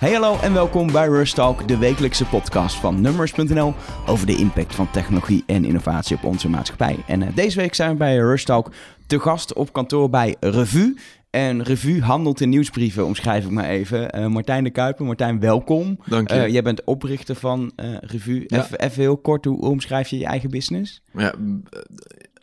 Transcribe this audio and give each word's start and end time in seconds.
Hey 0.00 0.12
hallo 0.12 0.38
en 0.38 0.52
welkom 0.52 0.92
bij 0.92 1.08
Rush 1.08 1.32
Talk, 1.32 1.68
de 1.68 1.78
wekelijkse 1.78 2.24
podcast 2.24 2.76
van 2.76 3.00
Numbers.nl 3.00 3.74
over 4.06 4.26
de 4.26 4.36
impact 4.36 4.74
van 4.74 4.90
technologie 4.90 5.42
en 5.46 5.64
innovatie 5.64 6.16
op 6.16 6.24
onze 6.24 6.48
maatschappij. 6.48 7.04
En 7.06 7.20
uh, 7.20 7.28
deze 7.34 7.56
week 7.56 7.74
zijn 7.74 7.90
we 7.90 7.96
bij 7.96 8.16
Rush 8.16 8.44
Talk 8.44 8.72
te 9.06 9.20
gast 9.20 9.54
op 9.54 9.72
kantoor 9.72 10.10
bij 10.10 10.36
Revue. 10.40 10.98
En 11.30 11.62
Revue 11.62 12.02
handelt 12.02 12.40
in 12.40 12.48
nieuwsbrieven, 12.48 13.06
omschrijf 13.06 13.44
ik 13.44 13.50
maar 13.50 13.64
even. 13.64 14.18
Uh, 14.18 14.26
Martijn 14.26 14.64
de 14.64 14.70
Kuiper, 14.70 15.04
Martijn, 15.04 15.40
welkom. 15.40 15.98
Dank 16.06 16.30
je. 16.30 16.36
Uh, 16.36 16.48
jij 16.48 16.62
bent 16.62 16.84
oprichter 16.84 17.34
van 17.34 17.72
Revue. 18.00 18.44
Ja. 18.46 18.58
Even, 18.58 18.78
even 18.78 19.02
heel 19.02 19.18
kort, 19.18 19.44
hoe 19.44 19.60
omschrijf 19.60 20.08
je 20.08 20.18
je 20.18 20.26
eigen 20.26 20.50
business? 20.50 21.02
Ja, 21.12 21.34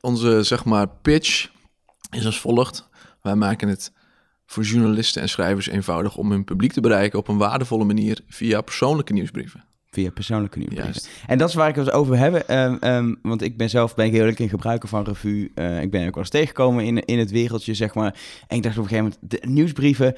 onze 0.02 0.44
zeg 0.44 0.66
maar 0.66 0.88
pitch 1.02 1.50
is 2.12 2.26
als 2.26 2.40
volgt. 2.40 2.90
Wij 3.22 3.36
maken 3.36 3.68
het 3.68 3.92
voor 4.48 4.64
journalisten 4.64 5.22
en 5.22 5.30
schrijvers 5.30 5.68
eenvoudig 5.68 6.18
om 6.18 6.32
hun 6.32 6.44
publiek 6.44 6.72
te 6.72 6.82
bereiken 6.82 7.20
op 7.20 7.28
een 7.28 7.38
waardevolle 7.38 7.84
manier 7.84 8.20
via 8.28 8.62
persoonlijke 8.62 9.14
nieuwsbrieven. 9.14 9.64
Via 9.90 10.10
persoonlijke 10.10 10.58
nieuwsbrieven. 10.58 10.92
Juist. 10.94 11.10
En 11.28 11.38
dat 11.38 11.50
is 11.50 11.56
waar 11.56 11.70
ik 11.70 11.76
het 11.76 11.92
over 11.92 12.18
heb. 12.18 12.50
Um, 12.50 12.78
um, 12.82 13.20
want 13.22 13.42
ik 13.42 13.58
ben 13.58 13.70
zelf 13.70 13.96
ben 13.96 14.06
ik 14.06 14.12
heel 14.12 14.26
erg 14.26 14.38
in 14.38 14.50
gebruiker 14.50 14.90
van 14.90 15.04
revue. 15.04 15.52
Uh, 15.56 15.82
ik 15.82 15.92
ben 15.92 16.08
ook 16.08 16.14
wel 16.14 16.24
eens 16.24 16.30
tegengekomen 16.30 16.86
in, 16.86 17.06
in 17.06 17.20
het 17.20 17.32
wereldje, 17.32 17.74
zeg 17.74 17.94
maar. 17.94 18.20
En 18.48 18.58
ik 18.58 18.64
dacht 18.64 18.78
op 18.78 18.84
een 18.84 18.90
gegeven 18.90 19.14
moment, 19.22 19.42
de 19.42 19.48
nieuwsbrieven, 19.48 20.16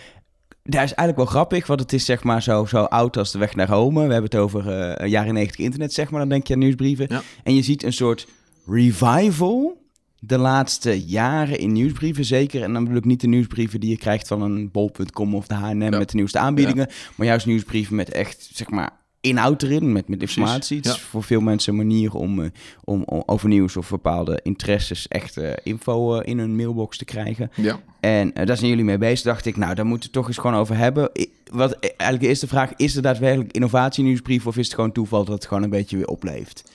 daar 0.63 0.83
is 0.83 0.93
eigenlijk 0.93 1.17
wel 1.17 1.25
grappig, 1.25 1.67
want 1.67 1.79
het 1.79 1.93
is 1.93 2.05
zeg 2.05 2.23
maar 2.23 2.43
zo, 2.43 2.65
zo 2.65 2.83
oud 2.83 3.17
als 3.17 3.31
de 3.31 3.39
weg 3.39 3.55
naar 3.55 3.67
Rome. 3.67 4.07
We 4.07 4.13
hebben 4.13 4.31
het 4.31 4.35
over 4.35 4.65
uh, 5.01 5.07
jaren 5.07 5.33
90 5.33 5.59
internet, 5.59 5.93
zeg 5.93 6.09
maar. 6.09 6.19
Dan 6.19 6.29
denk 6.29 6.47
je 6.47 6.53
aan 6.53 6.59
nieuwsbrieven. 6.59 7.05
Ja. 7.09 7.21
En 7.43 7.55
je 7.55 7.61
ziet 7.61 7.83
een 7.83 7.93
soort 7.93 8.27
revival 8.65 9.77
de 10.19 10.37
laatste 10.37 11.05
jaren 11.05 11.59
in 11.59 11.71
nieuwsbrieven 11.71 12.25
zeker. 12.25 12.63
En 12.63 12.73
dan 12.73 12.83
bedoel 12.83 12.97
ik 12.97 13.05
niet 13.05 13.21
de 13.21 13.27
nieuwsbrieven 13.27 13.79
die 13.79 13.89
je 13.89 13.97
krijgt 13.97 14.27
van 14.27 14.41
een 14.41 14.71
bol.com 14.71 15.35
of 15.35 15.47
de 15.47 15.53
H&M 15.53 15.81
ja. 15.81 15.89
met 15.89 16.09
de 16.09 16.15
nieuwste 16.15 16.39
aanbiedingen. 16.39 16.85
Ja. 16.89 16.95
Maar 17.15 17.27
juist 17.27 17.45
nieuwsbrieven 17.45 17.95
met 17.95 18.11
echt, 18.11 18.49
zeg 18.53 18.69
maar, 18.69 18.99
inhoud 19.21 19.63
erin, 19.63 19.91
met, 19.91 20.07
met 20.07 20.21
informatie. 20.21 20.77
Het 20.77 20.85
is 20.85 21.01
voor 21.01 21.23
veel 21.23 21.41
mensen 21.41 21.71
een 21.71 21.77
manier 21.77 22.13
om, 22.13 22.39
uh, 22.39 22.49
om, 22.83 23.03
om, 23.03 23.23
over 23.25 23.47
nieuws 23.47 23.77
of 23.77 23.89
bepaalde 23.89 24.39
interesses 24.43 25.07
echt 25.07 25.37
uh, 25.37 25.51
info 25.63 26.15
uh, 26.15 26.21
in 26.23 26.39
hun 26.39 26.55
mailbox 26.55 26.97
te 26.97 27.05
krijgen. 27.05 27.51
Ja. 27.55 27.79
En 27.99 28.31
daar 28.33 28.57
zijn 28.57 28.69
jullie 28.69 28.85
mee 28.85 28.97
bezig. 28.97 29.25
Dacht 29.25 29.45
ik, 29.45 29.57
nou, 29.57 29.75
daar 29.75 29.85
moeten 29.85 30.09
we 30.09 30.15
toch 30.15 30.27
eens 30.27 30.37
gewoon 30.37 30.55
over 30.55 30.77
hebben. 30.77 31.11
Wat 31.51 31.79
eigenlijk 31.79 32.21
de 32.21 32.27
eerste 32.27 32.47
vraag, 32.47 32.71
is 32.75 32.95
er 32.95 33.01
daadwerkelijk 33.01 33.51
innovatie 33.51 34.03
nieuwsbrief 34.03 34.47
of 34.47 34.57
is 34.57 34.65
het 34.65 34.75
gewoon 34.75 34.91
toeval 34.91 35.25
dat 35.25 35.35
het 35.35 35.45
gewoon 35.45 35.63
een 35.63 35.69
beetje 35.69 35.97
weer 35.97 36.07
opleeft? 36.07 36.71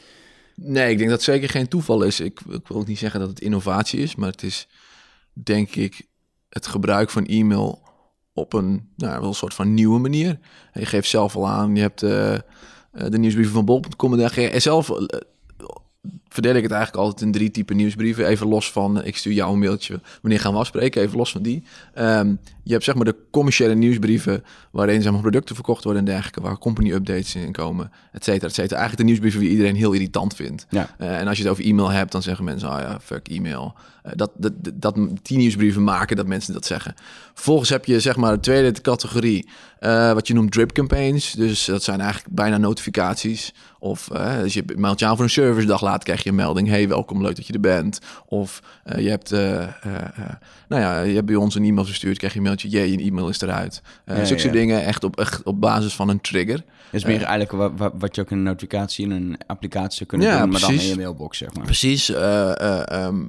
Nee, 0.55 0.91
ik 0.91 0.99
denk 0.99 1.11
dat 1.11 1.19
het 1.19 1.29
zeker 1.29 1.49
geen 1.49 1.69
toeval 1.69 2.03
is. 2.03 2.21
Ik, 2.21 2.41
ik, 2.41 2.69
wil 2.69 2.77
ook 2.77 2.87
niet 2.87 2.99
zeggen 2.99 3.21
dat 3.21 3.29
het 3.29 3.41
innovatie 3.41 4.01
is, 4.01 4.15
maar 4.15 4.31
het 4.31 4.43
is 4.43 4.69
denk 5.33 5.75
ik 5.75 6.07
het 6.49 6.67
gebruik 6.67 7.11
van 7.11 7.27
e-mail 7.27 7.83
op 8.33 8.53
een, 8.53 8.89
nou, 8.97 9.21
wel 9.21 9.29
een 9.29 9.35
soort 9.35 9.55
van 9.55 9.75
nieuwe 9.75 9.99
manier. 9.99 10.39
Je 10.73 10.87
geeft 10.87 11.09
zelf 11.09 11.37
al 11.37 11.49
aan, 11.49 11.75
je 11.75 11.81
hebt 11.81 12.03
uh, 12.03 12.39
de 12.91 13.19
nieuwsbrieven 13.19 13.55
van 13.55 13.65
bol.com 13.65 14.13
en 14.13 14.19
daar 14.19 14.41
je 14.41 14.61
zelf 14.61 14.89
uh, 14.89 14.97
verdeel 16.35 16.55
ik 16.55 16.63
het 16.63 16.73
eigenlijk 16.73 17.03
altijd 17.03 17.21
in 17.23 17.33
drie 17.33 17.51
typen 17.51 17.77
nieuwsbrieven. 17.77 18.27
Even 18.27 18.47
los 18.47 18.73
van, 18.73 19.05
ik 19.05 19.17
stuur 19.17 19.33
jou 19.33 19.53
een 19.53 19.59
mailtje, 19.59 20.01
wanneer 20.23 20.41
gaan 20.41 20.53
we 20.53 20.59
afspreken? 20.59 21.03
Even 21.03 21.17
los 21.17 21.33
van 21.33 21.43
die. 21.43 21.63
Um, 21.99 22.39
je 22.63 22.73
hebt 22.73 22.85
zeg 22.85 22.95
maar 22.95 23.05
de 23.05 23.17
commerciële 23.31 23.75
nieuwsbrieven 23.75 24.45
waarin 24.71 25.03
zeg 25.03 25.13
maar, 25.13 25.21
producten 25.21 25.55
verkocht 25.55 25.85
worden 25.85 26.03
en 26.07 26.13
dergelijke, 26.13 26.41
waar 26.41 26.59
company 26.59 26.93
updates 26.93 27.35
in 27.35 27.53
komen, 27.53 27.91
et 28.13 28.25
cetera, 28.25 28.47
et 28.47 28.55
cetera. 28.55 28.79
Eigenlijk 28.79 28.97
de 28.97 29.05
nieuwsbrieven 29.05 29.41
die 29.41 29.51
iedereen 29.51 29.77
heel 29.77 29.93
irritant 29.93 30.35
vindt. 30.35 30.67
Ja. 30.71 30.95
Uh, 31.01 31.19
en 31.19 31.29
als 31.29 31.37
je 31.37 31.43
het 31.43 31.53
over 31.53 31.65
e-mail 31.65 31.91
hebt, 31.91 32.13
dan 32.13 32.23
zeggen 32.23 32.45
mensen, 32.45 32.69
ah 32.69 32.75
oh 32.75 32.81
ja, 32.81 33.01
fuck 33.01 33.29
e-mail. 33.29 33.75
Uh, 34.07 34.13
dat, 34.17 34.31
dat, 34.37 34.53
dat, 34.75 34.97
die 35.23 35.39
nieuwsbrieven 35.39 35.85
maken 35.85 36.17
dat 36.17 36.27
mensen 36.27 36.53
dat 36.53 36.67
zeggen. 36.67 36.95
Vervolgens 37.35 37.69
heb 37.69 37.85
je 37.85 38.01
zeg 38.01 38.17
maar 38.17 38.33
de 38.33 38.41
tweede 38.41 38.81
categorie, 38.81 39.49
uh, 39.81 40.13
wat 40.13 40.27
je 40.27 40.35
noemt 40.35 40.53
drip 40.53 40.73
campaigns. 40.73 41.33
Dus 41.33 41.65
dat 41.65 41.83
zijn 41.83 42.01
eigenlijk 42.01 42.35
bijna 42.35 42.57
notificaties. 42.57 43.55
Of 43.79 44.11
als 44.11 44.55
je 44.55 44.65
meldt 44.77 45.01
je 45.01 45.07
aan 45.07 45.15
voor 45.15 45.25
een 45.25 45.31
service, 45.31 45.67
dag 45.67 45.83
later 45.83 46.05
krijg 46.05 46.23
je 46.23 46.24
een 46.29 46.35
melding. 46.35 46.69
Hey, 46.69 46.89
welkom, 46.89 47.23
leuk 47.23 47.37
dat 47.37 47.47
je 47.47 47.53
er 47.53 47.61
bent. 47.61 47.99
Of 48.27 48.63
je 48.97 49.09
hebt, 49.09 49.31
nou 50.69 50.83
ja, 50.83 51.01
je 51.01 51.15
hebt 51.15 51.27
bij 51.27 51.35
ons 51.35 51.55
een 51.55 51.65
e-mail 51.65 51.87
verstuurd, 51.87 52.19
krijg 52.19 52.33
je 52.33 52.39
een 52.39 52.45
mailtje, 52.45 52.69
jee, 52.69 52.91
je 52.91 53.05
e-mail 53.05 53.29
is 53.29 53.41
eruit. 53.41 53.83
Uh, 54.07 54.17
ja, 54.17 54.25
zulke 54.25 54.47
ja. 54.47 54.53
dingen 54.53 54.85
echt 54.85 55.05
op, 55.05 55.19
echt 55.19 55.43
op 55.43 55.61
basis 55.61 55.95
van 55.95 56.09
een 56.09 56.21
trigger. 56.21 56.57
Dat 56.57 57.03
is 57.03 57.05
meer 57.05 57.21
uh, 57.21 57.27
eigenlijk 57.27 57.77
wat, 57.79 57.93
wat, 57.99 58.15
je 58.15 58.21
ook 58.21 58.31
in 58.31 58.37
een 58.37 58.43
notificatie 58.43 59.05
in 59.05 59.11
een 59.11 59.39
applicatie 59.47 59.97
zou 59.97 60.09
kunnen 60.09 60.27
ja, 60.27 60.39
doen, 60.39 60.49
precies. 60.49 60.67
maar 60.67 60.77
dan 60.77 60.85
in 60.87 60.91
je 60.91 60.97
mailbox, 60.97 61.39
zeg 61.39 61.55
maar. 61.55 61.65
Precies. 61.65 62.11
Uh, 62.11 62.83
um, 62.93 63.29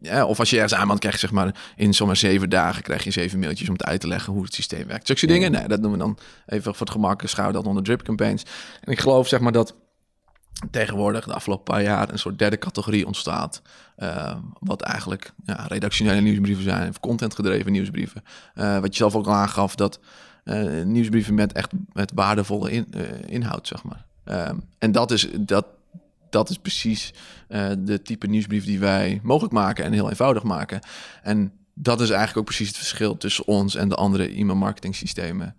ja, 0.00 0.26
of 0.26 0.38
als 0.38 0.50
je 0.50 0.56
ergens 0.56 0.74
aanband 0.74 1.00
krijgt, 1.00 1.20
zeg 1.20 1.30
maar, 1.30 1.54
in 1.76 1.94
zomaar 1.94 2.16
zeven 2.16 2.50
dagen 2.50 2.82
krijg 2.82 3.04
je 3.04 3.10
zeven 3.10 3.38
mailtjes 3.38 3.68
om 3.68 3.74
het 3.74 3.84
uit 3.84 4.00
te 4.00 4.08
leggen 4.08 4.32
hoe 4.32 4.42
het 4.42 4.54
systeem 4.54 4.86
werkt. 4.86 5.06
Zulke 5.06 5.26
dingen, 5.26 5.52
nee, 5.52 5.68
dat 5.68 5.82
doen 5.82 5.92
we 5.92 5.98
dan 5.98 6.18
even 6.46 6.62
voor 6.62 6.86
het 6.86 6.90
gemak, 6.90 7.22
schouwen 7.24 7.56
dat 7.56 7.66
onder 7.66 7.82
drip 7.82 8.02
campaigns. 8.02 8.42
En 8.80 8.92
ik 8.92 9.00
geloof, 9.00 9.28
zeg 9.28 9.40
maar, 9.40 9.52
dat 9.52 9.74
tegenwoordig 10.70 11.24
de 11.24 11.34
afgelopen 11.34 11.64
paar 11.64 11.82
jaar 11.82 12.10
een 12.10 12.18
soort 12.18 12.38
derde 12.38 12.58
categorie 12.58 13.06
ontstaat. 13.06 13.62
Uh, 13.98 14.36
wat 14.60 14.82
eigenlijk 14.82 15.32
ja, 15.44 15.66
redactionele 15.68 16.20
nieuwsbrieven 16.20 16.64
zijn, 16.64 16.88
of 16.88 17.00
contentgedreven 17.00 17.72
nieuwsbrieven. 17.72 18.24
Uh, 18.54 18.78
wat 18.78 18.92
je 18.92 18.96
zelf 18.96 19.14
ook 19.14 19.26
al 19.26 19.34
aangaf, 19.34 19.74
dat 19.74 20.00
uh, 20.44 20.84
nieuwsbrieven 20.84 21.34
met 21.34 21.52
echt 21.52 21.70
met 21.92 22.12
waardevolle 22.14 22.70
in, 22.70 22.86
inhoud, 23.26 23.66
zeg 23.66 23.82
maar. 23.82 24.04
Ehm, 24.24 24.56
en 24.78 24.92
dat 24.92 25.10
is, 25.10 25.28
dat, 25.40 25.66
dat 26.30 26.50
is 26.50 26.58
precies 26.58 27.14
de 27.78 28.02
type 28.02 28.26
nieuwsbrief 28.26 28.64
die 28.64 28.78
wij 28.78 29.20
mogelijk 29.22 29.52
maken 29.52 29.84
en 29.84 29.92
heel 29.92 30.08
eenvoudig 30.08 30.42
maken. 30.42 30.80
En 31.22 31.52
dat 31.74 32.00
is 32.00 32.08
eigenlijk 32.08 32.38
ook 32.38 32.44
precies 32.44 32.68
het 32.68 32.76
verschil 32.76 33.16
tussen 33.16 33.46
ons 33.46 33.74
en 33.74 33.88
de 33.88 33.94
andere 33.94 34.28
e-mail 34.28 34.58
marketing 34.58 34.94
systemen. 34.94 35.56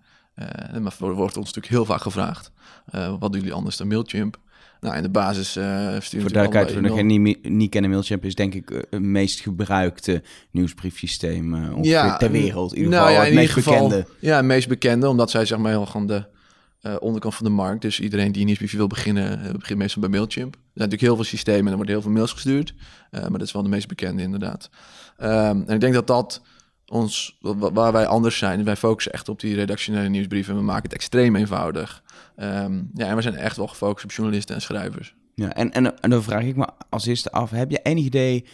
maar 0.81 0.95
wordt 0.99 1.37
ons 1.37 1.45
natuurlijk 1.45 1.73
heel 1.73 1.85
vaak 1.85 2.01
gevraagd. 2.01 2.51
wat 2.91 3.31
doen 3.31 3.39
jullie 3.39 3.53
anders 3.53 3.77
dan 3.77 3.87
Mailchimp? 3.87 4.39
Nou, 4.85 4.97
in 4.97 5.03
de 5.03 5.09
basis 5.09 5.57
uh, 5.57 5.63
sturen 5.99 6.21
Voor 6.21 6.31
duidelijkheid, 6.31 6.73
we 6.73 6.87
nog 6.87 7.01
niet, 7.01 7.49
niet 7.49 7.69
kennen, 7.69 7.91
Mailchimp 7.91 8.25
is 8.25 8.35
denk 8.35 8.53
ik 8.53 8.71
uh, 8.71 8.79
het 8.89 9.01
meest 9.01 9.39
gebruikte 9.39 10.23
nieuwsbriefsysteem 10.51 11.53
uh, 11.53 11.77
ja, 11.81 12.17
ter 12.17 12.31
wereld. 12.31 12.71
In 12.71 12.77
ieder 12.77 12.91
nou, 12.91 13.05
geval 13.05 13.21
ja, 13.21 13.27
het 13.27 13.35
meest 13.35 13.53
geval, 13.53 13.89
bekende. 13.89 14.07
Ja, 14.19 14.35
het 14.35 14.45
meest 14.45 14.67
bekende, 14.67 15.09
omdat 15.09 15.31
zij 15.31 15.45
zeg 15.45 15.57
maar 15.57 15.71
heel 15.71 15.85
van 15.85 16.07
de 16.07 16.25
uh, 16.81 16.95
onderkant 16.99 17.35
van 17.35 17.45
de 17.45 17.51
markt. 17.51 17.81
Dus 17.81 17.99
iedereen 17.99 18.31
die 18.31 18.39
een 18.39 18.45
nieuwsbriefje 18.45 18.77
wil 18.77 18.87
beginnen, 18.87 19.57
begint 19.57 19.79
meestal 19.79 20.01
bij 20.01 20.09
Mailchimp. 20.09 20.53
Er 20.53 20.59
zijn 20.61 20.71
natuurlijk 20.73 21.01
heel 21.01 21.15
veel 21.15 21.23
systemen 21.23 21.65
en 21.65 21.69
er 21.69 21.75
worden 21.75 21.93
heel 21.93 22.03
veel 22.03 22.11
mails 22.11 22.31
gestuurd. 22.31 22.73
maar 23.11 23.31
dat 23.31 23.41
is 23.41 23.51
wel 23.51 23.63
de 23.63 23.69
meest 23.69 23.87
bekende 23.87 24.21
inderdaad. 24.21 24.69
Um, 25.23 25.27
en 25.27 25.73
ik 25.73 25.79
denk 25.79 25.93
dat 25.93 26.07
dat 26.07 26.41
ons, 26.87 27.37
waar 27.73 27.91
wij 27.91 28.07
anders 28.07 28.37
zijn, 28.37 28.63
wij 28.63 28.75
focussen 28.75 29.13
echt 29.13 29.29
op 29.29 29.39
die 29.39 29.55
redactionele 29.55 30.09
nieuwsbrieven 30.09 30.53
en 30.53 30.59
we 30.59 30.65
maken 30.65 30.83
het 30.83 30.93
extreem 30.93 31.35
eenvoudig. 31.35 32.03
Um, 32.37 32.89
ja, 32.93 33.07
en 33.07 33.15
we 33.15 33.21
zijn 33.21 33.35
echt 33.35 33.57
wel 33.57 33.67
gefocust 33.67 34.05
op 34.05 34.11
journalisten 34.11 34.55
en 34.55 34.61
schrijvers. 34.61 35.15
Ja, 35.35 35.53
en, 35.53 35.71
en, 35.71 36.01
en 36.01 36.09
dan 36.09 36.23
vraag 36.23 36.43
ik 36.43 36.55
me 36.55 36.67
als 36.89 37.05
eerste 37.05 37.31
af, 37.31 37.49
heb 37.49 37.71
je 37.71 37.79
enig 37.83 38.03
idee 38.03 38.45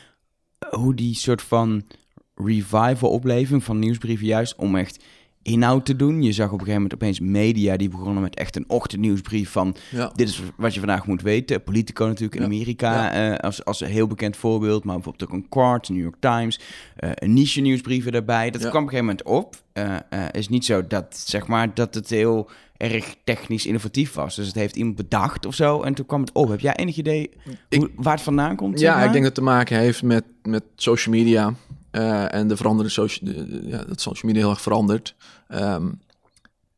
hoe 0.70 0.96
die 0.96 1.16
soort 1.16 1.42
van 1.42 1.88
revival-opleving 2.36 3.64
van 3.64 3.80
nieuwsbrieven 3.80 4.26
juist 4.26 4.56
om 4.56 4.76
echt 4.76 5.04
inhoud 5.44 5.86
te 5.86 5.96
doen. 5.96 6.22
Je 6.24 6.32
zag 6.32 6.46
op 6.46 6.52
een 6.52 6.60
gegeven 6.60 6.82
moment 6.82 6.94
opeens 6.94 7.20
media 7.20 7.78
die 7.78 7.90
begonnen 7.90 8.22
met 8.24 8.36
echt 8.36 8.56
een 8.56 8.66
ochtendnieuwsbrief 8.68 9.50
van 9.50 9.76
ja. 9.92 10.12
dit 10.16 10.30
is 10.30 10.42
wat 10.58 10.74
je 10.74 10.80
vandaag 10.80 11.06
moet 11.08 11.22
weten. 11.22 11.64
Politico 11.64 12.06
natuurlijk 12.06 12.36
in 12.36 12.42
Ja. 12.42 12.46
Amerika 12.48 12.94
Ja. 12.94 13.32
eh, 13.34 13.38
als, 13.38 13.66
als 13.66 13.82
een 13.82 13.88
heel 13.88 14.08
bekend 14.08 14.38
voorbeeld, 14.38 14.84
maar 14.84 14.96
bijvoorbeeld 14.96 15.30
ook 15.30 15.36
een 15.38 15.50
Quart, 15.50 15.90
New 15.90 16.02
York 16.02 16.16
Times, 16.20 16.60
eh, 16.96 17.10
een 17.14 17.34
niche 17.34 17.62
nieuwsbrieven 17.62 18.12
daarbij. 18.12 18.50
Dat 18.52 18.62
kwam 18.70 18.84
op 18.84 18.92
een 18.94 18.98
gegeven 18.98 19.06
moment 19.06 19.24
op. 19.24 19.56
Eh, 19.74 19.96
is 20.32 20.50
niet 20.50 20.66
zo 20.66 20.88
dat 20.88 21.24
zeg 21.26 21.48
maar 21.48 21.74
dat 21.74 21.94
het 21.96 22.10
heel 22.10 22.50
erg 22.82 23.16
technisch 23.24 23.66
innovatief 23.66 24.14
was. 24.14 24.36
Dus 24.36 24.48
het 24.48 24.56
heeft 24.56 24.76
iemand 24.76 24.96
bedacht 24.96 25.46
of 25.46 25.56
zo 25.56 25.82
en 25.82 25.94
toen 25.94 26.06
kwam 26.06 26.22
het 26.22 26.32
op. 26.32 26.50
Heb 26.50 26.60
jij 26.60 26.76
enig 26.76 26.96
idee 26.98 27.30
Ik- 27.70 27.80
hoe, 27.80 27.90
waar 27.96 28.14
het 28.14 28.22
vandaan 28.24 28.56
komt? 28.56 28.80
Ja, 28.80 28.96
maar? 28.96 29.06
ik 29.06 29.12
denk 29.12 29.24
dat 29.24 29.36
het 29.36 29.46
te 29.46 29.52
maken 29.52 29.78
heeft 29.78 30.04
met, 30.04 30.24
met 30.44 30.64
social 30.76 31.16
media 31.16 31.54
eh, 31.92 32.34
en 32.34 32.48
de 32.48 32.58
veranderde 32.58 32.92
social, 32.92 33.34
de- 33.34 33.62
ja, 33.66 33.84
dat 33.84 34.02
social 34.02 34.32
media 34.32 34.42
heel 34.42 34.50
erg 34.52 34.62
verandert. 34.62 35.16
Ehm, 35.48 35.88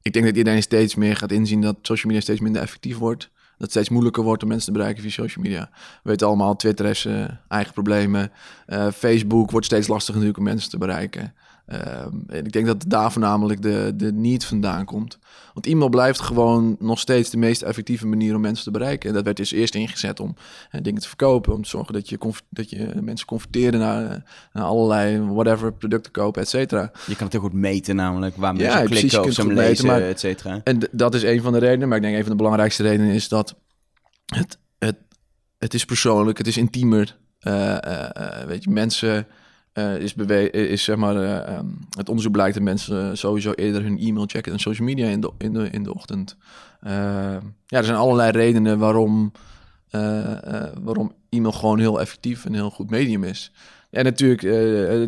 ik 0.02 0.14
denk 0.14 0.26
dat 0.26 0.36
iedereen 0.36 0.62
steeds 0.62 0.96
meer 0.96 1.16
gaat 1.16 1.32
inzien 1.32 1.62
dat 1.62 1.76
social 1.82 2.06
media 2.08 2.22
steeds 2.22 2.40
minder 2.40 2.62
effectief 2.62 2.98
wordt. 2.98 3.22
Dat 3.24 3.32
het 3.58 3.70
steeds 3.72 3.90
moeilijker 3.90 4.24
wordt 4.24 4.44
om 4.44 4.50
mensen 4.50 4.74
te 4.74 4.78
bereiken 4.78 5.02
via 5.04 5.12
social 5.12 5.44
media. 5.46 5.70
We 5.74 6.10
weten 6.10 6.28
allemaal, 6.28 6.56
Twitter 6.56 6.86
heeft 6.86 7.00
zijn 7.00 7.40
eigen 7.48 7.74
problemen. 7.74 8.32
Eh, 8.66 8.88
Facebook 8.92 9.52
wordt 9.52 9.66
steeds 9.66 9.88
lastiger 9.88 10.14
natuurlijk 10.14 10.40
om 10.40 10.44
mensen 10.44 10.70
te 10.70 10.78
bereiken. 10.78 11.34
Ehm, 11.66 12.18
en 12.28 12.46
ik 12.46 12.52
denk 12.52 12.66
dat 12.66 12.84
daar 12.88 13.12
voornamelijk 13.12 13.62
de, 13.62 13.94
de 13.96 14.14
need 14.14 14.46
vandaan 14.46 14.86
komt. 14.86 15.20
Want 15.54 15.66
e-mail 15.66 15.90
blijft 15.90 16.20
gewoon 16.20 16.76
nog 16.80 17.00
steeds 17.00 17.30
de 17.30 17.38
meest 17.38 17.62
effectieve 17.62 18.08
manier 18.08 18.36
om 18.36 18.42
mensen 18.42 18.64
te 18.66 18.72
bereiken. 18.72 19.10
En 19.10 19.16
dat 19.16 19.24
werd 19.24 19.38
dus 19.38 19.52
eerst 19.52 19.76
ingezet 19.76 20.20
om 20.20 20.36
eh, 20.70 20.82
dingen 20.82 21.02
te 21.02 21.08
verkopen. 21.08 21.54
Om 21.54 21.64
te 21.64 21.70
zorgen 21.70 21.94
dat 21.94 22.10
je, 22.10 22.18
dat 22.50 22.70
je 22.70 22.92
mensen 23.02 23.28
converteerde 23.28 23.78
naar, 23.78 24.24
naar 24.54 24.64
allerlei 24.64 25.22
whatever 25.22 25.74
producten 25.74 26.12
kopen, 26.12 26.42
et 26.42 26.50
cetera. 26.50 26.92
Je 27.06 27.16
kan 27.16 27.24
het 27.24 27.32
heel 27.32 27.42
goed 27.42 27.54
meten 27.54 27.96
namelijk, 27.96 28.36
waar 28.36 28.56
Ja, 28.56 28.62
mensen 28.62 28.84
precies, 28.84 29.00
klikken 29.00 29.30
of 29.30 29.36
kunt 29.36 29.48
ze 29.48 29.54
lezen, 29.54 29.86
maar- 29.86 30.02
et 30.02 30.20
cetera. 30.20 30.62
En 30.64 30.80
dat 30.92 31.14
is 31.16 31.24
een 31.24 31.42
van 31.42 31.54
de 31.54 31.60
redenen. 31.60 31.88
Maar 31.88 31.98
ik 31.98 32.04
denk 32.04 32.16
een 32.16 32.22
van 32.22 32.32
de 32.32 32.38
belangrijkste 32.38 32.84
redenen 32.84 33.14
is 33.14 33.28
dat 33.28 33.56
het, 34.26 34.58
het, 34.80 34.96
het 35.58 35.74
is 35.74 35.86
persoonlijk, 35.86 36.38
het 36.38 36.48
is 36.48 36.58
intiemer. 36.58 37.18
Eh, 37.40 38.06
eh, 38.06 38.48
weet 38.48 38.64
je, 38.64 38.70
mensen 38.70 39.28
uh, 39.74 39.98
is, 39.98 40.14
bewe 40.14 40.52
is 40.52 40.84
zeg 40.84 40.96
maar, 40.96 41.16
uh, 41.16 41.58
um, 41.58 41.80
het 41.98 42.10
onderzoek 42.10 42.32
blijkt 42.32 42.54
dat 42.54 42.64
mensen 42.64 43.18
sowieso 43.18 43.52
eerder 43.52 43.84
hun 43.84 44.00
e-mail 44.00 44.26
checken 44.28 44.52
dan 44.52 44.60
social 44.60 44.88
media 44.88 45.08
in 45.08 45.22
de, 45.22 45.32
in 45.38 45.54
de, 45.54 45.70
in 45.70 45.84
de 45.84 45.94
ochtend. 45.94 46.38
Ja, 46.82 47.42
er 47.68 47.84
zijn 47.84 47.98
allerlei 47.98 48.32
redenen 48.32 48.80
waarom, 48.80 49.32
waarom 50.82 51.14
e-mail 51.30 51.52
gewoon 51.52 51.80
heel 51.80 52.02
effectief 52.02 52.46
en 52.46 52.54
heel 52.54 52.70
goed 52.70 52.90
medium 52.90 53.24
is. 53.24 53.52
En 53.90 54.04
natuurlijk, 54.04 54.42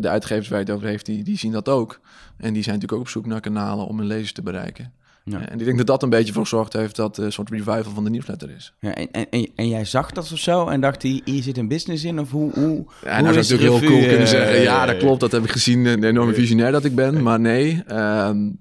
de 0.02 0.08
uitgevers 0.08 0.48
waar 0.48 0.58
het 0.58 0.70
over 0.70 0.86
heeft, 0.86 1.06
die, 1.06 1.24
die 1.24 1.38
zien 1.38 1.52
dat 1.52 1.68
ook. 1.68 2.00
En 2.36 2.52
die 2.52 2.62
zijn 2.62 2.74
natuurlijk 2.74 2.92
ook 2.92 3.00
op 3.00 3.08
zoek 3.08 3.26
naar 3.26 3.40
kanalen 3.40 3.86
om 3.86 3.98
hun 3.98 4.06
lezers 4.06 4.32
te 4.32 4.42
bereiken. 4.42 4.92
Ja. 5.30 5.48
En 5.48 5.58
ik 5.58 5.64
denk 5.64 5.76
dat 5.76 5.86
dat 5.86 6.02
een 6.02 6.10
beetje 6.10 6.32
voor 6.32 6.42
gezorgd 6.42 6.72
heeft 6.72 6.96
dat 6.96 7.18
een 7.18 7.32
soort 7.32 7.50
revival 7.50 7.92
van 7.94 8.04
de 8.04 8.10
newsletter 8.10 8.50
is. 8.50 8.74
Ja, 8.80 8.94
en, 8.94 9.30
en, 9.30 9.50
en 9.54 9.68
jij 9.68 9.84
zag 9.84 10.10
dat 10.10 10.32
of 10.32 10.38
zo 10.38 10.68
en 10.68 10.80
dacht 10.80 11.02
hij, 11.02 11.20
hier 11.24 11.42
zit 11.42 11.58
een 11.58 11.68
business 11.68 12.04
in? 12.04 12.20
Of 12.20 12.30
hoe, 12.30 12.52
hoe, 12.52 12.84
ja, 13.02 13.20
nou 13.20 13.22
zou 13.22 13.36
natuurlijk 13.36 13.70
heel 13.70 13.88
cool 13.88 14.08
kunnen 14.08 14.28
zeggen, 14.28 14.60
ja 14.60 14.86
dat 14.86 14.96
klopt, 14.96 15.20
dat 15.20 15.32
heb 15.32 15.44
ik 15.44 15.50
gezien, 15.50 15.84
een 15.84 16.04
enorme 16.04 16.34
visionair 16.34 16.72
dat 16.72 16.84
ik 16.84 16.94
ben. 16.94 17.22
Maar 17.22 17.40
nee, 17.40 17.82
um, 17.92 18.58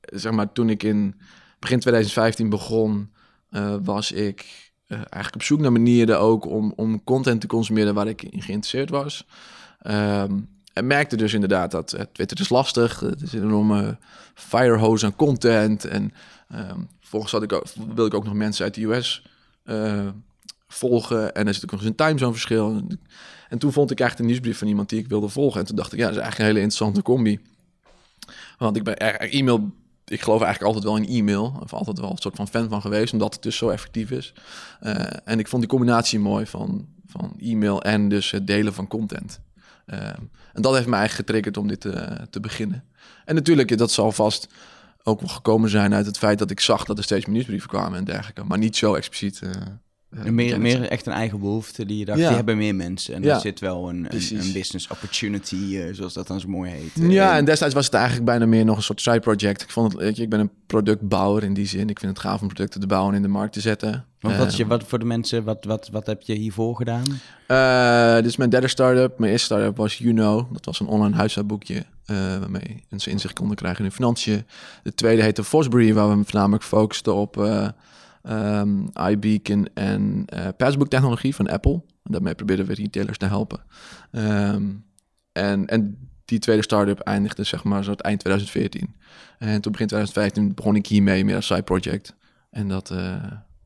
zeg 0.00 0.32
maar 0.32 0.52
toen 0.52 0.70
ik 0.70 0.82
in 0.82 1.14
begin 1.58 1.80
2015 1.80 2.48
begon, 2.48 3.12
uh, 3.50 3.74
was 3.82 4.12
ik 4.12 4.72
uh, 4.88 4.96
eigenlijk 4.96 5.34
op 5.34 5.42
zoek 5.42 5.60
naar 5.60 5.72
manieren 5.72 6.20
ook 6.20 6.46
om, 6.46 6.72
om 6.76 7.04
content 7.04 7.40
te 7.40 7.46
consumeren 7.46 7.94
waar 7.94 8.08
ik 8.08 8.22
in 8.22 8.42
geïnteresseerd 8.42 8.90
was. 8.90 9.26
Um, 9.86 10.48
en 10.72 10.86
merkte 10.86 11.16
dus 11.16 11.32
inderdaad 11.32 11.70
dat 11.70 11.94
uh, 11.94 12.00
Twitter 12.12 12.40
is 12.40 12.48
lastig. 12.48 13.00
Het 13.00 13.22
is 13.22 13.32
een 13.32 13.42
enorme 13.42 13.98
firehose 14.34 15.06
aan 15.06 15.16
content. 15.16 15.84
En 15.84 16.12
um, 16.54 16.88
volgens 17.00 17.32
had 17.32 17.42
ik 17.42 17.52
ook, 17.52 17.64
wil 17.94 18.06
ik 18.06 18.14
ook 18.14 18.24
nog 18.24 18.34
mensen 18.34 18.64
uit 18.64 18.74
de 18.74 18.84
US 18.84 19.26
uh, 19.64 20.08
volgen. 20.68 21.34
En 21.34 21.46
er 21.46 21.54
zit 21.54 21.64
ook 21.64 21.70
nog 21.70 21.80
eens 21.80 21.88
een 21.88 21.96
timezone 21.96 22.32
verschil. 22.32 22.86
En 23.48 23.58
toen 23.58 23.72
vond 23.72 23.90
ik 23.90 24.00
eigenlijk 24.00 24.18
een 24.18 24.34
nieuwsbrief 24.34 24.58
van 24.58 24.68
iemand 24.68 24.88
die 24.88 24.98
ik 24.98 25.08
wilde 25.08 25.28
volgen. 25.28 25.60
En 25.60 25.66
toen 25.66 25.76
dacht 25.76 25.92
ik, 25.92 25.98
ja, 25.98 26.04
dat 26.04 26.14
is 26.14 26.20
eigenlijk 26.20 26.50
een 26.50 26.56
hele 26.56 26.66
interessante 26.66 27.02
combi. 27.02 27.40
Want 28.58 28.76
ik 28.76 28.84
ben 28.84 28.96
e-mail 28.96 29.72
ik 30.12 30.22
geloof 30.22 30.42
eigenlijk 30.42 30.74
altijd 30.74 30.92
wel 30.92 31.02
in 31.02 31.18
e-mail. 31.18 31.58
Of 31.62 31.72
altijd 31.72 32.00
wel 32.00 32.10
een 32.10 32.18
soort 32.18 32.36
van 32.36 32.48
fan 32.48 32.68
van 32.68 32.80
geweest, 32.80 33.12
omdat 33.12 33.34
het 33.34 33.42
dus 33.42 33.56
zo 33.56 33.68
effectief 33.68 34.10
is. 34.10 34.32
Uh, 34.82 35.04
en 35.24 35.38
ik 35.38 35.48
vond 35.48 35.62
die 35.62 35.70
combinatie 35.70 36.18
mooi 36.18 36.46
van, 36.46 36.86
van 37.06 37.34
e-mail 37.38 37.82
en 37.82 38.08
dus 38.08 38.30
het 38.30 38.46
delen 38.46 38.74
van 38.74 38.88
content. 38.88 39.40
Uh, 39.86 39.98
en 40.52 40.62
dat 40.62 40.74
heeft 40.74 40.86
mij 40.86 40.98
eigenlijk 40.98 41.28
getriggerd 41.28 41.56
om 41.56 41.68
dit 41.68 41.80
te, 41.80 41.90
eh, 41.90 42.26
te 42.30 42.40
beginnen. 42.40 42.84
En 43.24 43.34
natuurlijk, 43.34 43.78
dat 43.78 43.90
zal 43.90 44.12
vast 44.12 44.48
ook 45.02 45.20
wel 45.20 45.28
gekomen 45.28 45.70
zijn 45.70 45.94
uit 45.94 46.06
het 46.06 46.18
feit 46.18 46.38
dat 46.38 46.50
ik 46.50 46.60
zag 46.60 46.84
dat 46.84 46.98
er 46.98 47.04
steeds 47.04 47.26
nieuwsbrieven 47.26 47.68
kwamen 47.68 47.98
en 47.98 48.04
dergelijke. 48.04 48.44
Maar 48.44 48.58
niet 48.58 48.76
zo 48.76 48.94
expliciet. 48.94 49.40
Uh, 49.40 49.50
meer, 50.30 50.60
meer 50.60 50.88
echt 50.88 51.06
een 51.06 51.12
eigen 51.12 51.40
behoefte 51.40 51.86
die 51.86 51.98
je 51.98 52.04
dacht, 52.04 52.18
ja. 52.18 52.26
die 52.26 52.36
hebben 52.36 52.56
meer 52.56 52.74
mensen. 52.74 53.14
En 53.14 53.22
ja. 53.22 53.34
er 53.34 53.40
zit 53.40 53.60
wel 53.60 53.88
een, 53.88 54.06
een, 54.08 54.38
een 54.38 54.52
business 54.52 54.88
opportunity, 54.88 55.54
uh, 55.54 55.94
zoals 55.94 56.12
dat 56.12 56.26
dan 56.26 56.40
zo 56.40 56.48
mooi 56.48 56.70
heet. 56.70 57.10
Ja, 57.10 57.36
en 57.36 57.44
destijds 57.44 57.74
was 57.74 57.84
het 57.84 57.94
eigenlijk 57.94 58.24
bijna 58.24 58.46
meer 58.46 58.64
nog 58.64 58.76
een 58.76 58.82
soort 58.82 59.00
side 59.00 59.20
project. 59.20 59.62
Ik 59.62 59.70
vond 59.70 59.92
het, 59.92 60.02
weet 60.02 60.16
je, 60.16 60.22
ik 60.22 60.30
ben 60.30 60.40
een 60.40 60.50
productbouwer 60.66 61.42
in 61.42 61.54
die 61.54 61.66
zin. 61.66 61.88
Ik 61.88 61.98
vind 61.98 62.12
het 62.12 62.20
gaaf 62.20 62.40
om 62.40 62.46
producten 62.46 62.80
te 62.80 62.86
bouwen 62.86 63.10
en 63.10 63.16
in 63.16 63.22
de 63.22 63.28
markt 63.28 63.52
te 63.52 63.60
zetten. 63.60 64.04
Want 64.20 64.36
wat 64.36 64.46
is 64.46 64.56
je, 64.56 64.66
wat 64.66 64.84
voor 64.84 64.98
de 64.98 65.04
mensen, 65.04 65.44
wat, 65.44 65.64
wat, 65.64 65.88
wat 65.92 66.06
heb 66.06 66.22
je 66.22 66.34
hiervoor 66.34 66.76
gedaan? 66.76 67.04
Uh, 67.48 68.14
dit 68.14 68.26
is 68.26 68.36
mijn 68.36 68.50
derde 68.50 68.68
start-up. 68.68 69.18
Mijn 69.18 69.32
eerste 69.32 69.46
start-up 69.46 69.76
was 69.76 69.98
You 69.98 70.14
Know. 70.14 70.52
Dat 70.52 70.64
was 70.64 70.80
een 70.80 70.86
online 70.86 71.16
huishoudboekje 71.16 71.74
uh, 71.74 72.16
waarmee 72.38 72.84
mensen 72.88 73.12
inzicht 73.12 73.34
konden 73.34 73.56
krijgen 73.56 73.78
in 73.78 73.84
hun 73.84 73.94
financiën. 73.94 74.44
De 74.82 74.94
tweede 74.94 75.22
heette 75.22 75.44
Fosbury, 75.44 75.94
waar 75.94 76.18
we 76.18 76.24
voornamelijk 76.24 76.64
focusten 76.64 77.14
op 77.14 77.36
uh, 77.36 77.68
um, 78.22 78.88
iBeacon 79.08 79.68
en 79.74 80.24
uh, 80.34 80.48
passbook 80.56 80.88
technologie 80.88 81.34
van 81.34 81.48
Apple. 81.48 81.82
En 82.02 82.12
daarmee 82.12 82.34
probeerden 82.34 82.66
we 82.66 82.74
retailers 82.74 83.18
te 83.18 83.26
helpen. 83.26 83.60
Um, 84.10 84.84
en, 85.32 85.66
en 85.66 86.10
die 86.24 86.38
tweede 86.38 86.62
start-up 86.62 87.00
eindigde 87.00 87.44
zeg 87.44 87.64
maar 87.64 87.84
zo 87.84 87.90
het 87.90 88.00
eind 88.00 88.20
2014. 88.20 88.96
En 89.38 89.60
toen 89.60 89.72
begin 89.72 89.86
2015 89.86 90.54
begon 90.54 90.76
ik 90.76 90.86
hiermee 90.86 91.24
meer 91.24 91.36
als 91.36 91.46
side 91.46 91.62
project. 91.62 92.16
En 92.50 92.68
dat 92.68 92.90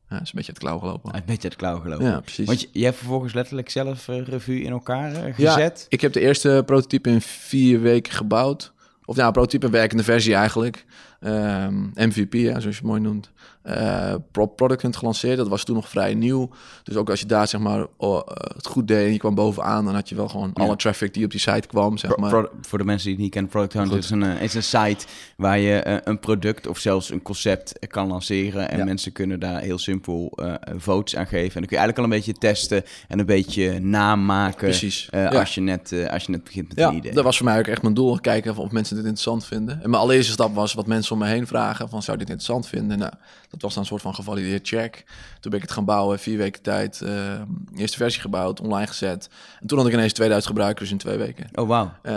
ja, 0.09 0.21
is 0.21 0.27
een 0.27 0.35
beetje 0.35 0.51
het 0.51 0.59
klauw 0.59 0.79
gelopen. 0.79 1.15
Een 1.15 1.21
beetje 1.25 1.47
het 1.47 1.57
klauw 1.57 1.79
gelopen. 1.79 2.05
Ja, 2.05 2.19
precies. 2.19 2.45
Want 2.45 2.61
je, 2.61 2.67
je 2.71 2.83
hebt 2.83 2.97
vervolgens 2.97 3.33
letterlijk 3.33 3.69
zelf 3.69 4.07
uh, 4.07 4.21
revue 4.21 4.61
in 4.61 4.71
elkaar 4.71 5.11
uh, 5.11 5.35
gezet. 5.35 5.79
Ja, 5.79 5.85
ik 5.89 6.01
heb 6.01 6.13
de 6.13 6.19
eerste 6.19 6.63
prototype 6.65 7.09
in 7.09 7.21
vier 7.21 7.81
weken 7.81 8.13
gebouwd. 8.13 8.73
Of 9.05 9.15
ja, 9.15 9.31
prototype 9.31 9.69
werkende 9.69 10.03
versie 10.03 10.35
eigenlijk. 10.35 10.85
Um, 11.19 11.91
ehm, 11.93 12.07
MVP, 12.07 12.33
ja, 12.33 12.59
zoals 12.59 12.63
je 12.63 12.69
het 12.69 12.81
mooi 12.81 13.01
noemt 13.01 13.31
uh, 13.69 14.13
Product 14.55 14.81
Hunt 14.81 14.95
gelanceerd. 14.95 15.37
Dat 15.37 15.47
was 15.47 15.63
toen 15.63 15.75
nog 15.75 15.89
vrij 15.89 16.13
nieuw. 16.13 16.49
Dus 16.83 16.95
ook 16.95 17.09
als 17.09 17.19
je 17.19 17.25
daar 17.25 17.47
zeg 17.47 17.61
maar 17.61 17.85
oh, 17.97 18.15
uh, 18.15 18.21
het 18.55 18.67
goed 18.67 18.87
deed 18.87 19.05
en 19.05 19.11
je 19.11 19.17
kwam 19.17 19.35
bovenaan, 19.35 19.85
dan 19.85 19.93
had 19.93 20.09
je 20.09 20.15
wel 20.15 20.27
gewoon 20.27 20.51
ja. 20.53 20.63
alle 20.63 20.75
traffic 20.75 21.13
die 21.13 21.25
op 21.25 21.31
die 21.31 21.39
site 21.39 21.67
kwam. 21.67 21.97
Zeg 21.97 22.17
maar. 22.17 22.29
Pro, 22.29 22.49
voor 22.61 22.77
de 22.77 22.83
mensen 22.83 23.05
die 23.05 23.13
het 23.13 23.23
niet 23.23 23.31
kennen, 23.31 23.51
Product 23.51 23.73
Hunt 23.73 24.03
is 24.03 24.09
een, 24.09 24.21
uh, 24.21 24.41
is 24.41 24.53
een 24.53 24.63
site 24.63 25.05
waar 25.37 25.59
je 25.59 25.83
uh, 25.87 25.97
een 26.03 26.19
product 26.19 26.67
of 26.67 26.77
zelfs 26.77 27.09
een 27.09 27.21
concept 27.21 27.87
kan 27.87 28.07
lanceren. 28.07 28.69
En 28.69 28.77
ja. 28.77 28.85
mensen 28.85 29.11
kunnen 29.11 29.39
daar 29.39 29.61
heel 29.61 29.77
simpel 29.77 30.37
votes 30.75 31.15
aan 31.15 31.27
geven. 31.27 31.53
En 31.55 31.59
dan 31.59 31.67
kun 31.67 31.77
je 31.77 31.83
eigenlijk 31.83 31.97
al 31.97 32.03
een 32.03 32.09
beetje 32.09 32.33
testen 32.33 32.83
en 33.07 33.19
een 33.19 33.25
beetje 33.25 33.79
namaken. 33.79 34.57
Precies. 34.57 35.07
Ja. 35.11 35.27
Als, 35.27 35.55
je 35.55 35.61
net, 35.61 35.93
als 36.09 36.23
je 36.23 36.31
net 36.31 36.43
begint 36.43 36.67
met 36.67 36.77
ja, 36.77 36.87
een 36.87 36.95
idee. 36.95 37.13
Dat 37.13 37.23
was 37.23 37.37
voor 37.37 37.45
mij 37.45 37.59
ook 37.59 37.67
echt 37.67 37.81
mijn 37.81 37.93
doel. 37.93 38.19
Kijken 38.19 38.57
of 38.57 38.71
mensen 38.71 38.95
dit 38.95 39.05
interessant 39.05 39.45
vinden. 39.45 39.83
En 39.83 39.89
mijn 39.89 40.01
allereerste 40.01 40.31
stap 40.31 40.55
was 40.55 40.73
wat 40.73 40.87
mensen 40.87 41.06
om 41.11 41.17
me 41.17 41.27
heen 41.27 41.47
vragen. 41.47 41.89
Van 41.89 42.03
zou 42.03 42.17
dit 42.17 42.27
interessant 42.27 42.67
vinden? 42.67 42.97
Nou, 42.97 43.11
dat 43.49 43.61
was 43.61 43.73
dan 43.73 43.81
een 43.81 43.89
soort 43.89 44.01
van 44.01 44.15
gevalideerd 44.15 44.67
check. 44.67 45.03
Toen 45.39 45.51
ben 45.51 45.59
ik 45.59 45.61
het 45.61 45.71
gaan 45.71 45.85
bouwen, 45.85 46.19
vier 46.19 46.37
weken 46.37 46.61
tijd. 46.61 47.01
Uh, 47.03 47.41
eerste 47.75 47.97
versie 47.97 48.21
gebouwd, 48.21 48.61
online 48.61 48.87
gezet. 48.87 49.29
En 49.59 49.67
toen 49.67 49.77
had 49.77 49.87
ik 49.87 49.93
ineens 49.93 50.13
2000 50.13 50.53
gebruikers 50.53 50.91
in 50.91 50.97
twee 50.97 51.17
weken. 51.17 51.47
Oh, 51.53 51.67
wow. 51.67 51.89
Uh, 52.03 52.13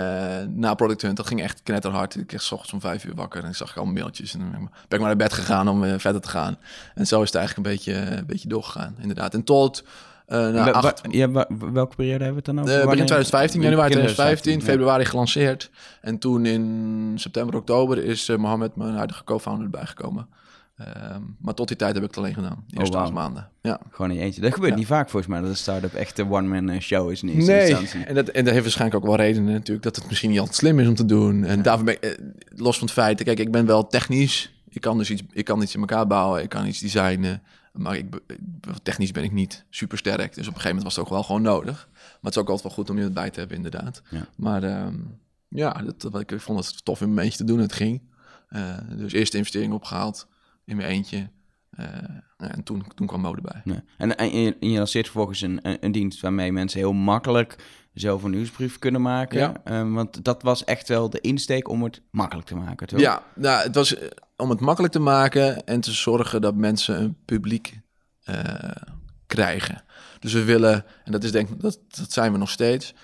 na 0.48 0.74
Product 0.74 1.02
Hunt, 1.02 1.16
dat 1.16 1.26
ging 1.26 1.42
echt 1.42 1.62
knetterhard. 1.62 2.16
Ik 2.16 2.26
kreeg 2.26 2.42
s 2.42 2.52
ochtends 2.52 2.72
om 2.72 2.80
vijf 2.80 3.04
uur 3.04 3.14
wakker 3.14 3.42
en 3.42 3.48
ik 3.48 3.56
zag 3.56 3.76
allemaal 3.76 3.94
mailtjes. 3.94 4.34
En 4.34 4.40
dan 4.40 4.50
ben 4.50 4.68
ik 4.88 4.98
maar 4.98 5.00
naar 5.00 5.16
bed 5.16 5.32
gegaan 5.32 5.68
om 5.68 5.84
uh, 5.84 5.94
verder 5.96 6.20
te 6.20 6.28
gaan. 6.28 6.56
En 6.94 7.06
zo 7.06 7.22
is 7.22 7.26
het 7.26 7.36
eigenlijk 7.36 7.66
een 7.66 7.74
beetje, 7.74 8.16
een 8.16 8.26
beetje 8.26 8.48
doorgegaan, 8.48 8.96
inderdaad. 8.98 9.34
En 9.34 9.44
tot... 9.44 9.84
Uh, 10.32 10.38
nou, 10.38 10.72
acht... 10.72 11.00
ja, 11.10 11.30
welke 11.72 11.96
periode 11.96 12.24
hebben 12.24 12.42
we 12.44 12.50
het 12.50 12.56
dan 12.56 12.58
over? 12.58 12.74
Uh, 12.74 12.82
begin 12.82 13.06
2015, 13.06 13.60
januari 13.60 13.90
2015, 13.90 14.52
2015 14.52 14.62
februari 14.62 15.04
gelanceerd. 15.04 15.70
En 16.00 16.18
toen 16.18 16.46
in 16.46 17.12
september, 17.16 17.56
oktober 17.56 18.04
is 18.04 18.28
uh, 18.28 18.36
Mohammed, 18.36 18.76
mijn 18.76 18.94
huidige 18.94 19.24
co-founder, 19.24 19.64
erbij 19.64 19.86
gekomen. 19.86 20.28
Um, 20.80 21.36
maar 21.40 21.54
tot 21.54 21.68
die 21.68 21.76
tijd 21.76 21.94
heb 21.94 22.02
ik 22.02 22.08
het 22.08 22.18
alleen 22.18 22.34
gedaan. 22.34 22.64
De 22.66 22.78
eerste 22.78 22.96
oh, 22.96 23.04
wow. 23.04 23.12
maanden. 23.12 23.48
Ja. 23.62 23.80
Gewoon 23.90 24.10
in 24.10 24.20
eentje. 24.20 24.40
Dat 24.40 24.54
gebeurt 24.54 24.72
ja. 24.72 24.78
niet 24.78 24.86
vaak 24.86 25.10
volgens 25.10 25.32
mij, 25.32 25.40
dat 25.40 25.50
een 25.50 25.56
start-up 25.56 25.94
echt 25.94 26.18
een 26.18 26.30
one-man 26.30 26.80
show 26.80 27.10
is 27.10 27.22
in 27.22 27.28
eerste 27.28 27.52
nee. 27.52 27.68
instantie. 27.68 28.04
En 28.04 28.14
dat, 28.14 28.28
en 28.28 28.44
dat 28.44 28.52
heeft 28.52 28.64
waarschijnlijk 28.64 29.00
ook 29.00 29.08
wel 29.08 29.16
redenen 29.16 29.52
natuurlijk, 29.52 29.82
dat 29.82 29.96
het 29.96 30.06
misschien 30.08 30.30
niet 30.30 30.38
altijd 30.38 30.56
slim 30.56 30.78
is 30.78 30.88
om 30.88 30.94
te 30.94 31.04
doen. 31.04 31.44
En 31.44 31.56
ja. 31.56 31.62
daarvoor 31.62 31.84
ben 31.84 31.94
ik, 31.94 32.04
eh, 32.04 32.10
los 32.56 32.78
van 32.78 32.86
het 32.86 32.96
feit, 32.96 33.22
kijk, 33.22 33.38
ik 33.38 33.50
ben 33.50 33.66
wel 33.66 33.86
technisch. 33.86 34.52
Ik 34.68 34.80
kan 34.80 34.98
dus 34.98 35.10
iets, 35.10 35.22
ik 35.32 35.44
kan 35.44 35.62
iets 35.62 35.74
in 35.74 35.80
elkaar 35.80 36.06
bouwen, 36.06 36.42
ik 36.42 36.48
kan 36.48 36.66
iets 36.66 36.78
designen. 36.78 37.42
Maar 37.72 37.96
ik, 37.96 38.20
technisch 38.82 39.10
ben 39.10 39.24
ik 39.24 39.32
niet 39.32 39.64
super 39.70 39.98
sterk. 39.98 40.34
Dus 40.34 40.48
op 40.48 40.54
een 40.54 40.60
gegeven 40.60 40.68
moment 40.68 40.82
was 40.84 40.96
het 40.96 41.04
ook 41.04 41.10
wel 41.10 41.22
gewoon 41.22 41.42
nodig. 41.42 41.88
Maar 41.92 42.18
het 42.20 42.34
is 42.34 42.38
ook 42.38 42.48
altijd 42.48 42.62
wel 42.66 42.84
goed 42.84 42.90
om 42.90 42.98
je 42.98 43.10
bij 43.10 43.30
te 43.30 43.38
hebben, 43.38 43.56
inderdaad. 43.56 44.02
Ja. 44.10 44.26
Maar 44.36 44.62
um, 44.84 45.18
ja, 45.48 45.72
dat, 45.72 46.00
dat, 46.00 46.20
ik 46.20 46.40
vond 46.40 46.64
het 46.64 46.84
tof 46.84 47.00
in 47.00 47.14
mijn 47.14 47.24
eentje 47.26 47.38
te 47.38 47.44
doen. 47.44 47.58
Het 47.58 47.72
ging. 47.72 48.02
Uh, 48.50 48.78
dus 48.96 49.12
eerst 49.12 49.32
de 49.32 49.38
investering 49.38 49.72
opgehaald 49.72 50.26
in 50.64 50.76
mijn 50.76 50.88
eentje. 50.88 51.30
Uh, 51.80 51.86
en 52.36 52.62
toen, 52.62 52.84
toen 52.94 53.06
kwam 53.06 53.20
mode 53.20 53.40
bij. 53.40 53.60
Ja. 53.64 53.82
En, 53.96 54.16
en, 54.16 54.40
je, 54.40 54.56
je 54.60 54.76
lanceert 54.76 55.04
vervolgens 55.04 55.40
een, 55.40 55.58
een, 55.62 55.76
een, 55.80 55.92
dienst 55.92 56.20
waarmee 56.20 56.52
mensen 56.52 56.78
heel 56.78 56.92
makkelijk 56.92 57.56
zelf 57.92 58.22
een 58.22 58.30
nieuwsbrief 58.30 58.78
kunnen 58.78 59.02
maken. 59.02 59.38
Ja. 59.38 59.80
Um, 59.80 59.94
want 59.94 60.24
dat 60.24 60.42
was 60.42 60.64
echt 60.64 60.88
wel 60.88 61.10
de 61.10 61.20
insteek 61.20 61.68
om 61.68 61.82
het 61.82 62.02
makkelijk 62.10 62.46
te 62.46 62.54
maken, 62.54 62.86
toch? 62.86 63.00
Ja, 63.00 63.22
nou, 63.34 63.62
het 63.62 63.74
was 63.74 63.96
om 64.40 64.50
het 64.50 64.60
makkelijk 64.60 64.92
te 64.92 64.98
maken 64.98 65.66
en 65.66 65.80
te 65.80 65.92
zorgen 65.92 66.40
dat 66.40 66.54
mensen 66.54 67.00
een 67.00 67.16
publiek 67.24 67.80
uh, 68.30 68.34
krijgen. 69.26 69.84
Dus 70.18 70.32
we 70.32 70.44
willen, 70.44 70.84
en 71.04 71.12
dat 71.12 71.24
is 71.24 71.32
denk 71.32 71.60
dat, 71.60 71.78
dat 71.88 72.12
zijn 72.12 72.32
we 72.32 72.38
nog 72.38 72.50
steeds 72.50 72.94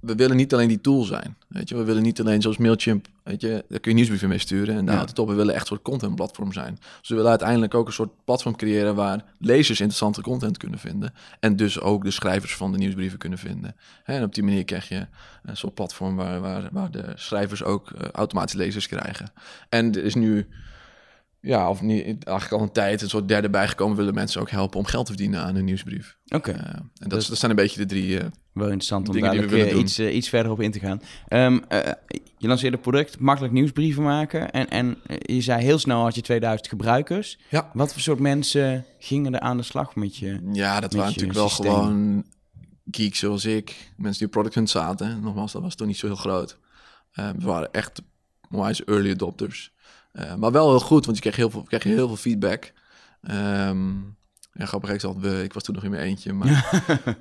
we 0.00 0.14
willen 0.14 0.36
niet 0.36 0.52
alleen 0.52 0.68
die 0.68 0.80
tool 0.80 1.02
zijn. 1.02 1.36
Weet 1.48 1.68
je, 1.68 1.76
we 1.76 1.84
willen 1.84 2.02
niet 2.02 2.20
alleen 2.20 2.42
zoals 2.42 2.56
Mailchimp, 2.56 3.06
weet 3.22 3.40
je, 3.40 3.64
daar 3.68 3.80
kun 3.80 3.90
je 3.90 3.96
nieuwsbrieven 3.96 4.28
mee 4.28 4.38
sturen 4.38 4.76
en 4.76 4.84
daar 4.84 4.94
ja. 4.94 5.00
het 5.00 5.18
op. 5.18 5.28
We 5.28 5.34
willen 5.34 5.54
echt 5.54 5.62
een 5.62 5.68
soort 5.68 5.82
contentplatform 5.82 6.52
zijn. 6.52 6.78
Dus 7.00 7.08
we 7.08 7.14
willen 7.14 7.30
uiteindelijk 7.30 7.74
ook 7.74 7.86
een 7.86 7.92
soort 7.92 8.24
platform 8.24 8.56
creëren 8.56 8.94
waar 8.94 9.24
lezers 9.38 9.80
interessante 9.80 10.20
content 10.20 10.56
kunnen 10.56 10.78
vinden 10.78 11.14
en 11.40 11.56
dus 11.56 11.80
ook 11.80 12.04
de 12.04 12.10
schrijvers 12.10 12.56
van 12.56 12.72
de 12.72 12.78
nieuwsbrieven 12.78 13.18
kunnen 13.18 13.38
vinden. 13.38 13.76
En 14.04 14.22
op 14.22 14.34
die 14.34 14.44
manier 14.44 14.64
krijg 14.64 14.88
je 14.88 15.06
een 15.42 15.56
soort 15.56 15.74
platform 15.74 16.16
waar, 16.16 16.40
waar, 16.40 16.68
waar 16.72 16.90
de 16.90 17.12
schrijvers 17.14 17.62
ook 17.62 17.90
uh, 17.90 18.00
automatisch 18.12 18.54
lezers 18.54 18.86
krijgen. 18.86 19.32
En 19.68 19.94
er 19.94 20.04
is 20.04 20.14
nu 20.14 20.46
ja, 21.40 21.70
of 21.70 21.82
niet, 21.82 22.04
eigenlijk 22.04 22.52
al 22.52 22.60
een 22.60 22.72
tijd 22.72 23.02
een 23.02 23.08
soort 23.08 23.28
derde 23.28 23.50
bijgekomen 23.50 23.96
willen 23.96 24.14
mensen 24.14 24.40
ook 24.40 24.50
helpen 24.50 24.78
om 24.78 24.84
geld 24.84 25.06
te 25.06 25.12
verdienen 25.12 25.40
aan 25.40 25.56
een 25.56 25.64
nieuwsbrief. 25.64 26.16
Oké. 26.24 26.50
Okay. 26.50 26.54
Uh, 26.54 26.74
en 26.74 26.90
dat, 26.98 27.10
dus, 27.10 27.26
dat 27.26 27.38
zijn 27.38 27.50
een 27.50 27.56
beetje 27.56 27.80
de 27.80 27.86
drie. 27.86 28.08
Uh, 28.08 28.24
wel 28.52 28.66
interessant 28.66 29.08
om 29.08 29.20
daar 29.20 29.74
iets, 29.74 29.98
uh, 29.98 30.14
iets 30.14 30.28
verder 30.28 30.52
op 30.52 30.60
in 30.60 30.70
te 30.70 30.78
gaan. 30.78 31.02
Um, 31.28 31.64
je 32.38 32.48
lanceerde 32.48 32.76
het 32.76 32.86
product, 32.86 33.18
makkelijk 33.18 33.52
nieuwsbrieven 33.52 34.02
maken. 34.02 34.50
En, 34.50 34.68
en 34.68 34.98
je 35.20 35.40
zei 35.40 35.62
heel 35.62 35.78
snel 35.78 36.02
had 36.02 36.14
je 36.14 36.20
2000 36.20 36.68
gebruikers. 36.68 37.38
Ja. 37.48 37.70
Wat 37.72 37.92
voor 37.92 38.02
soort 38.02 38.18
mensen 38.18 38.84
gingen 38.98 39.34
er 39.34 39.40
aan 39.40 39.56
de 39.56 39.62
slag 39.62 39.94
met 39.94 40.16
je? 40.16 40.40
Ja, 40.52 40.80
dat 40.80 40.92
waren 40.92 41.12
natuurlijk 41.12 41.38
systeem? 41.38 41.66
wel 41.66 41.74
gewoon 41.74 42.24
geeks 42.90 43.18
zoals 43.18 43.44
ik, 43.44 43.92
mensen 43.96 44.18
die 44.18 44.28
product 44.28 44.54
hunt 44.54 44.70
zaten. 44.70 45.20
Nogmaals, 45.20 45.52
dat 45.52 45.62
was 45.62 45.74
toen 45.74 45.86
niet 45.86 45.96
zo 45.96 46.06
heel 46.06 46.16
groot. 46.16 46.58
Uh, 47.14 47.30
we 47.30 47.44
waren 47.44 47.72
echt 47.72 48.02
onwijs 48.50 48.84
early 48.84 49.10
adopters. 49.10 49.72
Uh, 50.12 50.34
maar 50.34 50.52
wel 50.52 50.68
heel 50.68 50.80
goed, 50.80 51.04
want 51.04 51.16
je 51.16 51.22
kreeg 51.22 51.36
heel 51.36 51.50
veel, 51.50 51.62
kreeg 51.62 51.82
heel 51.82 52.06
veel 52.06 52.16
feedback. 52.16 52.72
Um, 53.30 54.16
ja, 54.52 54.66
grappig, 54.66 54.90
ik, 54.90 55.00
zat, 55.00 55.24
ik 55.24 55.52
was 55.52 55.62
toen 55.62 55.74
nog 55.74 55.84
in 55.84 55.90
mijn 55.90 56.02
eentje. 56.02 56.32
Maar 56.32 56.48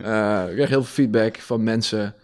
uh, 0.02 0.50
ik 0.50 0.56
kreeg 0.56 0.70
heel 0.70 0.84
veel 0.84 0.94
feedback 0.94 1.40
van 1.40 1.64
mensen... 1.64 2.16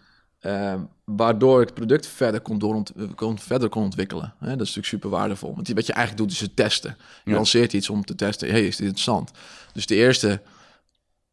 Uh, 0.42 0.76
waardoor 1.06 1.62
ik 1.62 1.66
het 1.68 1.76
product 1.76 2.08
verder 2.08 2.42
kon, 2.42 2.60
dooront 2.60 2.92
kon, 3.16 3.40
verder 3.40 3.70
kon 3.70 3.84
ontwikkelen. 3.84 4.34
Hè, 4.40 4.48
dat 4.48 4.52
is 4.52 4.58
natuurlijk 4.58 4.86
super 4.86 5.10
waardevol. 5.10 5.56
Want 5.56 5.68
wat 5.68 5.86
je 5.86 5.94
eigenlijk 5.94 6.24
doet, 6.24 6.36
is 6.36 6.42
het 6.42 6.56
testen. 6.56 6.96
Je 7.24 7.30
ja. 7.30 7.36
lanceert 7.36 7.74
iets 7.74 7.90
om 7.90 8.06
te 8.06 8.16
testen. 8.16 8.50
hey, 8.50 8.68
is 8.68 8.76
dit 8.76 8.86
interessant? 8.86 9.32
Dus 9.74 9.86
de 9.86 9.96
eerste 9.96 10.42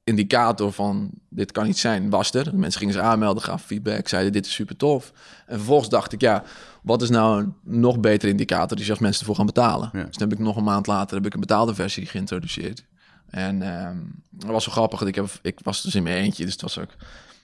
indicator 0.04 0.73
van 0.73 1.11
dit 1.28 1.52
kan 1.52 1.66
niet 1.66 1.78
zijn, 1.78 2.11
was 2.11 2.33
er. 2.33 2.50
Mensen 2.54 2.80
gingen 2.80 2.95
ze 2.95 3.00
aanmelden, 3.00 3.42
gaven 3.42 3.66
feedback, 3.66 4.09
zeiden 4.09 4.33
dit 4.33 4.47
is 4.47 4.52
super 4.52 4.76
tof. 4.76 5.12
En 5.47 5.57
vervolgens 5.57 5.88
dacht 5.88 6.12
ik, 6.12 6.21
ja, 6.21 6.42
wat 6.83 7.02
is 7.02 7.11
nou 7.11 7.40
een 7.40 7.54
nog 7.62 8.00
betere 8.00 8.30
indicator 8.30 8.76
die 8.76 8.90
als 8.90 8.99
mensen 8.99 9.21
ervoor 9.21 9.37
gaan 9.37 9.47
betalen? 9.47 9.90
Ja. 9.92 10.04
Dus 10.04 10.16
dan 10.16 10.28
heb 10.28 10.38
ik 10.38 10.45
nog 10.45 10.57
een 10.57 10.64
maand 10.64 10.87
later 10.87 11.16
heb 11.16 11.26
ik 11.26 11.35
een 11.35 11.40
betaalde 11.40 11.75
versie 11.75 12.07
geïntroduceerd. 12.07 12.85
En 13.30 13.87
um, 13.87 14.23
dat 14.30 14.50
was 14.50 14.64
zo 14.64 14.71
grappig. 14.71 15.02
Ik, 15.02 15.14
heb, 15.14 15.28
ik 15.42 15.59
was 15.62 15.83
dus 15.83 15.95
in 15.95 16.02
mijn 16.02 16.16
eentje, 16.16 16.45
dus 16.45 16.52
het 16.52 16.62
was 16.62 16.78
ook 16.78 16.97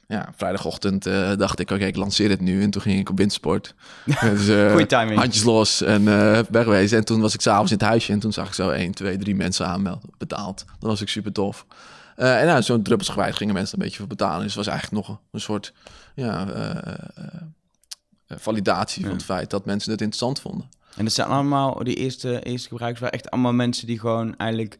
ja, 0.08 0.32
vrijdagochtend 0.36 1.06
uh, 1.06 1.36
dacht 1.36 1.58
ik, 1.58 1.70
oké, 1.70 1.84
ik 1.84 1.96
lanceer 1.96 2.30
het 2.30 2.40
nu. 2.40 2.62
En 2.62 2.70
toen 2.70 2.82
ging 2.82 2.98
ik 2.98 3.10
op 3.10 3.18
windsport. 3.18 3.74
dus, 4.04 4.48
uh, 4.48 4.70
Goeie 4.70 4.86
timing. 4.86 5.18
Handjes 5.18 5.44
los 5.44 5.82
en 5.82 6.02
uh, 6.02 6.38
wegwezen. 6.50 6.98
En 6.98 7.04
toen 7.04 7.20
was 7.20 7.34
ik 7.34 7.40
s'avonds 7.40 7.72
in 7.72 7.78
het 7.78 7.86
huisje 7.86 8.12
en 8.12 8.18
toen 8.18 8.32
zag 8.32 8.46
ik 8.46 8.54
zo 8.54 8.70
1, 8.70 8.92
2, 8.92 9.16
3 9.16 9.34
mensen 9.34 9.66
aanmelden, 9.66 10.10
betaald. 10.18 10.64
Dat 10.78 10.90
was 10.90 11.00
ik 11.00 11.08
super 11.08 11.32
tof. 11.32 11.66
Uh, 12.16 12.40
en 12.40 12.46
nou, 12.46 12.62
zo'n 12.62 12.82
druppelsgewijs 12.82 13.36
gingen 13.36 13.54
mensen 13.54 13.78
een 13.78 13.84
beetje 13.84 13.98
voor 13.98 14.06
betalen. 14.06 14.42
Dus 14.42 14.54
het 14.54 14.64
was 14.64 14.74
eigenlijk 14.74 15.06
nog 15.06 15.20
een, 15.30 15.40
soort 15.40 15.72
ja, 16.14 16.46
validatie 18.28 19.02
van 19.02 19.12
het 19.12 19.24
feit 19.24 19.50
dat 19.50 19.64
mensen 19.64 19.90
het 19.90 20.00
interessant 20.00 20.40
vonden. 20.40 20.68
En 20.96 21.04
dat 21.04 21.12
zijn 21.12 21.28
allemaal, 21.28 21.84
die 21.84 21.94
eerste, 21.94 22.42
eerste 22.42 22.68
gebruikers 22.68 23.00
waren 23.00 23.18
echt 23.18 23.30
allemaal 23.30 23.52
mensen 23.52 23.86
die 23.86 23.98
gewoon 23.98 24.36
eigenlijk 24.36 24.78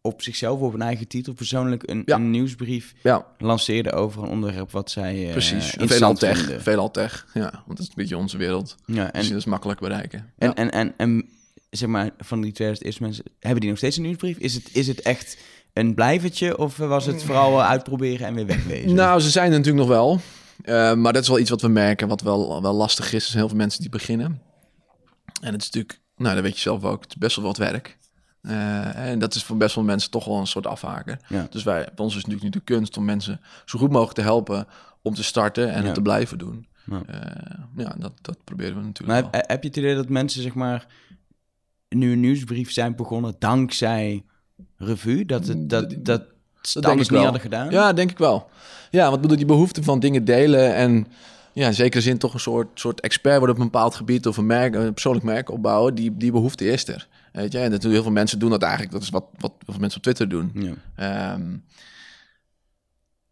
op 0.00 0.22
zichzelf, 0.22 0.60
op 0.60 0.74
een 0.74 0.82
eigen 0.82 1.08
titel, 1.08 1.32
persoonlijk 1.32 1.90
een, 1.90 2.02
een 2.04 2.30
nieuwsbrief 2.30 2.94
ja. 3.02 3.26
lanceerden 3.38 3.92
over 3.92 4.22
een 4.22 4.28
onderwerp 4.28 4.70
wat 4.70 4.90
zij 4.90 5.26
uh, 5.26 5.30
Precies, 5.30 5.74
veelal 5.78 6.14
tech, 6.14 6.62
veelal 6.62 6.90
tech, 6.90 7.26
ja, 7.34 7.50
want 7.66 7.66
dat 7.66 7.78
is 7.78 7.88
een 7.88 7.92
beetje 7.94 8.16
onze 8.16 8.36
wereld. 8.36 8.76
Ja, 8.84 9.12
en, 9.12 9.20
dus 9.20 9.28
dat 9.28 9.38
is 9.38 9.44
makkelijk 9.44 9.80
bereiken. 9.80 10.32
En, 10.38 10.54
en, 10.54 10.70
en, 10.70 10.94
en, 10.96 11.28
zeg 11.70 11.88
maar, 11.88 12.10
van 12.18 12.40
die 12.40 12.52
2000 12.52 12.86
eerste 12.86 13.02
mensen, 13.02 13.24
hebben 13.40 13.60
die 13.60 13.68
nog 13.68 13.78
steeds 13.78 13.96
een 13.96 14.02
nieuwsbrief? 14.02 14.38
Is 14.38 14.54
het, 14.54 14.68
is 14.72 14.86
het 14.86 15.00
echt 15.00 15.36
een 15.76 15.94
blijvertje 15.94 16.58
of 16.58 16.76
was 16.76 17.06
het 17.06 17.22
vooral 17.22 17.62
uitproberen 17.62 18.26
en 18.26 18.34
weer 18.34 18.46
wegwezen? 18.46 18.94
Nou, 18.94 19.20
ze 19.20 19.30
zijn 19.30 19.52
er 19.52 19.58
natuurlijk 19.58 19.86
nog 19.86 19.96
wel. 19.96 20.20
Uh, 20.64 20.94
maar 20.94 21.12
dat 21.12 21.22
is 21.22 21.28
wel 21.28 21.38
iets 21.38 21.50
wat 21.50 21.60
we 21.60 21.68
merken, 21.68 22.08
wat 22.08 22.20
wel, 22.20 22.62
wel 22.62 22.74
lastig 22.74 23.12
is. 23.12 23.24
Er 23.24 23.30
zijn 23.30 23.38
heel 23.38 23.48
veel 23.48 23.56
mensen 23.56 23.80
die 23.80 23.90
beginnen. 23.90 24.42
En 25.40 25.52
het 25.52 25.62
is 25.62 25.70
natuurlijk, 25.70 26.00
nou, 26.16 26.34
dat 26.34 26.44
weet 26.44 26.54
je 26.54 26.60
zelf 26.60 26.84
ook, 26.84 27.02
het 27.02 27.10
is 27.10 27.16
best 27.16 27.36
wel 27.36 27.44
wat 27.44 27.56
werk. 27.56 27.98
Uh, 28.42 29.10
en 29.10 29.18
dat 29.18 29.34
is 29.34 29.44
voor 29.44 29.56
best 29.56 29.74
wel 29.74 29.84
mensen 29.84 30.10
toch 30.10 30.24
wel 30.24 30.38
een 30.38 30.46
soort 30.46 30.66
afhaken. 30.66 31.18
Ja. 31.28 31.46
Dus 31.50 31.62
wij, 31.62 31.84
bij 31.84 32.04
ons 32.04 32.16
is 32.16 32.24
natuurlijk 32.24 32.42
niet 32.42 32.52
de 32.52 32.74
kunst 32.74 32.96
om 32.96 33.04
mensen 33.04 33.40
zo 33.64 33.78
goed 33.78 33.90
mogelijk 33.90 34.14
te 34.14 34.22
helpen 34.22 34.66
om 35.02 35.14
te 35.14 35.24
starten 35.24 35.72
en 35.72 35.84
het 35.84 35.94
te 35.94 36.02
blijven 36.02 36.38
doen. 36.38 36.66
Ja, 36.84 37.02
uh, 37.10 37.84
ja 37.84 37.94
dat, 37.98 38.12
dat 38.22 38.44
proberen 38.44 38.74
we 38.74 38.82
natuurlijk. 38.82 39.22
Maar 39.22 39.32
heb, 39.32 39.48
heb, 39.48 39.62
je 39.62 39.68
het 39.68 39.76
idee 39.76 39.94
dat 39.94 40.08
mensen, 40.08 40.42
zeg 40.42 40.54
maar, 40.54 40.86
nu 41.88 42.12
een 42.12 42.20
nieuwsbrief 42.20 42.72
zijn 42.72 42.96
begonnen 42.96 43.34
dankzij 43.38 44.24
revue? 44.78 45.24
Dat 45.24 45.46
het 45.46 45.70
dat, 45.70 45.90
dat, 45.90 46.04
dat, 46.04 46.22
dat 46.72 46.82
denk 46.82 47.00
ik 47.00 47.10
niet 47.10 47.20
hadden 47.20 47.40
gedaan? 47.40 47.70
Ja, 47.70 47.92
denk 47.92 48.10
ik 48.10 48.18
wel. 48.18 48.48
Ja, 48.90 49.08
want 49.10 49.20
bedoel, 49.20 49.36
die 49.36 49.46
behoefte 49.46 49.82
van 49.82 50.00
dingen 50.00 50.24
delen 50.24 50.74
en 50.74 51.06
ja, 51.52 51.66
in 51.66 51.74
zekere 51.74 52.02
zin 52.02 52.18
toch 52.18 52.34
een 52.34 52.40
soort, 52.40 52.68
soort 52.74 53.00
expert 53.00 53.38
worden 53.38 53.56
op 53.56 53.62
een 53.62 53.70
bepaald 53.70 53.94
gebied 53.94 54.26
of 54.26 54.36
een, 54.36 54.46
merk, 54.46 54.74
een 54.74 54.92
persoonlijk 54.92 55.24
merk 55.24 55.50
opbouwen, 55.50 55.94
die, 55.94 56.16
die 56.16 56.32
behoefte 56.32 56.70
is 56.70 56.88
er. 56.88 57.06
Weet 57.32 57.52
je, 57.52 57.58
en 57.58 57.70
dat, 57.70 57.82
heel 57.82 58.02
veel 58.02 58.12
mensen 58.12 58.38
doen 58.38 58.50
dat 58.50 58.62
eigenlijk. 58.62 58.92
Dat 58.92 59.02
is 59.02 59.10
wat, 59.10 59.24
wat, 59.38 59.52
wat 59.66 59.78
mensen 59.78 59.96
op 59.96 60.02
Twitter 60.02 60.28
doen. 60.28 60.76
Ja. 60.96 61.32
Um, 61.32 61.64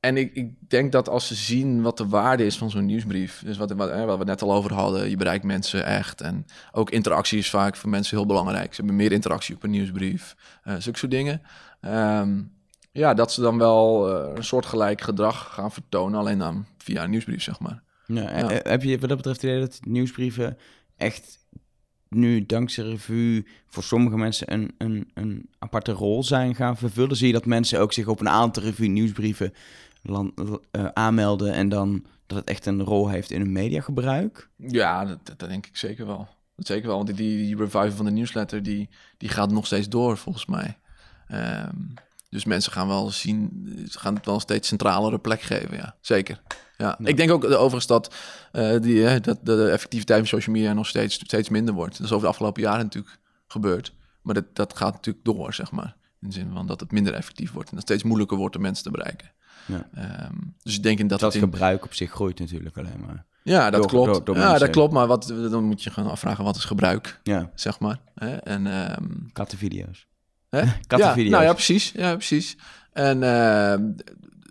en 0.05 0.17
ik, 0.17 0.35
ik 0.35 0.53
denk 0.69 0.93
dat 0.93 1.09
als 1.09 1.27
ze 1.27 1.35
zien 1.35 1.83
wat 1.83 1.97
de 1.97 2.09
waarde 2.09 2.47
is 2.47 2.59
van 2.59 2.71
zo'n 2.71 2.87
nieuwsbrief, 2.87 3.43
dus 3.45 3.57
wat, 3.57 3.73
wat, 3.73 4.05
wat, 4.05 4.19
we 4.19 4.25
net 4.25 4.43
al 4.43 4.53
over 4.53 4.73
hadden, 4.73 5.11
je 5.11 5.17
bereikt 5.17 5.45
mensen 5.45 5.85
echt. 5.85 6.21
En 6.21 6.47
ook 6.73 6.91
interactie 6.91 7.39
is 7.39 7.51
vaak 7.51 7.77
voor 7.77 7.91
mensen 7.91 8.17
heel 8.17 8.27
belangrijk. 8.27 8.75
Ze 8.75 8.77
hebben 8.77 8.97
meer 8.97 9.13
interactie 9.13 9.55
op 9.55 9.63
een 9.63 9.71
nieuwsbrief, 9.71 10.37
uh, 10.65 10.75
zulke 10.79 10.99
soort 10.99 11.11
dingen. 11.11 11.43
Um, 11.81 12.53
ja, 12.93 13.15
dat 13.15 13.33
ze 13.33 13.41
dan 13.41 13.59
wel 13.59 14.11
uh, 14.11 14.37
een 14.37 14.45
soortgelijk 14.45 15.01
gedrag 15.01 15.55
gaan 15.55 15.73
vertonen, 15.73 16.19
alleen 16.19 16.39
dan 16.39 16.67
via 16.79 17.05
een 17.05 17.11
nieuwsbrief, 17.11 17.43
zeg 17.43 17.61
maar. 17.61 17.83
Ja, 18.07 18.39
ja. 18.39 18.61
Heb 18.63 18.83
je 18.83 18.99
wat 18.99 19.09
dat 19.09 19.17
betreft 19.17 19.43
idee 19.43 19.61
dat 19.61 19.81
nieuwsbrieven 19.83 20.59
echt 20.97 21.39
nu 22.09 22.47
dankzij 22.47 22.85
revue 22.85 23.47
voor 23.67 23.83
sommige 23.83 24.17
mensen 24.17 24.53
een, 24.53 24.75
een, 24.79 25.11
een 25.15 25.49
aparte 25.59 25.93
rol 25.93 26.23
zijn 26.23 26.55
gaan 26.55 26.77
vervullen? 26.77 27.17
Zie 27.17 27.27
je 27.27 27.33
dat 27.33 27.47
mensen 27.47 27.81
ook 27.81 27.93
zich 27.93 28.07
op 28.07 28.21
een 28.21 28.29
aantal 28.29 28.63
revue 28.63 28.89
nieuwsbrieven 28.89 29.53
land, 30.13 30.41
uh, 30.41 30.85
aanmelden 30.93 31.53
en 31.53 31.69
dan 31.69 32.05
dat 32.27 32.39
het 32.39 32.49
echt 32.49 32.67
een 32.67 32.83
rol 32.83 33.09
heeft 33.09 33.31
in 33.31 33.41
hun 33.41 33.53
mediagebruik? 33.53 34.51
Ja, 34.57 35.05
dat, 35.05 35.19
dat 35.25 35.49
denk 35.49 35.67
ik 35.67 35.77
zeker 35.77 36.07
wel. 36.07 36.29
Dat 36.57 36.67
zeker 36.67 36.87
wel, 36.87 36.97
want 36.97 37.17
die, 37.17 37.17
die 37.17 37.57
revival 37.57 37.91
van 37.91 38.05
de 38.05 38.11
newsletter 38.11 38.63
die, 38.63 38.89
die 39.17 39.29
gaat 39.29 39.53
nog 39.53 39.67
steeds 39.67 39.89
door 39.89 40.17
volgens 40.17 40.47
mij. 40.47 40.79
Um, 41.29 41.95
dus 42.29 42.45
mensen 42.45 42.73
gaan 42.73 42.87
wel 42.87 43.11
zien, 43.11 43.69
ze 43.91 43.99
gaan 43.99 44.15
het 44.15 44.25
wel 44.25 44.35
een 44.35 44.41
steeds 44.41 44.69
centralere 44.69 45.19
plek 45.19 45.41
geven, 45.41 45.77
ja. 45.77 45.97
Zeker. 46.01 46.43
Ja. 46.77 46.99
Ik 47.03 47.17
denk 47.17 47.31
ook 47.31 47.45
overigens 47.45 47.87
dat, 47.87 48.15
uh, 48.53 48.81
die, 48.81 49.21
dat 49.21 49.39
de 49.43 49.71
effectiviteit 49.71 50.19
van 50.19 50.29
social 50.29 50.57
media 50.57 50.73
nog 50.73 50.87
steeds, 50.87 51.15
steeds 51.15 51.49
minder 51.49 51.75
wordt. 51.75 51.97
Dat 51.97 52.07
is 52.07 52.13
over 52.13 52.25
de 52.25 52.31
afgelopen 52.31 52.63
jaren 52.63 52.85
natuurlijk 52.85 53.19
gebeurd. 53.47 53.95
Maar 54.23 54.35
dat, 54.35 54.45
dat 54.53 54.77
gaat 54.77 54.93
natuurlijk 54.93 55.25
door, 55.25 55.55
zeg 55.55 55.71
maar. 55.71 55.97
In 56.21 56.29
de 56.29 56.35
zin 56.35 56.51
van 56.53 56.67
dat 56.67 56.81
het 56.81 56.93
minder 56.93 57.15
effectief 57.15 57.53
wordt. 57.53 57.69
En 57.71 57.77
dat 57.77 57.85
het 57.85 57.91
steeds 57.91 58.09
moeilijker 58.09 58.37
wordt 58.37 58.57
om 58.57 58.63
mensen 58.63 58.85
te 58.85 58.91
bereiken. 58.91 59.33
Ja. 59.67 59.89
Um, 60.29 60.55
dus 60.63 60.77
ik 60.77 60.83
denk 60.83 61.09
dat... 61.09 61.21
Dat 61.21 61.35
in... 61.35 61.41
gebruik 61.41 61.85
op 61.85 61.95
zich 61.95 62.11
groeit 62.11 62.39
natuurlijk 62.39 62.79
alleen 62.79 63.01
maar. 63.07 63.25
Ja, 63.43 63.71
dat 63.71 63.87
klopt. 63.87 64.29
ja, 64.35 64.59
dat 64.59 64.71
klopt. 64.71 64.93
Maar 64.93 65.07
wat, 65.07 65.35
dan 65.51 65.65
moet 65.65 65.83
je 65.83 65.91
gaan 65.91 66.11
afvragen, 66.11 66.45
wat 66.45 66.57
is 66.57 66.65
gebruik? 66.65 67.21
Ja. 67.23 67.51
Zeg 67.55 67.79
maar. 67.79 67.99
En, 68.45 68.67
um... 68.67 69.31
Kattenvideo's. 69.33 70.07
Hè? 70.49 70.61
Ja, 70.99 71.15
nou 71.15 71.45
ja, 71.45 71.53
precies. 71.53 71.93
Ja, 71.93 72.15
precies. 72.15 72.57
En 72.93 73.23
uh, 73.23 73.75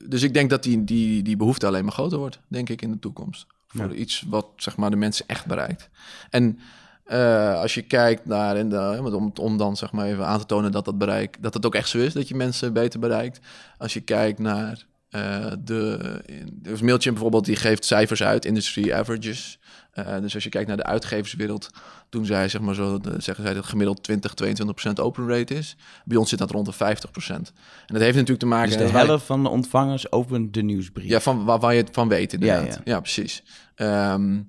dus 0.07 0.21
ik 0.21 0.33
denk 0.33 0.49
dat 0.49 0.63
die, 0.63 0.83
die, 0.83 1.23
die 1.23 1.37
behoefte 1.37 1.67
alleen 1.67 1.83
maar 1.83 1.93
groter 1.93 2.17
wordt, 2.17 2.39
denk 2.47 2.69
ik, 2.69 2.81
in 2.81 2.91
de 2.91 2.99
toekomst. 2.99 3.45
Voor 3.67 3.93
iets 3.93 4.23
wat 4.27 4.47
zeg 4.55 4.77
maar 4.77 4.89
de 4.89 4.95
mensen 4.95 5.27
echt 5.27 5.45
bereikt. 5.45 5.89
En 6.29 6.59
uh, 7.07 7.59
als 7.59 7.73
je 7.73 7.81
kijkt 7.81 8.25
naar, 8.25 8.55
en 8.55 8.69
de, 8.69 8.99
om, 9.15 9.31
om 9.39 9.57
dan 9.57 9.77
zeg 9.77 9.91
maar 9.91 10.05
even 10.05 10.25
aan 10.25 10.39
te 10.39 10.45
tonen 10.45 10.71
dat 10.71 10.85
dat 10.85 10.97
bereik, 10.97 11.37
dat 11.41 11.53
het 11.53 11.65
ook 11.65 11.75
echt 11.75 11.89
zo 11.89 11.97
is, 11.97 12.13
dat 12.13 12.27
je 12.27 12.35
mensen 12.35 12.73
beter 12.73 12.99
bereikt. 12.99 13.39
Als 13.77 13.93
je 13.93 14.01
kijkt 14.01 14.39
naar 14.39 14.85
uh, 15.15 15.51
de, 15.59 15.99
dus 16.51 16.81
Mailchimp 16.81 17.13
bijvoorbeeld, 17.13 17.45
die 17.45 17.55
geeft 17.55 17.85
cijfers 17.85 18.23
uit, 18.23 18.45
industry 18.45 18.91
averages. 18.91 19.59
Uh, 19.95 20.19
dus 20.19 20.33
als 20.33 20.43
je 20.43 20.49
kijkt 20.49 20.67
naar 20.67 20.77
de 20.77 20.83
uitgeverswereld, 20.83 21.69
toen 22.09 22.25
zij 22.25 22.49
zeg 22.49 22.61
maar 22.61 22.75
zo, 22.75 22.99
zeggen 23.17 23.43
zij 23.43 23.53
dat 23.53 23.65
gemiddeld 23.65 24.03
20, 24.03 24.33
22% 24.89 24.93
open 24.93 25.27
rate 25.27 25.53
is. 25.53 25.75
Bij 26.05 26.17
ons 26.17 26.29
zit 26.29 26.39
dat 26.39 26.51
rond 26.51 26.65
de 26.65 26.73
50% 26.73 26.77
En 27.27 27.43
dat 27.85 28.01
heeft 28.01 28.13
natuurlijk 28.13 28.39
te 28.39 28.45
maken... 28.45 28.77
Dus 28.77 28.91
de 28.91 28.97
helft 28.97 29.25
van 29.25 29.43
de 29.43 29.49
ontvangers 29.49 30.11
opent 30.11 30.53
de 30.53 30.61
nieuwsbrief. 30.61 31.09
Ja, 31.09 31.19
van 31.19 31.45
waar, 31.45 31.59
waar 31.59 31.73
je 31.73 31.81
het 31.81 31.89
van 31.91 32.07
weet 32.07 32.33
inderdaad. 32.33 32.65
Ja, 32.65 32.71
ja. 32.71 32.81
ja 32.83 32.99
precies. 32.99 33.43
Um, 33.75 34.47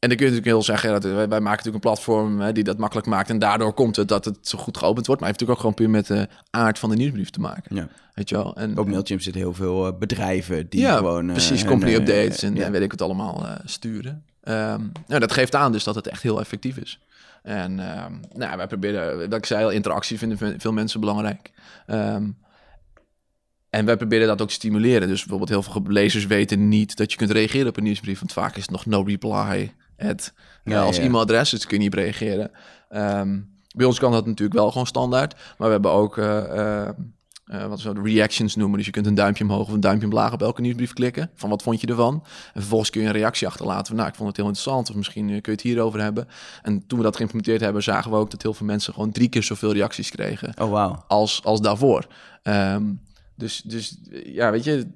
en 0.00 0.08
dan 0.08 0.16
kun 0.18 0.26
je 0.26 0.32
natuurlijk 0.32 0.56
heel 0.56 0.74
zeggen, 0.74 0.90
dat 0.90 1.02
wij, 1.02 1.14
wij 1.14 1.26
maken 1.26 1.50
natuurlijk 1.50 1.74
een 1.74 1.90
platform 1.90 2.40
hè, 2.40 2.52
die 2.52 2.64
dat 2.64 2.78
makkelijk 2.78 3.06
maakt. 3.06 3.30
En 3.30 3.38
daardoor 3.38 3.72
komt 3.72 3.96
het 3.96 4.08
dat 4.08 4.24
het 4.24 4.38
zo 4.40 4.58
goed 4.58 4.76
geopend 4.76 5.06
wordt. 5.06 5.20
Maar 5.20 5.30
het 5.30 5.40
heeft 5.40 5.50
natuurlijk 5.50 5.76
ook 5.80 5.86
gewoon 5.86 6.02
puur 6.02 6.16
met 6.16 6.30
de 6.30 6.58
aard 6.58 6.78
van 6.78 6.90
de 6.90 6.96
nieuwsbrief 6.96 7.30
te 7.30 7.40
maken. 7.40 7.76
Ja. 7.76 7.88
Weet 8.14 8.28
je 8.28 8.34
wel? 8.34 8.56
En, 8.56 8.78
Op 8.78 8.88
Mailchimp 8.88 9.20
zitten 9.20 9.42
heel 9.42 9.54
veel 9.54 9.86
uh, 9.86 9.98
bedrijven 9.98 10.68
die 10.68 10.80
ja, 10.80 10.96
gewoon... 10.96 11.26
Uh, 11.26 11.32
precies, 11.32 11.64
company 11.64 11.94
updates 11.94 12.42
en, 12.42 12.62
en, 12.62 12.72
weet 12.72 12.82
ik 12.82 12.90
het 12.90 13.02
allemaal 13.02 13.42
uh, 13.44 13.52
sturen. 13.64 14.24
Um, 14.44 14.92
nou, 15.06 15.20
dat 15.20 15.32
geeft 15.32 15.54
aan 15.54 15.72
dus 15.72 15.84
dat 15.84 15.94
het 15.94 16.06
echt 16.06 16.22
heel 16.22 16.40
effectief 16.40 16.76
is. 16.76 17.00
En 17.42 17.70
um, 18.04 18.20
nou, 18.32 18.56
wij 18.56 18.66
proberen, 18.66 19.30
dat 19.30 19.38
ik 19.38 19.46
zei 19.46 19.64
al, 19.64 19.70
interactie 19.70 20.18
vinden 20.18 20.60
veel 20.60 20.72
mensen 20.72 21.00
belangrijk. 21.00 21.50
Um, 21.86 22.36
en 23.70 23.84
wij 23.84 23.96
proberen 23.96 24.26
dat 24.26 24.42
ook 24.42 24.48
te 24.48 24.54
stimuleren. 24.54 25.08
Dus 25.08 25.20
bijvoorbeeld 25.20 25.50
heel 25.50 25.62
veel 25.62 25.92
lezers 25.92 26.26
weten 26.26 26.68
niet 26.68 26.96
dat 26.96 27.10
je 27.10 27.16
kunt 27.16 27.30
reageren 27.30 27.68
op 27.68 27.76
een 27.76 27.82
nieuwsbrief. 27.82 28.18
Want 28.18 28.32
vaak 28.32 28.56
is 28.56 28.62
het 28.62 28.70
nog 28.70 28.86
no 28.86 29.02
reply. 29.02 29.72
Het, 30.06 30.32
ja, 30.64 30.82
als 30.82 30.98
e-mailadres, 30.98 31.50
dus 31.50 31.66
kun 31.66 31.76
je 31.76 31.82
niet 31.82 31.94
reageren. 31.94 32.50
Um, 32.90 33.58
bij 33.76 33.86
ons 33.86 33.98
kan 33.98 34.12
dat 34.12 34.26
natuurlijk 34.26 34.58
wel 34.58 34.70
gewoon 34.70 34.86
standaard. 34.86 35.34
Maar 35.34 35.66
we 35.66 35.72
hebben 35.72 35.90
ook 35.90 36.16
uh, 36.16 36.88
uh, 37.52 37.66
wat 37.66 37.82
we 37.82 38.00
reactions 38.02 38.56
noemen. 38.56 38.76
Dus 38.76 38.86
je 38.86 38.92
kunt 38.92 39.06
een 39.06 39.14
duimpje 39.14 39.44
omhoog 39.44 39.66
of 39.66 39.72
een 39.72 39.80
duimpje 39.80 40.06
omlaag 40.06 40.32
op 40.32 40.42
elke 40.42 40.60
nieuwsbrief 40.60 40.92
klikken. 40.92 41.30
Van 41.34 41.50
wat 41.50 41.62
vond 41.62 41.80
je 41.80 41.86
ervan? 41.86 42.14
En 42.54 42.60
vervolgens 42.60 42.90
kun 42.90 43.00
je 43.00 43.06
een 43.06 43.12
reactie 43.12 43.46
achterlaten. 43.46 43.86
Van, 43.86 43.96
nou, 43.96 44.08
ik 44.08 44.14
vond 44.14 44.28
het 44.28 44.36
heel 44.36 44.46
interessant. 44.46 44.90
Of 44.90 44.96
misschien 44.96 45.26
kun 45.26 45.40
je 45.42 45.50
het 45.50 45.60
hierover 45.60 46.00
hebben. 46.00 46.28
En 46.62 46.86
toen 46.86 46.98
we 46.98 47.04
dat 47.04 47.16
geïmplementeerd 47.16 47.60
hebben, 47.60 47.82
zagen 47.82 48.10
we 48.10 48.16
ook 48.16 48.30
dat 48.30 48.42
heel 48.42 48.54
veel 48.54 48.66
mensen 48.66 48.92
gewoon 48.92 49.12
drie 49.12 49.28
keer 49.28 49.42
zoveel 49.42 49.72
reacties 49.72 50.10
kregen. 50.10 50.52
Oh, 50.58 50.70
wow. 50.70 50.96
Als, 51.08 51.44
als 51.44 51.60
daarvoor. 51.60 52.06
Um, 52.42 53.00
dus, 53.34 53.62
dus 53.62 53.98
ja, 54.24 54.50
weet 54.50 54.64
je, 54.64 54.86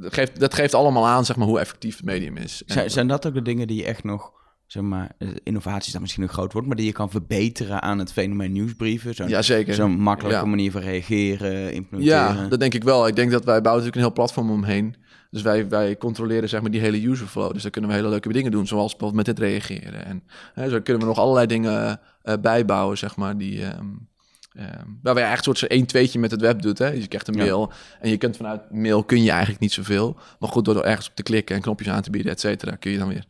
dat, 0.00 0.14
geeft, 0.14 0.40
dat 0.40 0.54
geeft 0.54 0.74
allemaal 0.74 1.06
aan 1.06 1.24
zeg 1.24 1.36
maar, 1.36 1.46
hoe 1.46 1.60
effectief 1.60 1.96
het 1.96 2.04
medium 2.04 2.36
is. 2.36 2.62
Zijn, 2.66 2.90
zijn 2.90 3.06
dat 3.06 3.26
ook 3.26 3.34
de 3.34 3.42
dingen 3.42 3.66
die 3.66 3.76
je 3.76 3.84
echt 3.84 4.04
nog 4.04 4.32
zeg 4.66 4.82
maar, 4.82 5.12
eh, 5.18 5.28
innovatie 5.42 5.86
is 5.86 5.92
dan 5.92 6.00
misschien 6.00 6.22
een 6.22 6.28
groot 6.28 6.52
woord, 6.52 6.66
maar 6.66 6.76
die 6.76 6.86
je 6.86 6.92
kan 6.92 7.10
verbeteren 7.10 7.82
aan 7.82 7.98
het 7.98 8.12
fenomeen 8.12 8.52
nieuwsbrieven. 8.52 9.14
Zo'n, 9.14 9.28
ja, 9.28 9.42
zeker. 9.42 9.74
Zo'n 9.74 9.98
makkelijke 9.98 10.46
manier 10.46 10.70
van 10.70 10.80
reageren, 10.80 11.72
implementeren. 11.72 12.34
Ja, 12.36 12.48
dat 12.48 12.60
denk 12.60 12.74
ik 12.74 12.84
wel. 12.84 13.06
Ik 13.06 13.16
denk 13.16 13.30
dat 13.30 13.44
wij 13.44 13.60
bouwen 13.60 13.84
natuurlijk 13.84 13.96
een 13.96 14.02
heel 14.02 14.24
platform 14.24 14.50
omheen. 14.50 14.96
Dus 15.30 15.42
wij, 15.42 15.68
wij 15.68 15.96
controleren 15.96 16.48
zeg 16.48 16.60
maar 16.60 16.70
die 16.70 16.80
hele 16.80 17.08
user 17.08 17.26
flow. 17.26 17.52
Dus 17.52 17.62
daar 17.62 17.70
kunnen 17.70 17.90
we 17.90 17.96
hele 17.96 18.08
leuke 18.08 18.32
dingen 18.32 18.50
doen, 18.50 18.66
zoals 18.66 18.90
bijvoorbeeld 18.96 19.26
met 19.26 19.36
dit 19.36 19.46
reageren. 19.46 20.04
En 20.04 20.22
hè, 20.54 20.68
zo 20.68 20.80
kunnen 20.80 21.02
we 21.02 21.08
nog 21.08 21.18
allerlei 21.18 21.46
dingen 21.46 22.00
uh, 22.22 22.34
bijbouwen, 22.40 22.98
zeg 22.98 23.16
maar, 23.16 23.38
die... 23.38 23.64
Um, 23.64 24.12
um, 24.58 24.98
waar 25.02 25.14
wij 25.14 25.30
echt 25.30 25.46
een 25.46 25.56
soort 25.56 25.70
één 25.70 25.86
tweetje 25.86 26.18
met 26.18 26.30
het 26.30 26.40
web 26.40 26.62
doet. 26.62 26.78
Hè? 26.78 26.90
Dus 26.90 27.00
je 27.00 27.08
krijgt 27.08 27.28
een 27.28 27.36
mail 27.36 27.72
en 28.00 28.10
je 28.10 28.16
kunt 28.16 28.36
vanuit 28.36 28.70
mail 28.70 29.04
kun 29.04 29.22
je 29.22 29.30
eigenlijk 29.30 29.60
niet 29.60 29.72
zoveel. 29.72 30.16
Maar 30.38 30.48
goed, 30.48 30.64
door 30.64 30.76
er 30.76 30.84
ergens 30.84 31.08
op 31.08 31.14
te 31.14 31.22
klikken 31.22 31.56
en 31.56 31.62
knopjes 31.62 31.88
aan 31.88 32.02
te 32.02 32.10
bieden, 32.10 32.32
et 32.32 32.40
cetera, 32.40 32.76
kun 32.76 32.90
je 32.90 32.98
dan 32.98 33.08
weer 33.08 33.24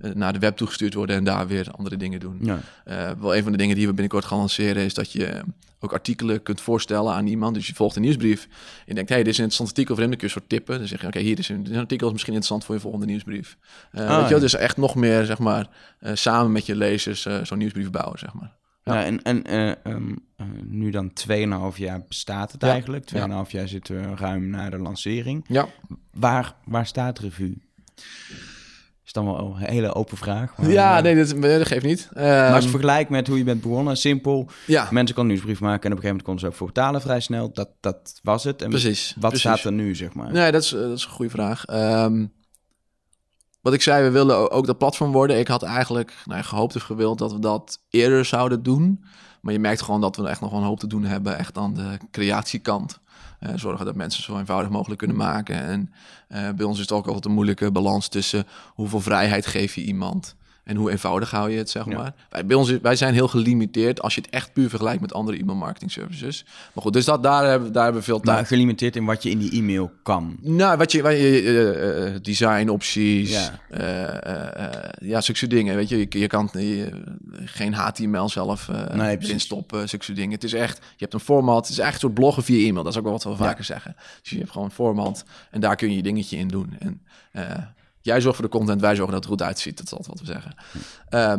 uh, 0.00 0.12
naar 0.12 0.32
de 0.32 0.38
web 0.38 0.56
toegestuurd 0.56 0.94
worden 0.94 1.16
en 1.16 1.24
daar 1.24 1.46
weer 1.46 1.70
andere 1.70 1.96
dingen 1.96 2.20
doen. 2.20 2.38
Ja. 2.42 2.58
Uh, 2.84 3.10
wel 3.20 3.36
een 3.36 3.42
van 3.42 3.52
de 3.52 3.58
dingen 3.58 3.76
die 3.76 3.86
we 3.86 3.92
binnenkort 3.92 4.24
gaan 4.24 4.38
lanceren 4.38 4.84
is 4.84 4.94
dat 4.94 5.12
je 5.12 5.42
ook 5.80 5.92
artikelen 5.92 6.42
kunt 6.42 6.60
voorstellen 6.60 7.12
aan 7.12 7.26
iemand. 7.26 7.54
Dus 7.54 7.66
je 7.66 7.74
volgt 7.74 7.96
een 7.96 8.02
nieuwsbrief. 8.02 8.48
Je 8.86 8.94
denkt, 8.94 9.10
hey, 9.10 9.22
dit 9.22 9.32
is 9.32 9.38
een 9.38 9.44
interessant 9.44 9.68
artikel 9.68 9.94
voor 9.94 10.02
hem. 10.02 10.10
Dan 10.10 10.18
kun 10.18 10.28
je 10.28 10.34
soort 10.34 10.48
tippen. 10.48 10.78
Dan 10.78 10.88
zeg 10.88 11.00
je, 11.00 11.06
oké, 11.06 11.18
hier 11.18 11.38
is 11.38 11.48
een, 11.48 11.66
een, 11.70 11.78
artikel 11.78 12.06
is 12.06 12.12
misschien 12.12 12.34
interessant 12.34 12.64
voor 12.64 12.74
je 12.74 12.80
volgende 12.80 13.06
nieuwsbrief. 13.06 13.56
Uh, 13.92 14.08
ah, 14.08 14.20
weet 14.20 14.28
je, 14.28 14.38
dus 14.38 14.54
echt 14.54 14.76
nog 14.76 14.94
meer, 14.94 15.24
zeg 15.24 15.38
maar, 15.38 15.68
samen 16.12 16.52
met 16.52 16.66
je 16.66 16.76
lezers 16.76 17.26
zo'n 17.42 17.58
nieuwsbrief 17.58 17.90
bouwen, 17.90 18.18
zeg 18.18 18.34
maar. 18.34 18.56
Ja, 18.86 19.00
ja 19.00 19.04
en, 19.04 19.22
en 19.22 19.76
um, 19.84 20.18
nu 20.64 20.90
dan 20.90 21.12
2,5 21.72 21.76
jaar 21.76 22.02
bestaat 22.08 22.52
het 22.52 22.62
eigenlijk. 22.62 23.10
2,5 23.14 23.18
ja. 23.18 23.44
jaar 23.48 23.68
zitten 23.68 23.96
we 24.00 24.16
ruim 24.16 24.50
na 24.50 24.70
de 24.70 24.78
lancering. 24.78 25.44
Ja. 25.48 25.68
Waar, 26.10 26.54
waar 26.64 26.86
staat 26.86 27.18
Revue? 27.18 27.56
Is 29.04 29.12
dan 29.12 29.24
wel 29.24 29.56
een 29.60 29.70
hele 29.70 29.94
open 29.94 30.16
vraag. 30.16 30.56
Maar, 30.56 30.70
ja, 30.70 31.00
nee, 31.00 31.14
dat, 31.14 31.42
dat 31.42 31.66
geeft 31.66 31.84
niet. 31.84 32.08
Um, 32.16 32.22
maar 32.22 32.52
als 32.54 32.64
je 32.64 32.70
vergelijkt 32.70 33.10
met 33.10 33.26
hoe 33.26 33.38
je 33.38 33.44
bent 33.44 33.60
begonnen, 33.60 33.96
simpel. 33.96 34.48
Ja. 34.66 34.88
Mensen 34.90 35.14
konden 35.14 35.32
nieuwsbrief 35.32 35.60
maken 35.60 35.84
en 35.84 35.96
op 35.96 35.96
een 35.96 36.02
gegeven 36.02 36.08
moment 36.08 36.22
konden 36.22 36.40
ze 36.40 36.46
ook 36.46 36.54
voor 36.54 36.66
betalen 36.66 37.00
vrij 37.00 37.20
snel. 37.20 37.52
Dat, 37.52 37.68
dat 37.80 38.20
was 38.22 38.44
het. 38.44 38.62
En 38.62 38.70
precies. 38.70 39.14
Wat 39.20 39.30
precies. 39.30 39.40
staat 39.40 39.64
er 39.64 39.72
nu, 39.72 39.94
zeg 39.94 40.14
maar? 40.14 40.32
Nee, 40.32 40.52
dat 40.52 40.62
is, 40.62 40.68
dat 40.68 40.96
is 40.96 41.04
een 41.04 41.10
goede 41.10 41.30
vraag. 41.30 41.64
Um, 42.04 42.32
wat 43.66 43.74
ik 43.74 43.82
zei, 43.82 44.04
we 44.04 44.10
wilden 44.10 44.50
ook 44.50 44.66
dat 44.66 44.78
platform 44.78 45.12
worden. 45.12 45.38
Ik 45.38 45.48
had 45.48 45.62
eigenlijk 45.62 46.14
nou, 46.24 46.42
gehoopt 46.42 46.76
of 46.76 46.82
gewild 46.82 47.18
dat 47.18 47.32
we 47.32 47.38
dat 47.38 47.78
eerder 47.90 48.24
zouden 48.24 48.62
doen. 48.62 49.04
Maar 49.40 49.52
je 49.52 49.58
merkt 49.58 49.82
gewoon 49.82 50.00
dat 50.00 50.16
we 50.16 50.28
echt 50.28 50.40
nog 50.40 50.50
wel 50.50 50.60
een 50.60 50.66
hoop 50.66 50.78
te 50.78 50.86
doen 50.86 51.04
hebben, 51.04 51.38
echt 51.38 51.58
aan 51.58 51.74
de 51.74 51.98
creatiekant. 52.10 52.98
Uh, 53.40 53.50
zorgen 53.54 53.86
dat 53.86 53.94
mensen 53.94 54.22
zo 54.22 54.38
eenvoudig 54.38 54.70
mogelijk 54.70 54.98
kunnen 54.98 55.16
maken. 55.16 55.62
En 55.62 55.92
uh, 56.28 56.50
bij 56.56 56.66
ons 56.66 56.76
is 56.76 56.82
het 56.82 56.92
ook 56.92 57.06
altijd 57.06 57.24
een 57.24 57.32
moeilijke 57.32 57.72
balans 57.72 58.08
tussen 58.08 58.46
hoeveel 58.74 59.00
vrijheid 59.00 59.46
geef 59.46 59.74
je 59.74 59.84
iemand 59.84 60.36
en 60.66 60.76
hoe 60.76 60.90
eenvoudig 60.90 61.30
hou 61.30 61.50
je 61.50 61.58
het, 61.58 61.70
zeg 61.70 61.86
maar. 61.86 62.14
Wij, 62.30 62.46
bij 62.46 62.56
ons, 62.56 62.78
wij 62.78 62.96
zijn 62.96 63.14
heel 63.14 63.28
gelimiteerd 63.28 64.02
als 64.02 64.14
je 64.14 64.20
het 64.20 64.30
echt 64.30 64.52
puur 64.52 64.68
vergelijkt 64.68 65.00
met 65.00 65.12
andere 65.12 65.38
e-mail 65.38 65.58
marketing 65.58 65.92
services. 65.92 66.44
Maar 66.74 66.82
goed, 66.84 66.92
dus 66.92 67.04
dat, 67.04 67.22
daar, 67.22 67.44
hebben, 67.44 67.72
daar 67.72 67.82
hebben 67.82 68.00
we 68.00 68.06
veel 68.06 68.20
tijd. 68.20 68.36
Maar 68.36 68.46
gelimiteerd 68.46 68.96
in 68.96 69.04
wat 69.04 69.22
je 69.22 69.30
in 69.30 69.38
die 69.38 69.52
e-mail 69.52 69.92
kan? 70.02 70.36
Nou, 70.40 70.76
wat 70.76 70.92
je, 70.92 71.02
wat 71.02 71.12
je 71.12 71.42
uh, 71.42 72.12
uh, 72.12 72.20
design 72.22 72.68
opties, 72.68 73.30
ja. 73.30 73.60
Uh, 73.70 75.08
ja, 75.08 75.20
zulke 75.20 75.46
dingen. 75.46 75.76
Weet 75.76 75.88
je, 75.88 75.98
je, 75.98 76.18
je 76.18 76.26
kan 76.26 76.50
geen 77.44 77.74
HTML 77.74 78.28
zelf 78.28 78.70
nee, 78.94 79.18
instoppen, 79.18 79.88
zulke 79.88 80.12
dingen. 80.12 80.32
Het 80.32 80.44
is 80.44 80.52
echt, 80.52 80.76
je 80.76 80.82
hebt 80.98 81.14
een 81.14 81.20
format, 81.20 81.66
het 81.66 81.68
is 81.68 81.78
echt 81.78 81.94
een 81.94 82.00
soort 82.00 82.14
bloggen 82.14 82.42
via 82.42 82.66
e-mail. 82.66 82.84
Dat 82.84 82.92
is 82.92 82.98
ook 82.98 83.04
wel 83.04 83.12
wat 83.12 83.24
we 83.24 83.36
vaker 83.36 83.64
zeggen. 83.64 83.96
Dus 84.22 84.30
je 84.30 84.38
hebt 84.38 84.50
gewoon 84.50 84.66
een 84.66 84.72
format 84.72 85.24
en 85.50 85.60
daar 85.60 85.76
kun 85.76 85.90
je 85.90 85.96
je 85.96 86.02
dingetje 86.02 86.36
in 86.36 86.48
doen. 86.48 86.76
En 86.78 87.00
Jij 88.06 88.20
zorgt 88.20 88.38
voor 88.38 88.44
de 88.50 88.56
content, 88.56 88.80
wij 88.80 88.94
zorgen 88.94 89.14
dat 89.14 89.24
het 89.24 89.32
goed 89.32 89.42
uitziet. 89.42 89.76
Dat 89.76 89.86
is 89.86 89.92
altijd 89.92 90.18
wat 90.18 90.26
we 90.26 90.32
zeggen. 90.32 90.54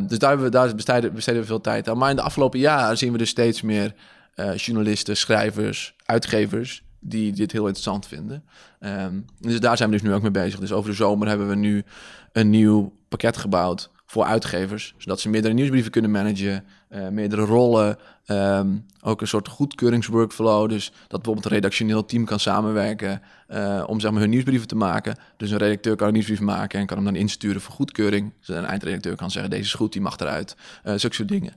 Um, 0.02 0.08
dus 0.08 0.20
daar, 0.20 0.42
we, 0.42 0.50
daar 0.50 0.76
besteden, 0.76 1.14
we 1.14 1.46
veel 1.46 1.62
tijd 1.62 1.90
aan. 1.90 1.98
Maar 1.98 2.10
in 2.10 2.16
de 2.16 2.22
afgelopen 2.22 2.60
jaren 2.60 2.98
zien 2.98 3.12
we 3.12 3.18
dus 3.18 3.30
steeds 3.30 3.62
meer 3.62 3.94
uh, 4.36 4.56
journalisten, 4.56 5.18
schrijvers, 5.18 5.96
uitgevers 6.06 6.84
die 7.00 7.32
dit 7.32 7.52
heel 7.52 7.66
interessant 7.66 8.08
vinden. 8.08 8.44
Um, 8.80 9.26
dus 9.40 9.60
daar 9.60 9.78
zijn 9.78 9.90
we 9.90 9.96
dus 9.96 10.08
nu 10.08 10.14
ook 10.14 10.22
mee 10.22 10.32
bezig. 10.32 10.60
Dus 10.60 10.72
over 10.72 10.90
de 10.90 10.96
zomer 10.96 11.28
hebben 11.28 11.50
we 11.50 11.56
nu 11.56 11.84
een 12.32 12.50
nieuw 12.50 12.94
pakket 13.08 13.38
gebouwd 13.38 13.90
voor 14.10 14.24
uitgevers, 14.24 14.94
zodat 14.98 15.20
ze 15.20 15.30
meerdere 15.30 15.54
nieuwsbrieven 15.54 15.92
kunnen 15.92 16.12
managen, 16.12 16.64
uh, 16.92 17.08
meerdere 17.08 17.42
rollen, 17.42 17.98
um, 18.28 18.86
ook 19.02 19.22
een 19.22 19.28
soort 19.28 19.48
goedkeuringsworkflow, 19.48 20.70
dus 20.70 20.86
dat 20.86 21.10
bijvoorbeeld 21.10 21.46
een 21.46 21.52
redactioneel 21.52 22.06
team 22.06 22.26
kan 22.26 22.40
samenwerken 22.40 23.22
uh, 23.50 23.84
om 23.88 24.00
zeg 24.00 24.12
maar 24.12 24.22
hun 24.22 24.30
nieuwsbrieven 24.30 24.68
te 24.68 24.76
maken. 24.76 25.18
Dus 25.38 25.52
een 25.52 25.58
redacteur 25.58 25.96
kan 25.96 26.08
een 26.08 26.14
nieuwsbrief 26.14 26.40
maken 26.40 26.80
en 26.80 26.86
kan 26.86 26.98
hem 26.98 27.06
dan 27.06 27.16
insturen 27.16 27.62
voor 27.62 27.74
goedkeuring. 27.74 28.34
Dus 28.40 28.56
een 28.56 28.66
eindredacteur 28.66 29.16
kan 29.16 29.32
zeggen 29.32 29.52
deze 29.52 29.64
is 29.64 29.74
goed, 29.74 29.94
die 29.94 30.02
mag 30.02 30.18
eruit, 30.18 30.56
uh, 30.86 30.94
zulke 30.96 31.16
soort 31.16 31.30
dingen. 31.30 31.54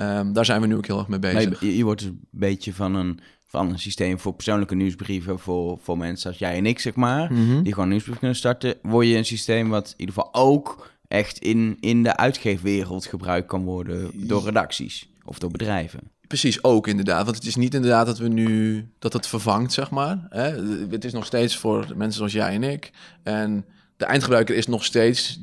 Um, 0.00 0.32
daar 0.32 0.44
zijn 0.44 0.60
we 0.60 0.66
nu 0.66 0.76
ook 0.76 0.86
heel 0.86 0.98
erg 0.98 1.08
mee 1.08 1.18
bezig. 1.18 1.60
je, 1.60 1.76
je 1.76 1.84
wordt 1.84 2.00
dus 2.00 2.08
een 2.08 2.20
beetje 2.30 2.74
van 2.74 2.94
een 2.94 3.20
van 3.46 3.70
een 3.70 3.78
systeem 3.78 4.18
voor 4.18 4.34
persoonlijke 4.34 4.74
nieuwsbrieven 4.74 5.38
voor, 5.38 5.78
voor 5.82 5.98
mensen 5.98 6.30
als 6.30 6.38
jij 6.38 6.56
en 6.56 6.66
ik, 6.66 6.78
zeg 6.78 6.94
maar, 6.94 7.32
mm 7.32 7.48
-hmm. 7.48 7.62
die 7.62 7.74
gewoon 7.74 7.88
nieuwsbrief 7.88 8.18
kunnen 8.18 8.36
starten, 8.36 8.74
word 8.82 9.06
je 9.06 9.16
een 9.16 9.24
systeem 9.24 9.68
wat 9.68 9.86
in 9.86 9.94
ieder 9.96 10.14
geval 10.14 10.34
ook 10.34 10.90
echt 11.08 11.38
in, 11.38 11.76
in 11.80 12.02
de 12.02 12.16
uitgeefwereld 12.16 13.06
gebruikt 13.06 13.48
kan 13.48 13.64
worden 13.64 14.10
door 14.14 14.44
redacties 14.44 15.08
of 15.24 15.38
door 15.38 15.50
bedrijven. 15.50 16.00
Precies, 16.26 16.64
ook 16.64 16.86
inderdaad. 16.86 17.24
Want 17.24 17.36
het 17.36 17.46
is 17.46 17.56
niet 17.56 17.74
inderdaad 17.74 18.06
dat 18.06 18.18
we 18.18 18.28
nu 18.28 18.88
dat 18.98 19.12
het 19.12 19.26
vervangt, 19.26 19.72
zeg 19.72 19.90
maar. 19.90 20.26
Hè? 20.28 20.50
Het 20.90 21.04
is 21.04 21.12
nog 21.12 21.26
steeds 21.26 21.56
voor 21.56 21.86
mensen 21.96 22.12
zoals 22.12 22.32
jij 22.32 22.54
en 22.54 22.62
ik. 22.62 22.90
En 23.22 23.64
de 23.96 24.04
eindgebruiker 24.04 24.56
is 24.56 24.66
nog 24.66 24.84
steeds 24.84 25.38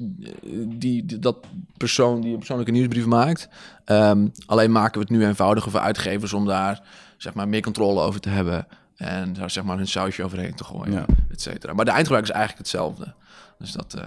die, 0.68 1.06
die 1.06 1.20
dat 1.20 1.38
persoon 1.78 2.22
die 2.22 2.32
een 2.32 2.38
persoonlijke 2.38 2.72
nieuwsbrief 2.72 3.06
maakt. 3.06 3.50
Um, 3.86 4.32
alleen 4.46 4.72
maken 4.72 4.94
we 4.94 5.00
het 5.00 5.10
nu 5.10 5.26
eenvoudiger 5.26 5.72
voor 5.72 5.80
uitgevers 5.80 6.34
om 6.34 6.46
daar 6.46 6.82
zeg 7.18 7.34
maar 7.34 7.48
meer 7.48 7.62
controle 7.62 8.02
over 8.02 8.20
te 8.20 8.30
hebben. 8.30 8.68
En 8.96 9.34
daar 9.34 9.52
zeg 9.52 9.64
maar 9.64 9.80
een 9.80 9.88
sausje 9.88 10.24
overheen 10.24 10.56
te 10.56 10.64
gooien, 10.64 10.92
ja. 10.94 11.06
et 11.32 11.42
cetera. 11.42 11.74
Maar 11.74 11.86
de 11.86 11.92
eindgebruiker 11.92 12.34
is 12.34 12.40
eigenlijk 12.40 12.68
hetzelfde. 12.68 13.14
Dus 13.60 13.72
dat, 13.72 13.96
uh, 13.98 14.04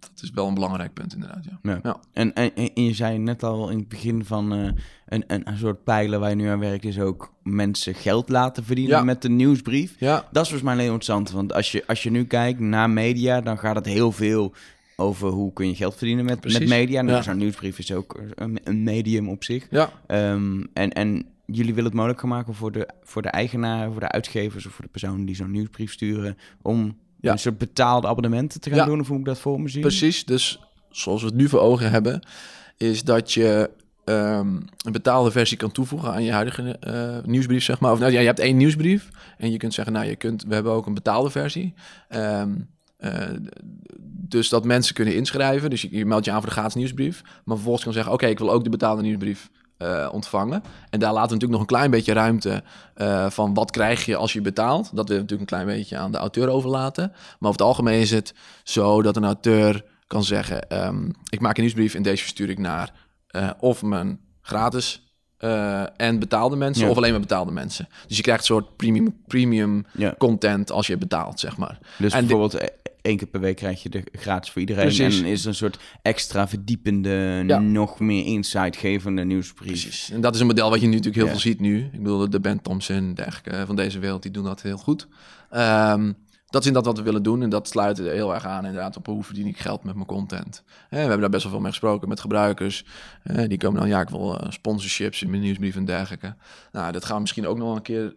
dat 0.00 0.22
is 0.22 0.30
wel 0.30 0.46
een 0.46 0.54
belangrijk 0.54 0.92
punt 0.92 1.14
inderdaad. 1.14 1.44
Ja. 1.44 1.58
ja. 1.62 1.78
ja. 1.82 2.00
En, 2.12 2.34
en, 2.34 2.54
en, 2.54 2.84
je 2.84 2.94
zei 2.94 3.18
net 3.18 3.42
al 3.42 3.70
in 3.70 3.78
het 3.78 3.88
begin 3.88 4.24
van 4.24 4.52
uh, 4.54 4.64
een, 5.06 5.24
een, 5.26 5.48
een, 5.48 5.58
soort 5.58 5.84
pijlen 5.84 6.20
waar 6.20 6.30
je 6.30 6.36
nu 6.36 6.48
aan 6.48 6.58
werkt, 6.58 6.84
is 6.84 6.98
ook 6.98 7.32
mensen 7.42 7.94
geld 7.94 8.28
laten 8.28 8.64
verdienen 8.64 8.96
ja. 8.96 9.04
met 9.04 9.22
de 9.22 9.28
nieuwsbrief. 9.28 9.94
Ja. 9.98 10.14
Dat 10.32 10.42
is 10.42 10.48
volgens 10.50 10.62
mij 10.62 10.72
heel 10.74 10.92
interessant, 10.92 11.30
want 11.30 11.52
als 11.52 11.72
je, 11.72 11.86
als 11.86 12.02
je 12.02 12.10
nu 12.10 12.24
kijkt 12.24 12.60
naar 12.60 12.90
media, 12.90 13.40
dan 13.40 13.58
gaat 13.58 13.76
het 13.76 13.86
heel 13.86 14.12
veel 14.12 14.54
over 14.96 15.28
hoe 15.28 15.52
kun 15.52 15.68
je 15.68 15.74
geld 15.74 15.94
verdienen 15.96 16.24
met, 16.24 16.44
met 16.44 16.68
media. 16.68 17.02
Nou, 17.02 17.22
Zo'n 17.22 17.36
nieuwsbrief 17.36 17.78
is 17.78 17.92
ook 17.92 18.20
een, 18.34 18.60
een, 18.64 18.82
medium 18.82 19.28
op 19.28 19.44
zich. 19.44 19.66
Ja. 19.70 19.90
Um, 20.32 20.68
en, 20.72 20.92
en 20.92 21.26
jullie 21.46 21.74
willen 21.74 21.84
het 21.84 21.94
mogelijk 21.94 22.20
gaan 22.20 22.28
maken 22.28 22.54
voor 22.54 22.72
de, 22.72 22.88
voor 23.02 23.22
de 23.22 23.28
eigenaar, 23.28 23.90
voor 23.90 24.00
de 24.00 24.08
uitgevers 24.08 24.66
of 24.66 24.72
voor 24.72 24.84
de 24.84 24.90
personen 24.90 25.24
die 25.24 25.34
zo'n 25.34 25.50
nieuwsbrief 25.50 25.92
sturen, 25.92 26.36
om 26.62 26.96
ja. 27.20 27.32
een 27.32 27.38
soort 27.38 27.58
betaalde 27.58 28.06
abonnementen 28.06 28.60
te 28.60 28.70
gaan 28.70 28.88
doen, 28.88 29.00
of 29.00 29.08
hoe 29.08 29.18
ik 29.18 29.24
dat 29.24 29.38
voor 29.38 29.60
me 29.60 29.68
zien? 29.68 29.80
Precies, 29.80 30.24
dus 30.24 30.60
zoals 30.90 31.20
we 31.20 31.26
het 31.26 31.36
nu 31.36 31.48
voor 31.48 31.60
ogen 31.60 31.90
hebben, 31.90 32.22
is 32.76 33.04
dat 33.04 33.32
je 33.32 33.70
um, 34.04 34.64
een 34.84 34.92
betaalde 34.92 35.30
versie 35.30 35.56
kan 35.56 35.72
toevoegen 35.72 36.12
aan 36.12 36.24
je 36.24 36.32
huidige 36.32 36.76
uh, 36.86 37.16
nieuwsbrief, 37.24 37.64
zeg 37.64 37.80
maar. 37.80 37.92
Of 37.92 37.98
nou 37.98 38.12
ja, 38.12 38.20
je 38.20 38.26
hebt 38.26 38.38
één 38.38 38.56
nieuwsbrief 38.56 39.08
en 39.38 39.50
je 39.50 39.56
kunt 39.56 39.74
zeggen, 39.74 39.92
nou, 39.92 40.06
je 40.06 40.16
kunt, 40.16 40.44
we 40.44 40.54
hebben 40.54 40.72
ook 40.72 40.86
een 40.86 40.94
betaalde 40.94 41.30
versie. 41.30 41.74
Um, 42.08 42.68
uh, 43.00 43.22
dus 44.02 44.48
dat 44.48 44.64
mensen 44.64 44.94
kunnen 44.94 45.14
inschrijven. 45.14 45.70
Dus 45.70 45.82
je, 45.82 45.88
je 45.90 46.06
meldt 46.06 46.24
je 46.24 46.30
aan 46.30 46.38
voor 46.38 46.48
de 46.48 46.54
gratis 46.54 46.74
nieuwsbrief. 46.74 47.22
Maar 47.22 47.54
vervolgens 47.54 47.84
kan 47.84 47.92
zeggen, 47.92 48.12
oké, 48.12 48.22
okay, 48.22 48.34
ik 48.34 48.38
wil 48.40 48.52
ook 48.52 48.64
de 48.64 48.70
betaalde 48.70 49.02
nieuwsbrief 49.02 49.50
uh, 49.78 50.08
ontvangen. 50.12 50.62
En 50.90 51.00
daar 51.00 51.12
laten 51.12 51.28
we 51.28 51.34
natuurlijk 51.34 51.50
nog 51.50 51.60
een 51.60 51.76
klein 51.76 51.90
beetje 51.90 52.12
ruimte 52.12 52.62
uh, 52.96 53.30
van 53.30 53.54
wat 53.54 53.70
krijg 53.70 54.04
je 54.04 54.16
als 54.16 54.32
je 54.32 54.40
betaalt. 54.40 54.96
Dat 54.96 55.08
we 55.08 55.14
natuurlijk 55.14 55.40
een 55.40 55.56
klein 55.56 55.66
beetje 55.66 55.96
aan 55.96 56.12
de 56.12 56.18
auteur 56.18 56.48
overlaten. 56.48 57.08
Maar 57.10 57.48
over 57.50 57.60
het 57.60 57.60
algemeen 57.60 58.00
is 58.00 58.10
het 58.10 58.34
zo 58.62 59.02
dat 59.02 59.16
een 59.16 59.24
auteur 59.24 59.84
kan 60.06 60.24
zeggen: 60.24 60.86
um, 60.86 61.14
Ik 61.30 61.40
maak 61.40 61.56
een 61.56 61.62
nieuwsbrief 61.62 61.94
en 61.94 62.02
deze 62.02 62.22
verstuur 62.22 62.50
ik 62.50 62.58
naar 62.58 62.92
uh, 63.30 63.50
of 63.58 63.82
mijn 63.82 64.20
gratis 64.40 65.07
en 65.96 66.18
betaalde 66.18 66.56
mensen, 66.56 66.84
ja. 66.84 66.90
of 66.90 66.96
alleen 66.96 67.10
maar 67.10 67.20
betaalde 67.20 67.52
mensen. 67.52 67.88
Dus 68.06 68.16
je 68.16 68.22
krijgt 68.22 68.40
een 68.40 68.46
soort 68.46 68.76
premium, 68.76 69.16
premium 69.26 69.86
ja. 69.92 70.14
content 70.18 70.70
als 70.70 70.86
je 70.86 70.96
betaalt, 70.96 71.40
zeg 71.40 71.56
maar. 71.56 71.78
Dus 71.98 72.12
en 72.12 72.20
bijvoorbeeld 72.20 72.70
één 73.02 73.16
keer 73.16 73.26
per 73.26 73.40
week 73.40 73.56
krijg 73.56 73.82
je 73.82 73.88
de 73.88 74.02
gratis 74.12 74.50
voor 74.50 74.60
iedereen. 74.60 74.84
Precies. 74.84 75.20
En 75.20 75.26
is 75.26 75.44
een 75.44 75.54
soort 75.54 75.78
extra 76.02 76.48
verdiepende, 76.48 77.44
ja. 77.46 77.58
nog 77.58 78.00
meer 78.00 78.24
insightgevende 78.24 79.24
nieuwsbrief. 79.24 79.70
Precies. 79.70 80.10
En 80.10 80.20
dat 80.20 80.34
is 80.34 80.40
een 80.40 80.46
model 80.46 80.70
wat 80.70 80.80
je 80.80 80.86
nu 80.86 80.94
natuurlijk 80.94 81.22
heel 81.22 81.28
veel 81.28 81.40
ziet 81.40 81.60
nu. 81.60 81.90
Ik 81.92 82.02
bedoel, 82.02 82.30
de 82.30 82.40
Ben 82.40 82.62
Thompson, 82.62 83.14
dergelijke 83.14 83.66
van 83.66 83.76
deze 83.76 83.98
wereld, 83.98 84.22
die 84.22 84.30
doen 84.30 84.44
dat 84.44 84.62
heel 84.62 84.76
goed. 84.76 85.06
Um, 85.54 86.16
dat 86.50 86.60
is 86.60 86.66
inderdaad 86.66 86.92
wat 86.92 86.98
we 86.98 87.10
willen 87.10 87.22
doen. 87.22 87.42
En 87.42 87.50
dat 87.50 87.68
sluit 87.68 87.98
heel 87.98 88.34
erg 88.34 88.46
aan 88.46 88.66
inderdaad 88.66 88.96
op 88.96 89.06
hoe 89.06 89.24
verdien 89.24 89.46
ik 89.46 89.58
geld 89.58 89.84
met 89.84 89.94
mijn 89.94 90.06
content. 90.06 90.62
we 90.90 90.96
hebben 90.96 91.20
daar 91.20 91.30
best 91.30 91.42
wel 91.42 91.52
veel 91.52 91.60
mee 91.60 91.70
gesproken 91.70 92.08
met 92.08 92.20
gebruikers. 92.20 92.84
die 93.46 93.58
komen 93.58 93.80
dan, 93.80 93.88
ja, 93.88 94.00
ik 94.00 94.08
wil 94.08 94.40
sponsorships 94.48 95.22
in 95.22 95.30
mijn 95.30 95.42
nieuwsbrief 95.42 95.76
en 95.76 95.84
dergelijke. 95.84 96.34
Nou, 96.72 96.92
dat 96.92 97.04
gaan 97.04 97.14
we 97.14 97.20
misschien 97.20 97.46
ook 97.46 97.58
nog 97.58 97.76
een 97.76 97.82
keer 97.82 98.14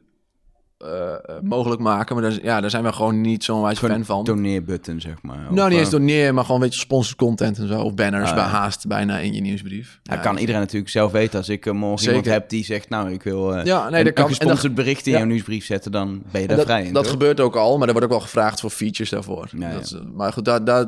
uh, 0.86 1.14
mogelijk 1.42 1.82
maken. 1.82 2.16
Maar 2.16 2.30
daar, 2.30 2.44
ja, 2.44 2.62
daar 2.62 2.70
zijn 2.70 2.84
we 2.84 2.94
gewoon 2.94 3.22
niet 3.22 3.44
zo'n 3.44 3.62
wijze 3.62 3.86
fan 3.86 4.06
van. 4.06 4.24
doneerbutton, 4.24 5.02
zeg 5.02 5.22
maar. 5.22 5.48
Nou, 5.54 5.70
niet 5.70 5.80
eens 5.80 5.90
doneer, 5.90 6.34
maar 6.34 6.46
gewoon 6.46 6.62
een 6.62 6.68
beetje 6.68 6.84
sponsored 6.84 7.18
content 7.18 7.58
en 7.58 7.68
zo. 7.68 7.82
Of 7.82 7.94
banners 7.94 8.30
ah, 8.30 8.36
bij 8.36 8.44
haast 8.44 8.88
bijna 8.88 9.18
in 9.18 9.34
je 9.34 9.42
nieuwsbrief. 9.42 10.00
Ja, 10.04 10.16
kan 10.16 10.38
iedereen 10.38 10.62
natuurlijk 10.62 10.92
zelf 10.92 11.12
weten. 11.12 11.38
Als 11.38 11.50
ik 11.50 11.74
morgen 11.74 12.08
iemand 12.08 12.26
heb 12.26 12.50
die 12.50 12.66
zegt, 12.66 12.90
nou, 12.90 13.12
ik 13.12 13.24
wil 13.24 13.66
ja, 13.66 13.90
nee, 13.90 14.04
dat 14.04 14.14
kan. 14.14 14.24
een 14.24 14.30
gesponsord 14.30 14.76
bericht 14.76 15.08
in 15.08 15.12
jouw 15.12 15.26
nieuwsbrief 15.26 15.66
zetten, 15.66 15.92
dan 15.92 16.24
ben 16.32 16.42
je 16.42 16.48
daar 16.48 16.60
vrij 16.60 16.84
in. 16.84 16.94
Dat 16.94 17.08
gebeurt 17.08 17.40
ook 17.40 17.56
al, 17.56 17.78
maar 17.78 17.88
er 17.88 17.94
wordt 17.94 18.08
ook 18.08 18.14
wel 18.14 18.22
gevraagd 18.22 18.60
voor 18.60 18.70
features 18.70 19.10
daarvoor. 19.10 19.50
dat 19.52 20.02
maar 20.14 20.34
goed, 20.34 20.46
daar, 20.46 20.64
daar, 20.64 20.86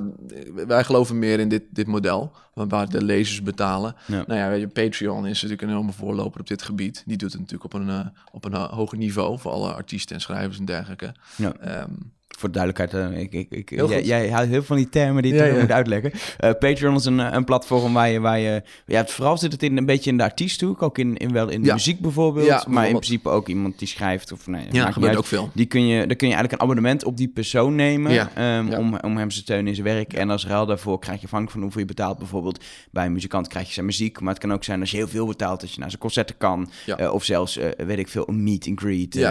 wij 0.67 0.83
geloven 0.83 1.19
meer 1.19 1.39
in 1.39 1.49
dit, 1.49 1.63
dit 1.71 1.87
model, 1.87 2.31
waar 2.53 2.89
de 2.89 3.03
lezers 3.03 3.43
betalen. 3.43 3.95
Nou 4.07 4.35
ja, 4.35 4.49
weet 4.49 4.59
je, 4.59 4.67
Patreon 4.67 5.25
is 5.25 5.33
natuurlijk 5.33 5.61
een 5.61 5.69
enorme 5.69 5.91
voorloper 5.91 6.39
op 6.39 6.47
dit 6.47 6.61
gebied. 6.61 7.03
Die 7.05 7.17
doet 7.17 7.31
het 7.31 7.41
natuurlijk 7.41 7.73
op 7.73 7.79
een, 7.79 8.11
op 8.31 8.45
een 8.45 8.53
hoger 8.53 8.97
niveau 8.97 9.39
voor 9.39 9.51
alle 9.51 9.73
artiesten 9.83 10.15
en 10.15 10.21
schrijvers 10.21 10.59
en 10.59 10.65
dergelijke. 10.65 11.13
Ja. 11.35 11.53
Ehm, 11.53 11.93
voor 12.37 12.51
duidelijkheid, 12.51 13.11
uh, 13.11 13.19
ik, 13.19 13.33
ik, 13.33 13.47
ik, 13.49 13.69
jij, 13.69 14.03
jij, 14.03 14.29
houdt 14.29 14.47
heel 14.47 14.57
veel 14.57 14.63
van 14.63 14.75
die 14.75 14.89
termen 14.89 15.23
die 15.23 15.33
je 15.33 15.43
ja, 15.43 15.59
moet 15.59 15.71
uitleggen. 15.71 16.11
Uh, 16.13 16.49
Patreon 16.59 16.95
is 16.95 17.05
een, 17.05 17.19
eh, 17.19 17.27
een 17.31 17.43
platform 17.43 17.93
waar 17.93 18.09
je, 18.09 18.19
waar 18.19 18.39
je... 18.39 18.61
Ja, 18.85 19.05
vooral 19.05 19.37
zit 19.37 19.51
het 19.51 19.63
in, 19.63 19.77
een 19.77 19.85
beetje 19.85 20.09
in 20.09 20.17
de 20.17 20.23
artiesthoek. 20.23 20.81
Ook 20.81 20.97
in, 20.97 21.17
in, 21.17 21.31
wel 21.31 21.49
in 21.49 21.61
de 21.61 21.73
muziek 21.73 21.99
bijvoorbeeld. 21.99 22.67
maar 22.67 22.85
in 22.85 22.91
principe 22.91 23.29
ook 23.29 23.47
iemand 23.47 23.79
die 23.79 23.87
schrijft. 23.87 24.31
Of, 24.31 24.47
nee, 24.47 24.65
ja, 24.71 24.91
gebeurt 24.91 25.15
ook 25.15 25.25
veel. 25.25 25.49
Die 25.53 25.65
kun 25.65 25.87
je, 25.87 26.07
dan 26.07 26.15
kun 26.15 26.27
je 26.27 26.33
eigenlijk 26.33 26.53
een 26.53 26.59
abonnement 26.59 27.03
op 27.03 27.17
die 27.17 27.27
persoon 27.27 27.75
nemen... 27.75 28.41
Um, 28.43 28.73
om, 28.73 28.97
om 28.99 29.17
hem 29.17 29.29
te 29.29 29.35
steunen 29.35 29.67
in 29.67 29.75
zijn 29.75 29.87
werk. 29.87 30.13
En 30.13 30.29
als 30.29 30.47
ruil 30.47 30.65
daarvoor 30.65 30.99
krijg 30.99 31.21
je 31.21 31.27
van 31.27 31.49
hoeveel 31.59 31.81
je 31.81 31.85
betaalt. 31.85 32.17
Bijvoorbeeld 32.17 32.63
bij 32.91 33.05
een 33.05 33.13
muzikant 33.13 33.47
krijg 33.47 33.67
je 33.67 33.73
zijn 33.73 33.85
muziek. 33.85 34.19
Maar 34.19 34.33
het 34.33 34.41
kan 34.41 34.53
ook 34.53 34.63
zijn 34.63 34.79
als 34.79 34.91
je 34.91 34.97
heel 34.97 35.07
veel 35.07 35.25
betaalt... 35.25 35.61
dat 35.61 35.73
je 35.73 35.79
naar 35.79 35.89
zijn 35.89 36.01
concerten 36.01 36.37
kan. 36.37 36.71
of 37.11 37.23
zelfs, 37.23 37.59
weet 37.77 37.99
ik 37.99 38.07
veel, 38.07 38.29
een 38.29 38.43
meet 38.43 38.67
and 38.67 38.79
greet. 38.79 39.23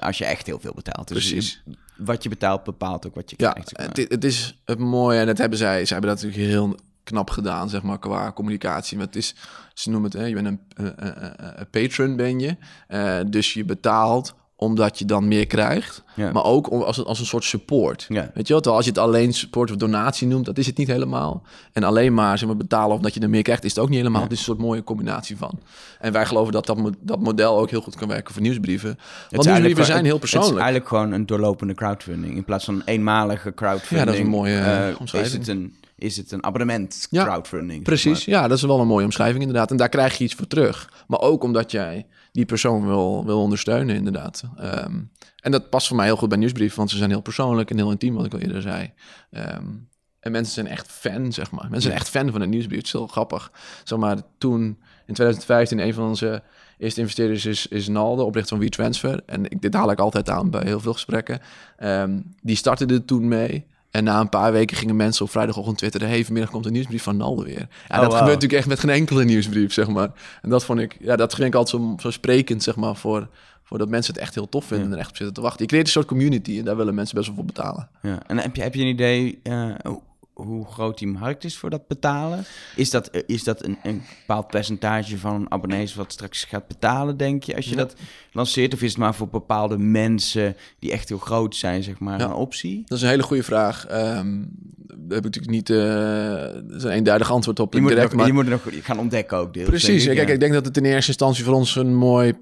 als 0.00 0.18
je 0.18 0.24
echt 0.24 0.46
heel 0.46 0.58
veel 0.60 0.72
betaalt. 0.74 1.08
Dus 1.08 1.28
precies 1.28 1.62
wat 1.98 2.22
je 2.22 2.28
betaalt 2.28 2.64
bepaalt 2.64 3.06
ook 3.06 3.14
wat 3.14 3.30
je 3.30 3.36
ja, 3.38 3.50
krijgt. 3.50 3.96
Het, 3.96 4.10
het, 4.10 4.24
is 4.24 4.60
het 4.64 4.78
mooie 4.78 5.20
en 5.20 5.26
dat 5.26 5.38
hebben 5.38 5.58
zij. 5.58 5.84
Ze 5.84 5.92
hebben 5.92 6.10
dat 6.10 6.22
natuurlijk 6.22 6.50
heel 6.50 6.76
knap 7.04 7.30
gedaan, 7.30 7.68
zeg 7.68 7.82
maar, 7.82 7.98
qua 7.98 8.32
communicatie. 8.32 8.96
Maar 8.96 9.06
het 9.06 9.16
is, 9.16 9.34
ze 9.74 9.90
noemen 9.90 10.10
het, 10.10 10.20
hè, 10.20 10.26
je 10.26 10.34
bent 10.34 10.46
een, 10.46 10.60
een 11.60 11.70
patron 11.70 12.16
ben 12.16 12.40
je. 12.40 12.56
Uh, 12.88 13.20
dus 13.26 13.52
je 13.52 13.64
betaalt 13.64 14.34
omdat 14.60 14.98
je 14.98 15.04
dan 15.04 15.28
meer 15.28 15.46
krijgt. 15.46 16.02
Maar 16.32 16.44
ook 16.44 16.66
als, 16.66 17.04
als 17.04 17.20
een 17.20 17.26
soort 17.26 17.44
support. 17.44 18.06
Ja. 18.08 18.30
Weet 18.34 18.48
je 18.48 18.60
wel? 18.60 18.74
Als 18.74 18.84
je 18.84 18.90
het 18.90 19.00
alleen 19.00 19.32
support 19.32 19.70
of 19.70 19.76
donatie 19.76 20.26
noemt, 20.26 20.44
dat 20.44 20.58
is 20.58 20.66
het 20.66 20.76
niet 20.76 20.88
helemaal. 20.88 21.42
En 21.72 21.82
alleen 21.82 22.14
maar, 22.14 22.38
zeg 22.38 22.48
maar 22.48 22.56
betalen 22.56 22.96
omdat 22.96 23.14
je 23.14 23.20
er 23.20 23.30
meer 23.30 23.42
krijgt, 23.42 23.64
is 23.64 23.70
het 23.70 23.78
ook 23.78 23.88
niet 23.88 23.98
helemaal. 23.98 24.22
Het 24.22 24.32
is 24.32 24.38
een 24.38 24.44
soort 24.44 24.58
mooie 24.58 24.84
combinatie 24.84 25.36
van. 25.36 25.60
En 26.00 26.12
wij 26.12 26.26
geloven 26.26 26.52
dat 26.52 26.66
dat, 26.66 26.78
dat 27.00 27.20
model 27.20 27.58
ook 27.58 27.70
heel 27.70 27.80
goed 27.80 27.96
kan 27.96 28.08
werken 28.08 28.32
voor 28.32 28.42
nieuwsbrieven. 28.42 28.98
Want 29.30 29.44
nieuwsbrieven 29.44 29.84
zijn 29.84 30.04
heel 30.04 30.18
persoonlijk. 30.18 30.52
Het 30.52 30.58
is 30.58 30.64
eigenlijk 30.64 30.88
gewoon 30.88 31.12
een 31.12 31.26
doorlopende 31.26 31.74
crowdfunding. 31.74 32.36
In 32.36 32.44
plaats 32.44 32.64
van 32.64 32.74
een 32.74 32.82
eenmalige 32.84 33.54
crowdfunding. 33.54 33.98
Ja, 33.98 34.04
dat 34.04 34.14
is 34.14 34.20
een 34.20 34.26
mooie 34.26 34.88
uh, 34.90 35.00
omschrijving. 35.00 35.40
Is 35.40 35.46
het 35.46 35.56
een, 35.56 35.74
is 35.96 36.16
het 36.16 36.32
een 36.32 36.44
abonnement 36.44 37.08
crowdfunding? 37.10 37.82
precies. 37.82 38.24
Ja, 38.24 38.48
dat 38.48 38.56
is 38.56 38.62
wel 38.62 38.80
een 38.80 38.86
mooie 38.86 39.04
omschrijving 39.04 39.40
inderdaad. 39.40 39.70
En 39.70 39.76
daar 39.76 39.88
krijg 39.88 40.18
je 40.18 40.24
iets 40.24 40.34
voor 40.34 40.46
terug. 40.46 40.92
Maar 41.06 41.20
ook 41.20 41.42
omdat 41.42 41.70
jij 41.70 42.06
die 42.38 42.46
persoon 42.46 42.86
wil, 42.86 43.24
wil 43.24 43.40
ondersteunen, 43.40 43.96
inderdaad. 43.96 44.42
Ehm, 44.56 45.00
en 45.40 45.50
dat 45.50 45.70
past 45.70 45.86
voor 45.86 45.96
mij 45.96 46.06
heel 46.06 46.16
goed 46.16 46.28
bij 46.28 46.38
nieuwsbrief, 46.38 46.74
want 46.74 46.90
ze 46.90 46.96
zijn 46.96 47.10
heel 47.10 47.20
persoonlijk 47.20 47.70
en 47.70 47.76
heel 47.76 47.90
intiem, 47.90 48.14
wat 48.14 48.24
ik 48.24 48.32
al 48.32 48.38
eerder 48.38 48.62
zei. 48.62 48.92
Ehm, 49.30 49.66
en 50.20 50.32
mensen 50.32 50.54
zijn 50.54 50.66
echt 50.66 50.86
fan, 50.90 51.32
zeg 51.32 51.50
maar. 51.50 51.62
Mensen 51.62 51.82
zijn 51.82 51.94
echt 51.94 52.08
fan 52.08 52.30
van 52.30 52.40
het 52.40 52.50
nieuwsbrief. 52.50 52.76
Het 52.76 52.86
is 52.86 52.92
heel 52.92 53.06
grappig. 53.06 53.52
Zeg 53.84 53.98
maar, 53.98 54.16
toen 54.38 54.62
in 55.06 55.14
2015 55.14 55.78
een 55.78 55.94
van 55.94 56.08
onze 56.08 56.42
eerste 56.78 57.00
investeerders 57.00 57.46
is, 57.46 57.66
is 57.66 57.88
Nalde, 57.88 58.22
oprichter 58.22 58.56
van 58.56 58.64
WeTransfer. 58.64 59.22
En 59.26 59.44
ik, 59.44 59.62
dit 59.62 59.74
haal 59.74 59.90
ik 59.90 59.98
altijd 59.98 60.30
aan 60.30 60.50
bij 60.50 60.62
heel 60.64 60.80
veel 60.80 60.92
gesprekken. 60.92 61.40
Um, 61.82 62.34
die 62.42 62.56
startte 62.56 62.86
er 62.86 63.04
toen 63.04 63.28
mee. 63.28 63.66
En 63.98 64.04
na 64.04 64.20
een 64.20 64.28
paar 64.28 64.52
weken 64.52 64.76
gingen 64.76 64.96
mensen 64.96 65.24
op 65.24 65.30
vrijdagochtend 65.30 65.78
twitteren... 65.78 66.08
hey, 66.08 66.24
vanmiddag 66.24 66.50
komt 66.50 66.66
een 66.66 66.72
nieuwsbrief 66.72 67.02
van 67.02 67.16
Nalde 67.16 67.44
weer. 67.44 67.68
Ja, 67.88 67.96
oh, 67.96 68.00
dat 68.00 68.14
gebeurt 68.14 68.34
natuurlijk 68.34 68.52
echt 68.52 68.66
met 68.66 68.78
geen 68.78 68.90
enkele 68.90 69.24
nieuwsbrief, 69.24 69.72
zeg 69.72 69.88
maar. 69.88 70.10
En 70.42 70.50
dat 70.50 70.64
vond 70.64 70.80
ik, 70.80 70.96
ja, 71.00 71.16
dat 71.16 71.34
vind 71.34 71.46
ik 71.48 71.54
altijd 71.54 71.82
zo, 71.82 71.94
zo 71.98 72.10
sprekend, 72.10 72.62
zeg 72.62 72.76
maar... 72.76 72.96
voor, 72.96 73.28
voor 73.64 73.78
dat 73.78 73.88
mensen 73.88 74.14
het 74.14 74.22
echt 74.22 74.34
heel 74.34 74.48
tof 74.48 74.64
vinden 74.64 74.86
en 74.86 74.92
er 74.92 74.98
echt 74.98 75.08
op 75.08 75.16
zitten 75.16 75.34
te 75.34 75.40
wachten. 75.40 75.62
Je 75.62 75.66
creëert 75.66 75.86
een 75.86 75.92
soort 75.92 76.06
community 76.06 76.58
en 76.58 76.64
daar 76.64 76.76
willen 76.76 76.94
mensen 76.94 77.14
best 77.14 77.26
wel 77.26 77.36
voor 77.36 77.44
betalen. 77.44 77.88
Ja. 78.02 78.18
En 78.26 78.38
heb 78.38 78.56
je, 78.56 78.62
heb 78.62 78.74
je 78.74 78.80
een 78.80 78.86
idee 78.86 79.40
uh, 79.42 79.74
hoe 80.44 80.66
groot 80.66 80.98
die 80.98 81.08
markt 81.08 81.44
is 81.44 81.56
voor 81.56 81.70
dat 81.70 81.86
betalen? 81.86 82.44
Is 82.76 82.90
dat, 82.90 83.08
eh, 83.08 83.22
is 83.26 83.44
dat 83.44 83.64
een, 83.64 83.78
een 83.82 84.02
bepaald 84.18 84.46
percentage 84.46 85.18
van 85.18 85.46
abonnees 85.50 85.94
wat 85.94 86.12
straks 86.12 86.44
gaat 86.44 86.66
betalen, 86.66 87.16
denk 87.16 87.42
je, 87.42 87.56
als 87.56 87.68
je 87.68 87.76
dat 87.76 87.94
lanceert? 88.32 88.74
Of 88.74 88.82
is 88.82 88.90
het 88.90 88.98
maar 88.98 89.14
voor 89.14 89.28
bepaalde 89.28 89.78
mensen 89.78 90.56
die 90.78 90.92
echt 90.92 91.08
heel 91.08 91.18
groot 91.18 91.56
zijn, 91.56 91.82
zeg 91.82 91.98
maar, 91.98 92.20
een 92.20 92.32
optie? 92.32 92.82
Dat 92.86 92.98
is 92.98 93.04
een 93.04 93.10
hele 93.10 93.22
goede 93.22 93.42
vraag. 93.42 93.86
Um, 93.90 94.50
daar 94.86 95.22
heb 95.22 95.26
ik 95.26 95.34
natuurlijk 95.34 95.50
niet 95.50 95.68
uh, 95.68 95.78
een 96.84 96.90
eenduidig 96.90 97.30
antwoord 97.30 97.60
op. 97.60 97.74
Moet, 97.74 97.88
direct, 97.88 98.08
nog, 98.08 98.16
maar... 98.16 98.26
je 98.26 98.32
moet 98.32 98.44
er 98.44 98.50
nog 98.50 98.84
gaan 98.84 98.98
ontdekken 98.98 99.36
ook. 99.36 99.52
Precies. 99.52 100.06
Ik, 100.06 100.16
Kijk, 100.16 100.28
ik 100.28 100.40
denk 100.40 100.52
dat 100.52 100.64
het 100.64 100.76
in 100.76 100.84
eerste 100.84 101.08
instantie 101.10 101.44
voor 101.44 101.54
ons 101.54 101.76
een 101.76 101.94
mooi 101.94 102.32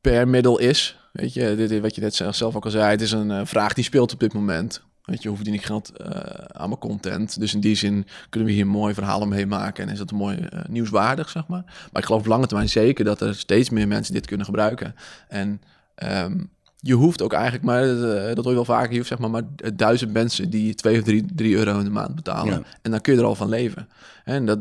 per 0.00 0.28
middel 0.28 0.58
is. 0.58 0.98
Weet 1.12 1.34
je, 1.34 1.54
dit, 1.56 1.80
wat 1.80 1.94
je 1.94 2.00
net 2.00 2.14
zelf 2.14 2.56
ook 2.56 2.64
al 2.64 2.70
zei, 2.70 2.90
het 2.90 3.00
is 3.00 3.12
een 3.12 3.30
uh, 3.30 3.40
vraag 3.44 3.72
die 3.72 3.84
speelt 3.84 4.12
op 4.12 4.20
dit 4.20 4.32
moment. 4.32 4.82
Weet 5.06 5.22
je, 5.22 5.28
hoe 5.28 5.36
verdien 5.36 5.54
ik 5.54 5.64
geld 5.64 5.92
uh, 6.00 6.08
aan 6.46 6.68
mijn 6.68 6.80
content? 6.80 7.40
Dus 7.40 7.54
in 7.54 7.60
die 7.60 7.74
zin 7.74 8.06
kunnen 8.28 8.48
we 8.48 8.54
hier 8.54 8.66
mooi 8.66 8.94
verhalen 8.94 9.28
mee 9.28 9.46
maken 9.46 9.86
en 9.86 9.92
is 9.92 9.98
dat 9.98 10.10
een 10.10 10.16
mooi 10.16 10.36
uh, 10.36 10.60
nieuwswaardig, 10.68 11.28
zeg 11.28 11.46
maar. 11.46 11.62
Maar 11.64 12.02
ik 12.02 12.04
geloof 12.04 12.26
lange 12.26 12.46
termijn 12.46 12.68
zeker 12.68 13.04
dat 13.04 13.20
er 13.20 13.34
steeds 13.34 13.70
meer 13.70 13.88
mensen 13.88 14.14
dit 14.14 14.26
kunnen 14.26 14.46
gebruiken. 14.46 14.94
En 15.28 15.60
um, 16.04 16.50
je 16.80 16.94
hoeft 16.94 17.22
ook 17.22 17.32
eigenlijk 17.32 17.64
maar, 17.64 17.86
uh, 17.86 18.24
dat 18.24 18.36
hoor 18.36 18.48
je 18.48 18.54
wel 18.54 18.64
vaker, 18.64 18.90
je 18.90 18.96
hoeft 18.96 19.08
zeg 19.08 19.18
maar 19.18 19.30
maar 19.30 19.42
duizend 19.74 20.12
mensen 20.12 20.50
die 20.50 20.74
2 20.74 20.98
of 20.98 21.04
3 21.34 21.56
euro 21.56 21.78
in 21.78 21.84
de 21.84 21.90
maand 21.90 22.14
betalen. 22.14 22.64
En 22.82 22.90
dan 22.90 23.00
kun 23.00 23.12
je 23.12 23.18
er 23.18 23.26
al 23.26 23.34
van 23.34 23.48
leven. 23.48 23.88
En 24.24 24.46
dat, 24.46 24.58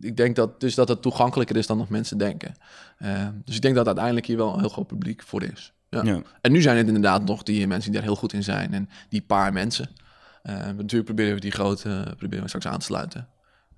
ik 0.00 0.16
denk 0.16 0.36
dat, 0.36 0.60
dus 0.60 0.74
dat 0.74 0.88
het 0.88 1.02
toegankelijker 1.02 1.56
is 1.56 1.66
dan 1.66 1.76
nog 1.76 1.88
mensen 1.88 2.18
denken. 2.18 2.54
Uh, 2.98 3.28
dus 3.44 3.56
ik 3.56 3.62
denk 3.62 3.74
dat 3.74 3.86
uiteindelijk 3.86 4.26
hier 4.26 4.36
wel 4.36 4.52
een 4.54 4.60
heel 4.60 4.68
groot 4.68 4.86
publiek 4.86 5.22
voor 5.22 5.42
is. 5.42 5.73
Ja. 6.02 6.22
En 6.40 6.52
nu 6.52 6.60
zijn 6.60 6.76
het 6.76 6.86
inderdaad 6.86 7.24
nog 7.24 7.42
die 7.42 7.66
mensen 7.66 7.90
die 7.90 8.00
daar 8.00 8.08
heel 8.08 8.18
goed 8.18 8.32
in 8.32 8.42
zijn. 8.42 8.72
En 8.72 8.88
die 9.08 9.22
paar 9.22 9.52
mensen. 9.52 9.88
Uh, 10.42 10.54
natuurlijk 10.56 11.04
proberen 11.04 11.34
we 11.34 11.40
die 11.40 11.50
grote 11.50 12.14
proberen 12.16 12.42
we 12.42 12.48
straks 12.48 12.66
aan 12.66 12.78
te 12.78 12.84
sluiten. 12.84 13.28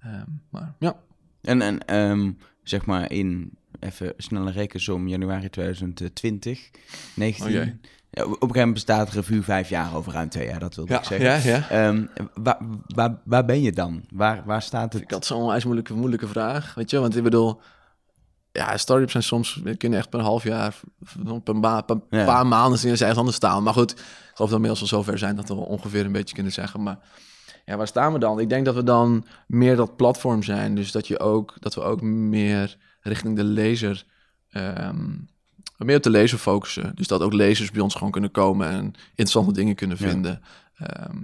Uh, 0.05 0.13
maar 0.51 0.75
ja. 0.79 0.97
En, 1.43 1.63
en 1.63 1.97
um, 1.97 2.39
zeg 2.63 2.87
maar 2.87 3.13
in 3.13 3.59
even 3.81 4.13
snelle 4.17 4.51
rekensom 4.51 5.09
januari 5.09 5.51
2020, 5.51 6.71
19. 7.15 7.53
ja, 7.53 7.63
op 7.63 8.19
een 8.19 8.25
gegeven 8.27 8.49
moment 8.53 8.73
bestaat 8.73 9.11
revue 9.11 9.43
vijf 9.43 9.69
jaar 9.69 9.95
over 9.95 10.13
ruim 10.13 10.29
twee 10.29 10.47
jaar, 10.47 10.59
dat 10.59 10.75
wilde 10.75 10.93
ja, 10.93 10.99
ik 10.99 11.05
zeggen. 11.05 11.51
Ja, 11.53 11.65
ja. 11.71 11.89
Um, 11.89 12.09
waar, 12.35 12.59
waar, 12.87 13.19
waar 13.25 13.45
ben 13.45 13.63
je 13.63 13.73
dan? 13.73 14.05
Waar, 14.11 14.43
waar 14.45 14.63
staat 14.63 14.93
het? 14.93 15.03
Ik 15.03 15.11
had 15.11 15.27
zo'n 15.27 15.61
moeilijke, 15.65 15.95
moeilijke 15.95 16.29
vraag, 16.29 16.75
weet 16.75 16.91
je, 16.91 16.99
want 16.99 17.17
ik 17.17 17.23
bedoel, 17.23 17.61
ja, 18.57 18.77
startups 18.77 19.13
zijn 19.13 19.23
soms, 19.23 19.61
kunnen 19.79 19.99
echt 19.99 20.11
per 20.11 20.21
half 20.21 20.43
jaar, 20.43 20.81
per, 21.45 21.53
een 21.53 22.25
paar 22.25 22.47
maanden 22.47 22.79
zien 22.79 22.97
ze 22.97 23.01
ergens 23.01 23.19
anders 23.19 23.37
staan. 23.37 23.63
Maar 23.63 23.73
goed, 23.73 23.91
ik 23.91 23.99
geloof 23.99 24.37
dat 24.37 24.49
we 24.49 24.55
inmiddels 24.55 24.81
al 24.81 24.87
zover 24.87 25.19
zijn 25.19 25.37
dat 25.37 25.49
we 25.49 25.55
ongeveer 25.55 26.05
een 26.05 26.13
beetje 26.13 26.35
kunnen 26.35 26.53
zeggen. 26.53 26.83
Maar 26.83 26.99
ja, 27.65 27.77
waar 27.77 27.87
staan 27.87 28.13
we 28.13 28.19
dan? 28.19 28.41
Ik 28.41 28.49
denk 28.49 28.65
dat 28.65 28.75
we 28.75 28.83
dan 28.83 29.27
meer 29.47 29.77
dat 29.77 29.97
platform 29.97 30.43
zijn. 30.43 30.75
Dus 30.75 30.93
dat, 30.93 31.07
je 31.07 31.19
ook, 31.19 31.55
dat 31.59 31.75
we 31.75 31.81
ook 31.81 32.01
meer 32.03 32.77
richting 33.01 33.37
de 33.37 33.45
lezer, 33.45 34.05
um, 34.53 35.29
meer 35.77 35.97
op 35.97 36.03
de 36.03 36.11
lezer 36.11 36.39
focussen. 36.39 36.93
Dus 36.95 37.07
dat 37.07 37.23
ook 37.23 37.33
lezers 37.33 37.71
bij 37.71 37.83
ons 37.83 37.95
gewoon 37.95 38.11
kunnen 38.11 38.31
komen 38.31 38.69
en 38.69 38.95
interessante 39.09 39.53
dingen 39.53 39.75
kunnen 39.75 39.97
vinden. 39.97 40.43
Ehm, 40.77 41.17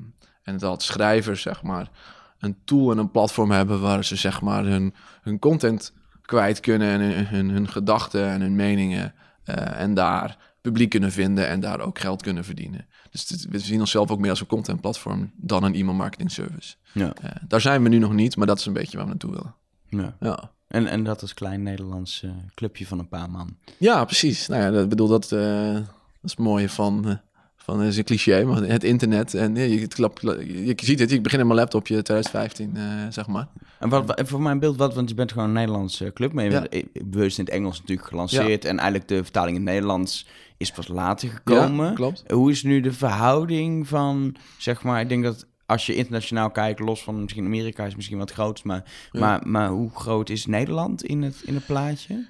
en 0.42 0.58
dat 0.58 0.82
schrijvers, 0.82 1.42
zeg 1.42 1.62
maar, 1.62 1.90
een 2.38 2.56
tool 2.64 2.90
en 2.90 2.98
een 2.98 3.10
platform 3.10 3.50
hebben 3.50 3.80
waar 3.80 4.04
ze, 4.04 4.16
zeg 4.16 4.40
maar, 4.40 4.64
hun, 4.64 4.94
hun 5.22 5.38
content 5.38 5.92
kwijt 6.32 6.60
kunnen 6.60 7.00
en 7.00 7.26
hun, 7.26 7.50
hun, 7.50 7.68
gedachten 7.68 8.28
en 8.28 8.40
hun 8.40 8.56
meningen. 8.56 9.14
Uh, 9.44 9.80
en 9.80 9.94
daar 9.94 10.54
publiek 10.60 10.90
kunnen 10.90 11.12
vinden 11.12 11.48
en 11.48 11.60
daar 11.60 11.80
ook 11.80 11.98
geld 11.98 12.22
kunnen 12.22 12.44
verdienen. 12.44 12.86
Dus 13.10 13.46
we 13.50 13.58
zien 13.58 13.80
onszelf 13.80 14.10
ook 14.10 14.18
meer 14.18 14.30
als 14.30 14.40
een 14.40 14.46
contentplatform 14.46 15.32
dan 15.36 15.64
een 15.64 15.74
e-mail 15.74 15.96
marketing 15.96 16.30
service. 16.30 16.74
Ja. 16.92 17.14
Uh, 17.24 17.30
daar 17.48 17.60
zijn 17.60 17.82
we 17.82 17.88
nu 17.88 17.98
nog 17.98 18.12
niet, 18.12 18.36
maar 18.36 18.46
dat 18.46 18.58
is 18.58 18.66
een 18.66 18.72
beetje 18.72 18.96
waar 18.96 19.06
we 19.06 19.10
naartoe 19.10 19.30
willen. 19.30 19.54
Ja. 19.88 20.16
ja. 20.20 20.50
En, 20.68 20.86
en 20.86 21.04
dat 21.04 21.22
is 21.22 21.34
klein 21.34 21.62
Nederlands 21.62 22.22
uh, 22.22 22.30
clubje 22.54 22.86
van 22.86 22.98
een 22.98 23.08
paar 23.08 23.30
man. 23.30 23.56
Ja, 23.78 24.04
precies. 24.04 24.48
Nou 24.48 24.62
ja, 24.62 24.70
dat 24.70 24.88
bedoel 24.88 25.08
dat, 25.08 25.28
dat 25.28 25.40
is 26.22 26.30
het 26.30 26.38
mooie 26.38 26.68
van 26.68 27.20
van 27.64 27.82
is 27.82 27.96
een 27.96 28.04
cliché, 28.04 28.44
maar 28.44 28.62
het 28.62 28.84
internet. 28.84 29.34
En 29.34 29.54
je, 29.54 29.86
klap, 29.86 30.18
je, 30.20 30.66
je 30.66 30.74
ziet 30.76 30.98
het, 30.98 31.12
ik 31.12 31.22
begin 31.22 31.40
in 31.40 31.46
mijn 31.46 31.58
laptopje 31.58 32.02
2015, 32.02 32.72
uh, 32.76 32.82
zeg 33.08 33.26
maar. 33.26 33.48
En 33.78 33.88
wat, 33.88 34.22
voor 34.24 34.42
mijn 34.42 34.58
beeld, 34.58 34.76
wat, 34.76 34.94
want 34.94 35.08
je 35.08 35.14
bent 35.14 35.32
gewoon 35.32 35.48
een 35.48 35.54
Nederlandse 35.54 36.10
club, 36.14 36.32
maar 36.32 36.44
je 36.44 36.50
ja. 36.50 36.82
bewust 37.04 37.38
in 37.38 37.44
het 37.44 37.54
Engels 37.54 37.80
natuurlijk 37.80 38.08
gelanceerd. 38.08 38.64
En 38.64 38.78
eigenlijk 38.78 39.08
de 39.08 39.22
vertaling 39.22 39.56
in 39.56 39.62
het 39.62 39.72
Nederlands 39.72 40.26
is 40.56 40.70
pas 40.70 40.88
later 40.88 41.28
gekomen. 41.28 41.86
Ja, 41.86 41.92
klopt. 41.92 42.24
Hoe 42.26 42.50
is 42.50 42.62
nu 42.62 42.80
de 42.80 42.92
verhouding 42.92 43.88
van, 43.88 44.36
zeg 44.58 44.82
maar, 44.82 45.00
ik 45.00 45.08
denk 45.08 45.24
dat 45.24 45.46
als 45.66 45.86
je 45.86 45.94
internationaal 45.94 46.50
kijkt, 46.50 46.80
los 46.80 47.02
van 47.02 47.22
misschien 47.22 47.44
Amerika 47.44 47.84
is 47.84 47.96
misschien 47.96 48.18
wat 48.18 48.32
groot, 48.32 48.64
maar, 48.64 48.84
maar, 49.12 49.40
maar 49.46 49.68
hoe 49.68 49.90
groot 49.90 50.28
is 50.28 50.46
Nederland 50.46 51.04
in 51.04 51.22
het, 51.22 51.42
in 51.44 51.54
het 51.54 51.66
plaatje? 51.66 52.26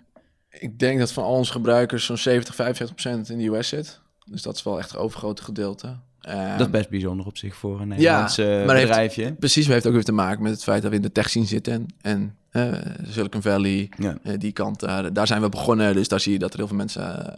Ik 0.51 0.79
denk 0.79 0.99
dat 0.99 1.13
van 1.13 1.25
al 1.25 1.35
onze 1.35 1.53
gebruikers 1.53 2.05
zo'n 2.05 2.17
70, 2.17 2.55
75 2.55 2.97
procent 2.97 3.31
in 3.31 3.39
de 3.39 3.57
US 3.57 3.69
zit. 3.69 4.01
Dus 4.25 4.43
dat 4.43 4.57
is 4.57 4.63
wel 4.63 4.79
echt 4.79 4.91
het 4.91 5.01
overgrote 5.01 5.43
gedeelte. 5.43 5.97
dat 6.21 6.61
is 6.61 6.71
best 6.71 6.89
bijzonder 6.89 7.27
op 7.27 7.37
zich 7.37 7.55
voor 7.55 7.81
een 7.81 7.89
Nederlandse 7.89 8.43
ja, 8.43 8.65
bedrijfje. 8.65 9.23
Heeft, 9.23 9.39
precies, 9.39 9.65
maar 9.65 9.75
heeft 9.75 9.87
ook 9.87 9.93
weer 9.93 10.05
te 10.05 10.13
maken 10.13 10.43
met 10.43 10.53
het 10.53 10.63
feit 10.63 10.83
dat 10.83 10.91
we 10.91 10.97
in 10.97 11.03
de 11.03 11.13
tech 11.13 11.29
scene 11.29 11.47
zitten. 11.47 11.87
En 12.01 12.37
uh, 12.53 12.73
Silicon 13.09 13.43
Valley, 13.43 13.91
ja. 13.99 14.17
die 14.37 14.53
kant, 14.53 14.81
daar 15.13 15.27
zijn 15.27 15.41
we 15.41 15.49
begonnen. 15.49 15.95
Dus 15.95 16.09
daar 16.09 16.21
zie 16.21 16.33
je 16.33 16.39
dat 16.39 16.53
er 16.53 16.59
heel 16.59 16.67
veel 16.67 16.77
mensen 16.77 17.37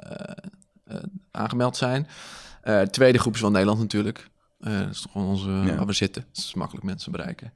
aangemeld 1.30 1.76
zijn. 1.76 2.06
tweede 2.90 3.18
groep 3.18 3.34
is 3.34 3.40
wel 3.40 3.50
Nederland 3.50 3.78
natuurlijk. 3.78 4.28
dat 4.58 4.90
is 4.90 5.00
toch 5.00 5.12
gewoon 5.12 5.26
onze, 5.26 5.50
ja. 5.50 5.74
waar 5.76 5.86
we 5.86 5.92
zitten. 5.92 6.24
Dat 6.32 6.44
is 6.44 6.54
makkelijk 6.54 6.84
mensen 6.84 7.12
bereiken. 7.12 7.52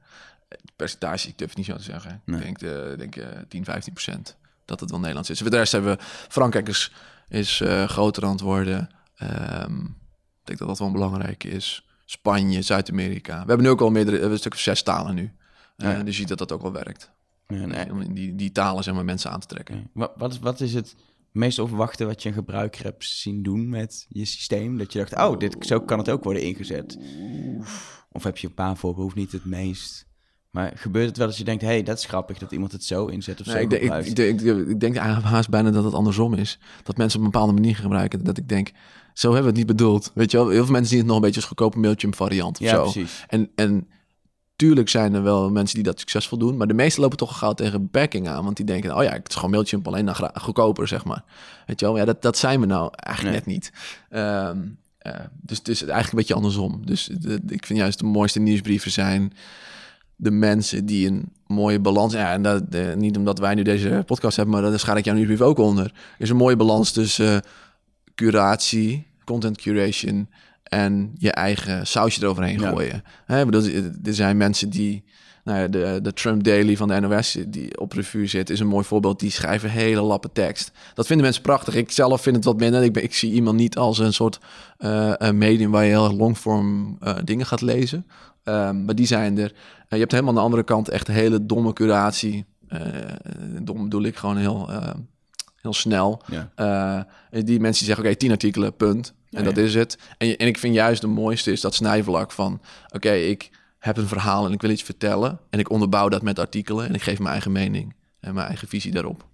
Het 0.49 0.71
percentage, 0.75 1.27
ik 1.27 1.37
durf 1.37 1.49
het 1.49 1.57
niet 1.57 1.67
zo 1.67 1.75
te 1.75 1.83
zeggen. 1.83 2.21
Ik 2.25 2.41
denk, 2.41 2.61
uh, 2.61 2.97
denk 2.97 3.15
10, 3.47 3.63
15 3.63 3.93
procent 3.93 4.37
dat 4.65 4.79
het 4.79 4.89
wel 4.89 4.99
Nederlands 4.99 5.29
is. 5.29 5.39
Voor 5.39 5.49
de 5.49 5.57
rest 5.57 5.71
hebben 5.71 5.97
we 5.97 6.03
Frankrijk 6.29 6.67
is, 6.67 6.91
is 7.29 7.61
groter 7.85 8.23
aan 8.23 8.31
het 8.31 8.41
worden. 8.41 8.89
Um, 9.21 9.97
ik 10.39 10.45
denk 10.45 10.59
dat 10.59 10.67
dat 10.67 10.79
wel 10.79 10.91
belangrijk 10.91 11.43
is. 11.43 11.87
Spanje, 12.05 12.61
Zuid-Amerika. 12.61 13.33
We 13.41 13.47
hebben 13.47 13.65
nu 13.65 13.69
ook 13.69 13.81
al 13.81 13.89
meerdere, 13.89 14.15
we 14.15 14.21
hebben 14.21 14.31
een 14.31 14.39
stuk 14.39 14.53
of 14.53 14.59
zes 14.59 14.83
talen 14.83 15.15
nu. 15.15 15.31
Ja. 15.77 15.97
Uh, 15.97 16.05
dus 16.05 16.13
je 16.13 16.19
ziet 16.19 16.27
dat 16.27 16.37
dat 16.37 16.51
ook 16.51 16.61
wel 16.61 16.71
werkt. 16.71 17.11
Ja, 17.47 17.65
nee. 17.65 17.91
Om 17.91 18.13
die, 18.13 18.35
die 18.35 18.51
talen 18.51 18.83
zeg 18.83 18.93
maar, 18.93 19.05
mensen 19.05 19.31
aan 19.31 19.39
te 19.39 19.47
trekken. 19.47 19.89
Wat, 19.93 20.13
wat, 20.17 20.33
is, 20.33 20.39
wat 20.39 20.59
is 20.59 20.73
het 20.73 20.95
meest 21.31 21.59
overwachten 21.59 22.07
wat 22.07 22.23
je 22.23 22.29
een 22.29 22.35
gebruiker 22.35 22.83
hebt 22.83 23.05
zien 23.05 23.43
doen 23.43 23.69
met 23.69 24.05
je 24.09 24.25
systeem? 24.25 24.77
Dat 24.77 24.93
je 24.93 24.99
dacht, 24.99 25.15
oh, 25.15 25.39
dit, 25.39 25.55
zo 25.59 25.81
kan 25.81 25.97
het 25.97 26.09
ook 26.09 26.23
worden 26.23 26.43
ingezet. 26.43 26.99
Of 28.11 28.23
heb 28.23 28.37
je 28.37 28.47
een 28.47 28.53
paar 28.53 28.77
voorbeelden, 28.77 29.03
hoeft 29.03 29.15
niet 29.15 29.31
het 29.31 29.45
meest... 29.45 30.07
Maar 30.49 30.71
gebeurt 30.75 31.07
het 31.07 31.17
wel 31.17 31.27
als 31.27 31.37
je 31.37 31.43
denkt, 31.43 31.61
hey, 31.61 31.83
dat 31.83 31.97
is 31.97 32.05
grappig 32.05 32.37
dat 32.37 32.51
iemand 32.51 32.71
het 32.71 32.83
zo 32.83 33.05
inzet 33.05 33.39
of 33.39 33.45
zo 33.45 33.57
ik, 33.57 33.69
denk, 33.69 33.81
ik, 33.83 34.17
ik, 34.17 34.41
ik, 34.67 34.79
denk 34.79 34.95
haast 34.95 35.49
bijna 35.49 35.71
dat 35.71 35.83
het 35.83 35.93
andersom 35.93 36.33
is. 36.33 36.59
Dat 36.83 36.97
mensen 36.97 37.19
op 37.19 37.25
een 37.25 37.31
bepaalde 37.31 37.53
manier 37.53 37.75
gebruiken. 37.75 38.23
Dat 38.23 38.37
ik 38.37 38.49
denk, 38.49 38.71
zo 39.13 39.33
hebben 39.33 39.53
we 39.53 39.59
het 39.59 39.67
niet 39.67 39.77
bedoeld. 39.77 40.11
Weet 40.13 40.31
je 40.31 40.37
wel, 40.37 40.49
heel 40.49 40.63
veel 40.63 40.71
mensen 40.71 40.89
zien 40.89 40.97
het 40.97 41.07
nog 41.07 41.15
een 41.15 41.21
beetje 41.21 41.39
als 41.39 41.45
goedkope 41.45 41.79
Mailchimp 41.79 42.15
variant 42.15 42.59
of 42.59 42.65
ja, 42.65 42.75
zo. 42.75 42.81
Precies. 42.81 43.25
En, 43.27 43.49
en 43.55 43.87
tuurlijk 44.55 44.89
zijn 44.89 45.13
er 45.13 45.23
wel 45.23 45.49
mensen 45.49 45.75
die 45.75 45.83
dat 45.83 45.99
succesvol 45.99 46.37
doen. 46.37 46.57
Maar 46.57 46.67
de 46.67 46.73
meesten 46.73 47.01
lopen 47.01 47.17
toch 47.17 47.37
gauw 47.37 47.53
tegen 47.53 47.89
backing 47.91 48.27
aan. 48.27 48.43
Want 48.43 48.57
die 48.57 48.65
denken, 48.65 48.97
oh 48.97 49.03
ja, 49.03 49.11
het 49.11 49.29
is 49.29 49.35
gewoon 49.35 49.51
Mailchimp 49.51 49.87
alleen 49.87 50.05
dan 50.05 50.15
goedkoper, 50.33 50.87
zeg 50.87 51.05
maar. 51.05 51.23
Weet 51.65 51.79
je 51.79 51.85
wel, 51.85 51.97
ja, 51.97 52.05
dat, 52.05 52.21
dat 52.21 52.37
zijn 52.37 52.59
we 52.59 52.65
nou 52.65 52.91
eigenlijk 52.93 53.35
net 53.35 53.45
niet. 53.45 53.71
Um, 54.09 54.77
uh, 55.01 55.13
dus 55.41 55.57
het 55.57 55.67
is 55.67 55.81
eigenlijk 55.81 56.11
een 56.11 56.17
beetje 56.17 56.33
andersom. 56.33 56.85
Dus 56.85 57.09
de, 57.19 57.41
ik 57.47 57.65
vind 57.65 57.79
juist 57.79 57.99
de 57.99 58.05
mooiste 58.05 58.39
nieuwsbrieven 58.39 58.91
zijn 58.91 59.33
de 60.21 60.31
mensen 60.31 60.85
die 60.85 61.07
een 61.07 61.31
mooie 61.47 61.79
balans. 61.79 62.13
Ja, 62.13 62.31
en 62.31 62.41
dat, 62.41 62.63
uh, 62.71 62.93
niet 62.93 63.17
omdat 63.17 63.39
wij 63.39 63.55
nu 63.55 63.63
deze 63.63 64.03
podcast 64.05 64.35
hebben, 64.35 64.55
maar 64.55 64.69
daar 64.69 64.79
schaar 64.79 64.97
ik 64.97 65.05
jouw 65.05 65.15
nieuwsbrief 65.15 65.41
ook 65.41 65.57
onder. 65.57 65.85
Er 65.85 65.91
is 66.17 66.29
een 66.29 66.35
mooie 66.35 66.55
balans 66.55 66.91
tussen 66.91 67.33
uh, 67.33 67.39
curatie, 68.15 69.07
content 69.23 69.57
curation 69.57 70.29
en 70.63 71.11
je 71.17 71.31
eigen 71.31 71.87
sausje 71.87 72.23
eroverheen 72.23 72.59
gooien. 72.59 73.03
Hè, 73.25 73.45
bedoel, 73.45 73.63
er 74.03 74.13
zijn 74.13 74.37
mensen 74.37 74.69
die. 74.69 75.03
Nou 75.43 75.59
ja, 75.61 75.67
de, 75.67 75.99
de 76.01 76.13
Trump 76.13 76.43
Daily 76.43 76.77
van 76.77 76.87
de 76.87 76.99
NOS 76.99 77.37
die 77.47 77.79
op 77.79 77.91
revue 77.91 78.27
zit, 78.27 78.49
is 78.49 78.59
een 78.59 78.67
mooi 78.67 78.85
voorbeeld. 78.85 79.19
Die 79.19 79.31
schrijven 79.31 79.69
hele 79.69 80.01
lappen 80.01 80.31
tekst. 80.31 80.71
Dat 80.93 81.05
vinden 81.05 81.25
mensen 81.25 81.43
prachtig. 81.43 81.75
Ik 81.75 81.91
zelf 81.91 82.21
vind 82.21 82.35
het 82.35 82.45
wat 82.45 82.57
minder. 82.57 82.83
Ik, 82.83 82.93
ben, 82.93 83.03
ik 83.03 83.13
zie 83.13 83.31
iemand 83.31 83.57
niet 83.57 83.77
als 83.77 83.99
een 83.99 84.13
soort 84.13 84.39
uh, 84.79 85.31
medium 85.31 85.71
waar 85.71 85.83
je 85.83 85.89
heel 85.89 86.15
longform 86.15 86.97
uh, 87.03 87.15
dingen 87.23 87.45
gaat 87.45 87.61
lezen. 87.61 88.05
Um, 88.49 88.85
maar 88.85 88.95
die 88.95 89.05
zijn 89.05 89.37
er. 89.37 89.53
je 89.89 89.97
hebt 89.97 90.11
helemaal 90.11 90.31
aan 90.31 90.39
de 90.39 90.45
andere 90.45 90.63
kant 90.63 90.89
echt 90.89 91.07
hele 91.07 91.45
domme 91.45 91.73
curatie. 91.73 92.45
Uh, 92.69 92.79
dom 93.61 93.83
bedoel 93.83 94.03
ik 94.03 94.15
gewoon 94.15 94.37
heel, 94.37 94.69
heel 95.61 95.73
snel. 95.73 96.21
Ja. 96.25 97.07
die 97.29 97.59
mensen 97.59 97.59
die 97.59 97.71
zeggen, 97.71 97.97
oké, 97.97 97.99
okay, 97.99 98.15
tien 98.15 98.31
artikelen, 98.31 98.75
punt. 98.75 99.13
En 99.29 99.43
dat 99.43 99.57
is 99.57 99.75
het. 99.75 99.97
En, 100.17 100.37
en 100.37 100.47
ik 100.47 100.57
vind 100.57 100.73
juist 100.73 101.01
de 101.01 101.07
mooiste 101.07 101.51
is 101.51 101.61
dat 101.61 101.75
snijvlak 101.75 102.31
van... 102.31 102.61
oké, 102.93 103.11
ik 103.11 103.49
heb 103.79 103.97
een 103.97 104.07
verhaal 104.07 104.45
en 104.45 104.51
ik 104.51 104.61
wil 104.61 104.69
iets 104.69 104.83
vertellen... 104.83 105.39
en 105.49 105.59
ik 105.59 105.69
onderbouw 105.69 106.09
dat 106.09 106.21
met 106.21 106.39
artikelen... 106.39 106.87
en 106.87 106.93
ik 106.93 107.01
geef 107.01 107.17
mijn 107.17 107.31
eigen 107.31 107.51
mening 107.51 107.95
en 108.19 108.33
mijn 108.33 108.47
eigen 108.47 108.67
visie 108.67 108.91
daarop. 108.91 109.27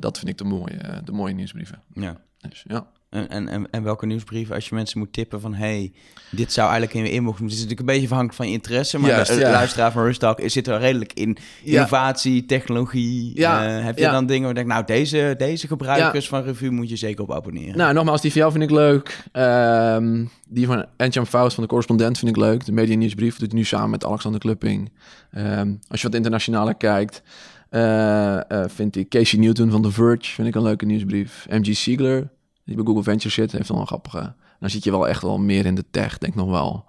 Dat 0.00 0.18
vind 0.18 0.30
ik 0.30 0.38
de 0.38 0.44
mooie, 0.44 1.00
de 1.04 1.12
mooie 1.12 1.34
nieuwsbrieven. 1.34 1.82
Ja. 1.92 2.16
Dus, 2.48 2.64
ja. 2.68 2.86
En, 3.10 3.28
en, 3.28 3.70
en, 3.70 3.82
welke 3.82 4.06
nieuwsbrieven, 4.06 4.54
als 4.54 4.68
je 4.68 4.74
mensen 4.74 4.98
moet 4.98 5.12
tippen 5.12 5.40
van... 5.40 5.54
hey, 5.54 5.92
dit 6.30 6.52
zou 6.52 6.70
eigenlijk 6.70 6.98
in 6.98 7.04
je 7.04 7.10
inbox 7.10 7.40
moeten... 7.40 7.58
Het 7.58 7.66
is 7.66 7.70
natuurlijk 7.70 7.80
een 7.80 7.94
beetje 7.94 8.02
afhankelijk 8.02 8.36
van 8.36 8.46
je 8.46 8.52
interesse... 8.52 8.98
maar 8.98 9.24
de, 9.24 9.40
luisteraar 9.40 9.92
van 9.92 10.02
Rustalk 10.02 10.40
zit 10.44 10.66
er 10.66 10.78
redelijk 10.78 11.12
in 11.12 11.38
innovatie, 11.64 12.44
technologie. 12.44 13.30
Ja. 13.34 13.78
Uh, 13.78 13.84
heb 13.84 13.98
je 13.98 14.04
dan 14.04 14.26
dingen 14.26 14.40
waar 14.42 14.48
je 14.48 14.54
denkt... 14.54 14.70
nou, 14.70 14.84
deze, 14.84 15.34
deze 15.38 15.66
gebruikers 15.66 16.28
van 16.28 16.42
Revue 16.42 16.70
moet 16.70 16.88
je 16.88 16.96
zeker 16.96 17.22
op 17.22 17.32
abonneren? 17.32 17.76
Nou, 17.76 17.94
nogmaals, 17.94 18.20
die 18.20 18.30
van 18.30 18.40
jou 18.40 18.52
vind 18.52 18.64
ik 18.64 18.70
leuk. 18.70 19.24
Um, 19.32 20.30
die 20.48 20.66
van 20.66 20.86
Encham 20.96 21.26
Faust 21.26 21.54
van 21.54 21.62
de 21.62 21.68
correspondent 21.68 22.18
vind 22.18 22.30
ik 22.30 22.36
leuk. 22.36 22.64
De 22.64 22.72
media 22.72 22.96
nieuwsbrief 22.96 23.38
doet 23.38 23.52
nu 23.52 23.64
samen 23.64 23.90
met 23.90 24.04
Alexander 24.04 24.40
Klupping. 24.40 24.92
Um, 25.36 25.78
als 25.88 26.00
je 26.00 26.06
wat 26.06 26.16
internationaler 26.16 26.74
kijkt... 26.74 27.22
Uh, 27.70 28.40
uh, 28.48 28.64
vind 28.66 28.96
ik 28.96 29.08
Casey 29.08 29.38
Newton 29.38 29.70
van 29.70 29.82
The 29.82 29.92
Verge, 29.92 30.24
vind 30.24 30.48
ik 30.48 30.54
een 30.54 30.62
leuke 30.62 30.84
nieuwsbrief. 30.84 31.46
MG 31.50 31.76
Siegler 31.76 32.28
die 32.68 32.76
bij 32.76 32.84
Google 32.84 33.02
Venture 33.02 33.34
zit, 33.34 33.52
heeft 33.52 33.68
wel 33.68 33.80
een 33.80 33.86
grappige. 33.86 34.34
Dan 34.60 34.70
zit 34.70 34.84
je 34.84 34.90
wel 34.90 35.08
echt 35.08 35.22
wel 35.22 35.38
meer 35.38 35.66
in 35.66 35.74
de 35.74 35.84
tech, 35.90 36.18
denk 36.18 36.32
ik 36.32 36.38
nog 36.38 36.50
wel. 36.50 36.84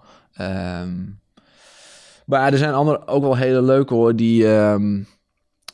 Um, 0.46 1.20
maar 2.26 2.52
er 2.52 2.58
zijn 2.58 2.74
andere 2.74 3.06
ook 3.06 3.22
wel 3.22 3.36
hele 3.36 3.62
leuke 3.62 3.94
hoor, 3.94 4.16
die 4.16 4.46
um, 4.46 5.06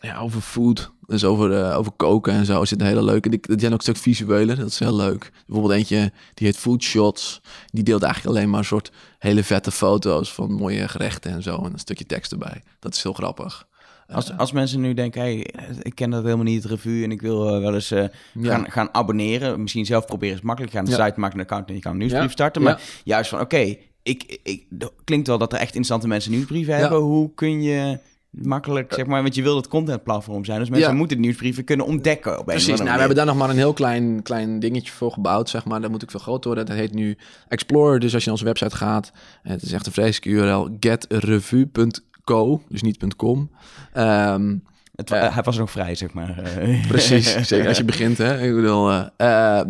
ja, 0.00 0.18
over 0.18 0.40
food, 0.40 0.92
dus 1.06 1.24
over, 1.24 1.50
uh, 1.50 1.78
over 1.78 1.92
koken 1.92 2.32
en 2.32 2.46
zo, 2.46 2.64
zit 2.64 2.80
een 2.80 2.86
hele 2.86 3.02
leuke. 3.02 3.28
Die, 3.28 3.40
die 3.40 3.60
zijn 3.60 3.72
ook 3.72 3.78
een 3.78 3.84
stuk 3.84 3.96
visueler, 3.96 4.56
dat 4.56 4.66
is 4.66 4.78
heel 4.78 4.96
leuk. 4.96 5.32
Bijvoorbeeld 5.46 5.78
eentje, 5.78 6.12
die 6.34 6.46
heet 6.46 6.56
Food 6.56 6.82
Shots. 6.82 7.40
Die 7.66 7.84
deelt 7.84 8.02
eigenlijk 8.02 8.36
alleen 8.36 8.50
maar 8.50 8.58
een 8.58 8.66
soort 8.66 8.92
hele 9.18 9.44
vette 9.44 9.70
foto's 9.70 10.32
van 10.32 10.52
mooie 10.52 10.88
gerechten 10.88 11.30
en 11.32 11.42
zo. 11.42 11.56
En 11.56 11.72
een 11.72 11.78
stukje 11.78 12.06
tekst 12.06 12.32
erbij. 12.32 12.62
Dat 12.78 12.94
is 12.94 13.02
heel 13.02 13.12
grappig. 13.12 13.66
Als, 14.08 14.36
als 14.36 14.52
mensen 14.52 14.80
nu 14.80 14.94
denken, 14.94 15.20
hey, 15.20 15.46
ik 15.82 15.94
ken 15.94 16.10
dat 16.10 16.22
helemaal 16.22 16.44
niet, 16.44 16.62
het 16.62 16.72
revue, 16.72 17.04
en 17.04 17.10
ik 17.10 17.20
wil 17.20 17.54
uh, 17.54 17.60
wel 17.60 17.74
eens 17.74 17.92
uh, 17.92 18.04
gaan, 18.40 18.70
gaan 18.70 18.88
abonneren. 18.92 19.60
Misschien 19.62 19.86
zelf 19.86 20.06
proberen 20.06 20.36
is 20.36 20.42
makkelijk. 20.42 20.72
Ga 20.72 20.78
aan 20.78 20.84
de 20.84 20.90
site, 20.90 21.12
maken 21.16 21.38
een 21.38 21.44
account 21.44 21.68
en 21.68 21.74
je 21.74 21.80
kan 21.80 21.92
een 21.92 21.98
nieuwsbrief 21.98 22.30
starten. 22.30 22.62
Maar 22.62 22.80
juist 23.04 23.30
van, 23.30 23.40
oké, 23.40 23.76
ik, 24.02 24.38
ik, 24.42 24.64
klinkt 25.04 25.26
wel 25.26 25.38
dat 25.38 25.52
er 25.52 25.58
echt 25.58 25.68
interessante 25.68 26.08
mensen 26.08 26.30
nieuwsbrieven 26.30 26.76
hebben. 26.76 26.98
Hoe 26.98 27.34
kun 27.34 27.62
je 27.62 27.98
makkelijk, 28.30 28.92
zeg 28.92 29.06
maar, 29.06 29.22
want 29.22 29.34
je 29.34 29.42
wil 29.42 29.56
het 29.56 29.68
contentplatform 29.68 30.44
zijn. 30.44 30.58
Dus 30.58 30.70
mensen 30.70 30.96
moeten 30.96 31.20
nieuwsbrieven 31.20 31.64
kunnen 31.64 31.86
ontdekken. 31.86 32.38
Op 32.38 32.46
Precies, 32.46 32.78
nou, 32.78 32.92
we 32.92 32.98
hebben 32.98 33.16
daar 33.16 33.26
nog 33.26 33.36
maar 33.36 33.50
een 33.50 33.56
heel 33.56 33.72
klein, 33.72 34.22
klein 34.22 34.58
dingetje 34.58 34.92
voor 34.92 35.12
gebouwd, 35.12 35.48
zeg 35.50 35.64
maar. 35.64 35.80
Dat 35.80 35.90
moet 35.90 36.02
ik 36.02 36.10
veel 36.10 36.20
groter 36.20 36.46
worden. 36.46 36.66
Dat 36.66 36.76
heet 36.76 36.94
nu 36.94 37.16
Explorer. 37.48 38.00
Dus 38.00 38.14
als 38.14 38.24
je 38.24 38.30
naar 38.30 38.38
onze 38.38 38.52
website 38.52 38.76
gaat, 38.76 39.12
het 39.42 39.62
is 39.62 39.72
echt 39.72 39.86
een 39.86 39.92
vreselijke 39.92 40.28
URL, 40.28 40.76
getrevue.com 40.80 41.90
Co, 42.26 42.62
dus 42.68 42.82
niet 42.82 43.16
.com. 43.16 43.50
Um, 43.94 44.64
het, 44.94 45.12
uh, 45.12 45.34
hij 45.34 45.42
was 45.42 45.56
nog 45.56 45.70
vrij, 45.70 45.94
zeg 45.94 46.12
maar. 46.12 46.42
Precies, 46.88 47.34
zeker 47.34 47.68
als 47.68 47.76
je 47.76 47.84
begint. 47.94 48.18
Hè? 48.18 48.42
Ik 48.42 48.54
bedoel, 48.54 48.90
uh, 48.90 49.60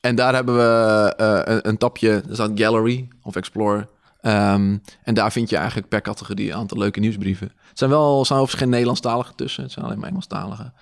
en 0.00 0.14
daar 0.14 0.34
hebben 0.34 0.56
we 0.56 1.12
een, 1.16 1.68
een, 1.68 1.76
tapje, 1.76 2.22
dat 2.26 2.34
staat 2.34 2.50
Gallery 2.54 3.08
of 3.22 3.36
Explore. 3.36 3.88
Um, 4.22 4.82
en 5.02 5.14
daar 5.14 5.32
vind 5.32 5.50
je 5.50 5.56
eigenlijk 5.56 5.88
per 5.88 6.00
categorie 6.00 6.50
een 6.50 6.56
aantal 6.56 6.78
leuke 6.78 7.00
nieuwsbrieven. 7.00 7.52
Het 7.68 7.78
zijn 7.78 7.90
wel, 7.90 8.24
zijn 8.24 8.38
overigens 8.38 8.62
geen 8.62 8.70
Nederlandstalige 8.70 9.34
tussen. 9.34 9.62
Het 9.62 9.72
zijn 9.72 9.84
alleen 9.84 9.98
maar 9.98 10.08
Engelstalige. 10.08 10.72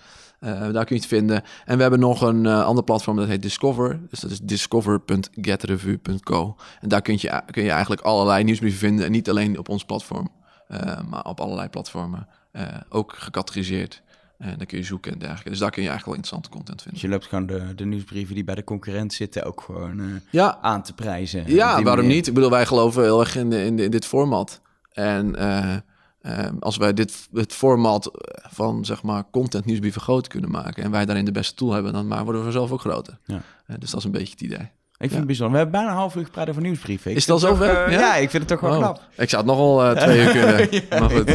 Uh, 0.41 0.51
daar 0.51 0.85
kun 0.85 0.97
je 0.97 1.03
het 1.03 1.07
vinden. 1.07 1.43
En 1.65 1.77
we 1.77 1.83
hebben 1.83 2.01
nog 2.01 2.21
een 2.21 2.47
ander 2.47 2.85
platform 2.85 3.17
dat 3.17 3.29
heet 3.29 3.43
Discover. 3.43 4.01
Dus 4.11 4.21
dat 4.21 4.31
is 4.31 4.41
discover.getrevue.co. 4.41 6.57
En 6.81 6.89
daar 6.89 7.03
kun 7.03 7.17
je, 7.19 7.43
kun 7.51 7.63
je 7.63 7.71
eigenlijk 7.71 8.03
allerlei 8.03 8.45
nieuwsbrieven 8.45 8.79
vinden. 8.79 9.05
En 9.05 9.11
niet 9.11 9.29
alleen 9.29 9.59
op 9.59 9.69
ons 9.69 9.85
platform. 9.85 10.31
Eh, 10.71 11.01
maar 11.09 11.25
op 11.25 11.41
allerlei 11.41 11.69
platformen 11.69 12.27
eh, 12.53 12.65
ook 12.89 13.15
gecategoriseerd. 13.17 14.03
En 14.39 14.55
dan 14.57 14.67
kun 14.67 14.79
je 14.79 14.85
zoeken 14.85 15.13
en 15.13 15.19
dergelijke. 15.19 15.51
Dus 15.51 15.59
daar 15.59 15.71
kun 15.71 15.83
je 15.83 15.89
eigenlijk 15.89 16.19
wel 16.19 16.25
interessante 16.27 16.57
content 16.57 16.83
vinden. 16.83 17.01
Dus 17.01 17.11
je 17.11 17.17
loopt 17.17 17.27
gewoon 17.27 17.47
de, 17.47 17.75
de 17.75 17.85
nieuwsbrieven 17.85 18.35
die 18.35 18.45
bij 18.45 18.55
de 18.55 18.65
concurrent 18.65 19.13
zitten 19.13 19.45
ook 19.45 19.61
gewoon 19.61 20.01
uh, 20.01 20.15
ja. 20.31 20.59
aan 20.61 20.83
te 20.83 20.95
prijzen. 20.95 21.45
Ja, 21.47 21.83
waarom 21.83 22.07
niet? 22.07 22.27
Ik 22.27 22.35
bedoel, 22.35 22.51
wij 22.51 22.67
geloven 22.67 23.03
heel 23.03 23.21
erg 23.21 23.37
in, 23.37 23.53
in, 23.53 23.79
in 23.79 23.91
dit 23.91 24.07
format. 24.07 24.61
En 24.93 25.35
uh, 25.39 25.77
uh, 26.23 26.49
als 26.61 26.77
wij 26.77 26.95
dit 26.95 27.29
het 27.33 27.53
format 27.53 28.11
van 28.49 28.85
zeg 28.85 29.03
maar 29.03 29.25
content 29.31 29.65
nieuwsbrieven 29.65 30.01
groot 30.01 30.29
kunnen 30.29 30.51
maken 30.51 30.83
en 30.83 30.91
wij 30.91 31.05
daarin 31.05 31.25
de 31.25 31.33
beste 31.33 31.55
tool 31.55 31.73
hebben, 31.73 31.93
dan 31.93 32.07
maar 32.07 32.25
worden 32.25 32.45
we 32.45 32.51
zelf 32.51 32.71
ook 32.71 32.81
groter. 32.81 33.19
Ja. 33.25 33.43
dus 33.79 33.91
dat 33.91 33.99
is 33.99 34.05
een 34.05 34.11
beetje 34.11 34.33
het 34.33 34.41
idee. 34.41 34.71
Ik 35.01 35.09
vind 35.09 35.19
het 35.19 35.27
bijzonder. 35.27 35.53
We 35.53 35.63
hebben 35.63 35.81
bijna 35.81 35.91
een 35.91 36.01
half 36.01 36.17
uur 36.17 36.25
gepraat 36.25 36.49
over 36.49 36.63
nieuwsbrieven. 36.63 37.15
is 37.15 37.23
het 37.23 37.31
al 37.31 37.39
zover? 37.39 37.89
Uh, 37.89 37.93
ja? 37.93 38.15
ik 38.17 38.31
vind 38.31 38.43
het 38.43 38.49
toch 38.49 38.61
wel 38.61 38.71
oh. 38.71 38.77
knap. 38.77 39.01
Ik 39.17 39.29
zou 39.29 39.43
het 39.43 39.51
nogal 39.51 39.85
uh, 39.85 40.03
twee 40.03 40.25
uur 40.25 40.31
kunnen. 40.39 40.69
maar 40.91 41.11
goed, 41.11 41.29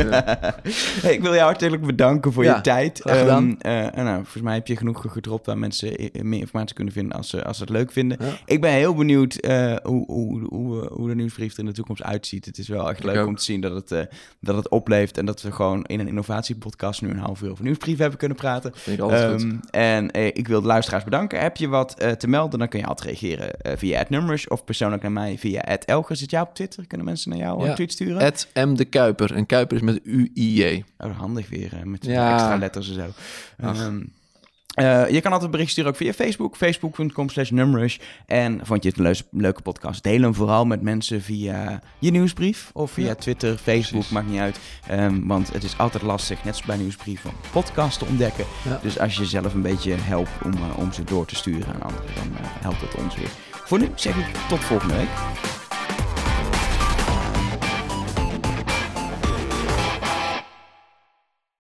hey, 1.01 1.13
ik 1.13 1.21
wil 1.21 1.33
jou 1.33 1.45
hartelijk 1.45 1.85
bedanken 1.85 2.33
voor 2.33 2.43
je 2.43 2.61
tijd. 2.61 3.09
Um, 3.09 3.57
uh, 3.61 3.87
nou, 3.95 4.15
volgens 4.15 4.43
mij 4.43 4.53
heb 4.53 4.67
je 4.67 4.77
genoeg 4.77 5.05
gedropt 5.07 5.45
waar 5.45 5.57
mensen 5.57 6.09
meer 6.21 6.39
informatie 6.39 6.75
kunnen 6.75 6.93
vinden 6.93 7.17
als 7.17 7.29
ze, 7.29 7.43
als 7.43 7.57
ze 7.57 7.63
het 7.63 7.71
leuk 7.71 7.91
vinden. 7.91 8.17
Ik 8.45 8.61
ben 8.61 8.71
heel 8.71 8.95
benieuwd 8.95 9.37
hoe, 9.83 10.03
hoe, 10.07 10.47
hoe, 10.49 10.87
hoe 10.93 11.07
de 11.07 11.15
nieuwsbrief 11.15 11.53
er 11.53 11.59
in 11.59 11.65
de 11.65 11.71
toekomst 11.71 12.03
uitziet. 12.03 12.45
Het 12.45 12.57
is 12.57 12.67
wel 12.67 12.89
echt 12.89 13.03
leuk 13.03 13.27
om 13.27 13.35
te 13.35 13.43
zien 13.43 13.61
dat 13.61 13.89
het, 13.89 14.07
dat 14.39 14.55
het 14.55 14.69
opleeft 14.69 15.17
en 15.17 15.25
dat 15.25 15.41
we 15.41 15.51
gewoon 15.51 15.83
in 15.83 15.99
een 15.99 16.07
innovatiepodcast 16.07 17.01
nu 17.01 17.09
een 17.09 17.17
half 17.17 17.41
uur 17.41 17.51
over 17.51 17.63
nieuwsbrief 17.63 17.97
hebben 17.97 18.17
kunnen 18.19 18.37
praten. 18.37 18.71
Vind 18.75 18.97
ik 18.97 19.03
altijd 19.03 19.41
um, 19.41 19.51
goed. 19.51 19.69
En 19.69 20.13
ik 20.13 20.47
wil 20.47 20.61
de 20.61 20.67
luisteraars 20.67 21.03
bedanken. 21.03 21.39
Heb 21.39 21.57
je 21.57 21.67
wat 21.67 21.95
te 22.17 22.27
melden, 22.27 22.59
dan 22.59 22.67
kun 22.67 22.79
je 22.79 22.85
altijd 22.85 23.07
reageren 23.07 23.54
via 23.61 23.97
het 23.97 24.09
nummers 24.09 24.47
of 24.47 24.63
persoonlijk 24.63 25.01
naar 25.01 25.11
mij 25.11 25.37
via 25.37 25.61
het 25.65 25.85
Elger. 25.85 26.15
Zit 26.15 26.31
jij 26.31 26.41
op 26.41 26.55
Twitter? 26.55 26.87
Kunnen 26.87 27.05
mensen 27.07 27.29
naar 27.29 27.39
jou 27.39 27.67
een 27.67 27.75
tweet 27.75 27.91
sturen? 27.91 28.21
Het 28.21 28.47
M 28.53 28.73
de 28.73 28.85
Kuiper. 28.85 29.35
En 29.35 29.45
Kuiper 29.45 29.75
is 29.77 29.83
met 29.83 29.99
U-I-J. 30.03 30.83
Oh, 30.97 31.17
handig 31.19 31.49
weer 31.49 31.81
met 31.83 32.07
extra 32.07 32.57
letters 32.57 32.89
en 32.89 32.93
zo. 32.93 33.83
Um, 33.83 34.13
uh, 34.75 35.09
je 35.09 35.21
kan 35.21 35.31
altijd 35.31 35.51
bericht 35.51 35.71
sturen 35.71 35.91
ook 35.91 35.97
via 35.97 36.13
Facebook, 36.13 36.55
facebook.com 36.55 37.29
slash 37.29 37.49
numrush. 37.49 37.97
En 38.25 38.59
vond 38.63 38.83
je 38.83 38.89
het 38.89 38.99
een 38.99 39.15
leuke 39.31 39.61
podcast, 39.61 40.03
deel 40.03 40.21
hem 40.21 40.35
vooral 40.35 40.65
met 40.65 40.81
mensen 40.81 41.21
via 41.21 41.81
je 41.99 42.11
nieuwsbrief 42.11 42.69
of 42.73 42.91
via 42.91 43.15
Twitter, 43.15 43.57
Facebook, 43.57 44.09
maakt 44.09 44.27
niet 44.27 44.39
uit. 44.39 44.59
Um, 44.91 45.27
want 45.27 45.53
het 45.53 45.63
is 45.63 45.77
altijd 45.77 46.03
lastig, 46.03 46.43
net 46.43 46.55
zoals 46.55 46.65
bij 46.65 46.77
nieuwsbrief, 46.77 47.25
om 47.25 47.33
podcasts 47.51 47.97
te 47.97 48.05
ontdekken. 48.05 48.45
Ja. 48.63 48.79
Dus 48.81 48.99
als 48.99 49.15
je 49.15 49.25
zelf 49.25 49.53
een 49.53 49.61
beetje 49.61 49.93
helpt 49.93 50.31
om, 50.43 50.53
uh, 50.53 50.77
om 50.77 50.93
ze 50.93 51.03
door 51.03 51.25
te 51.25 51.35
sturen 51.35 51.73
aan 51.73 51.81
anderen, 51.81 52.15
dan 52.15 52.27
uh, 52.27 52.37
helpt 52.41 52.81
het 52.81 52.95
ons 52.95 53.15
weer. 53.15 53.29
Voor 53.51 53.79
nu 53.79 53.89
zeg 53.95 54.15
ik 54.15 54.35
tot 54.47 54.59
volgende 54.59 54.95
week. 54.95 55.64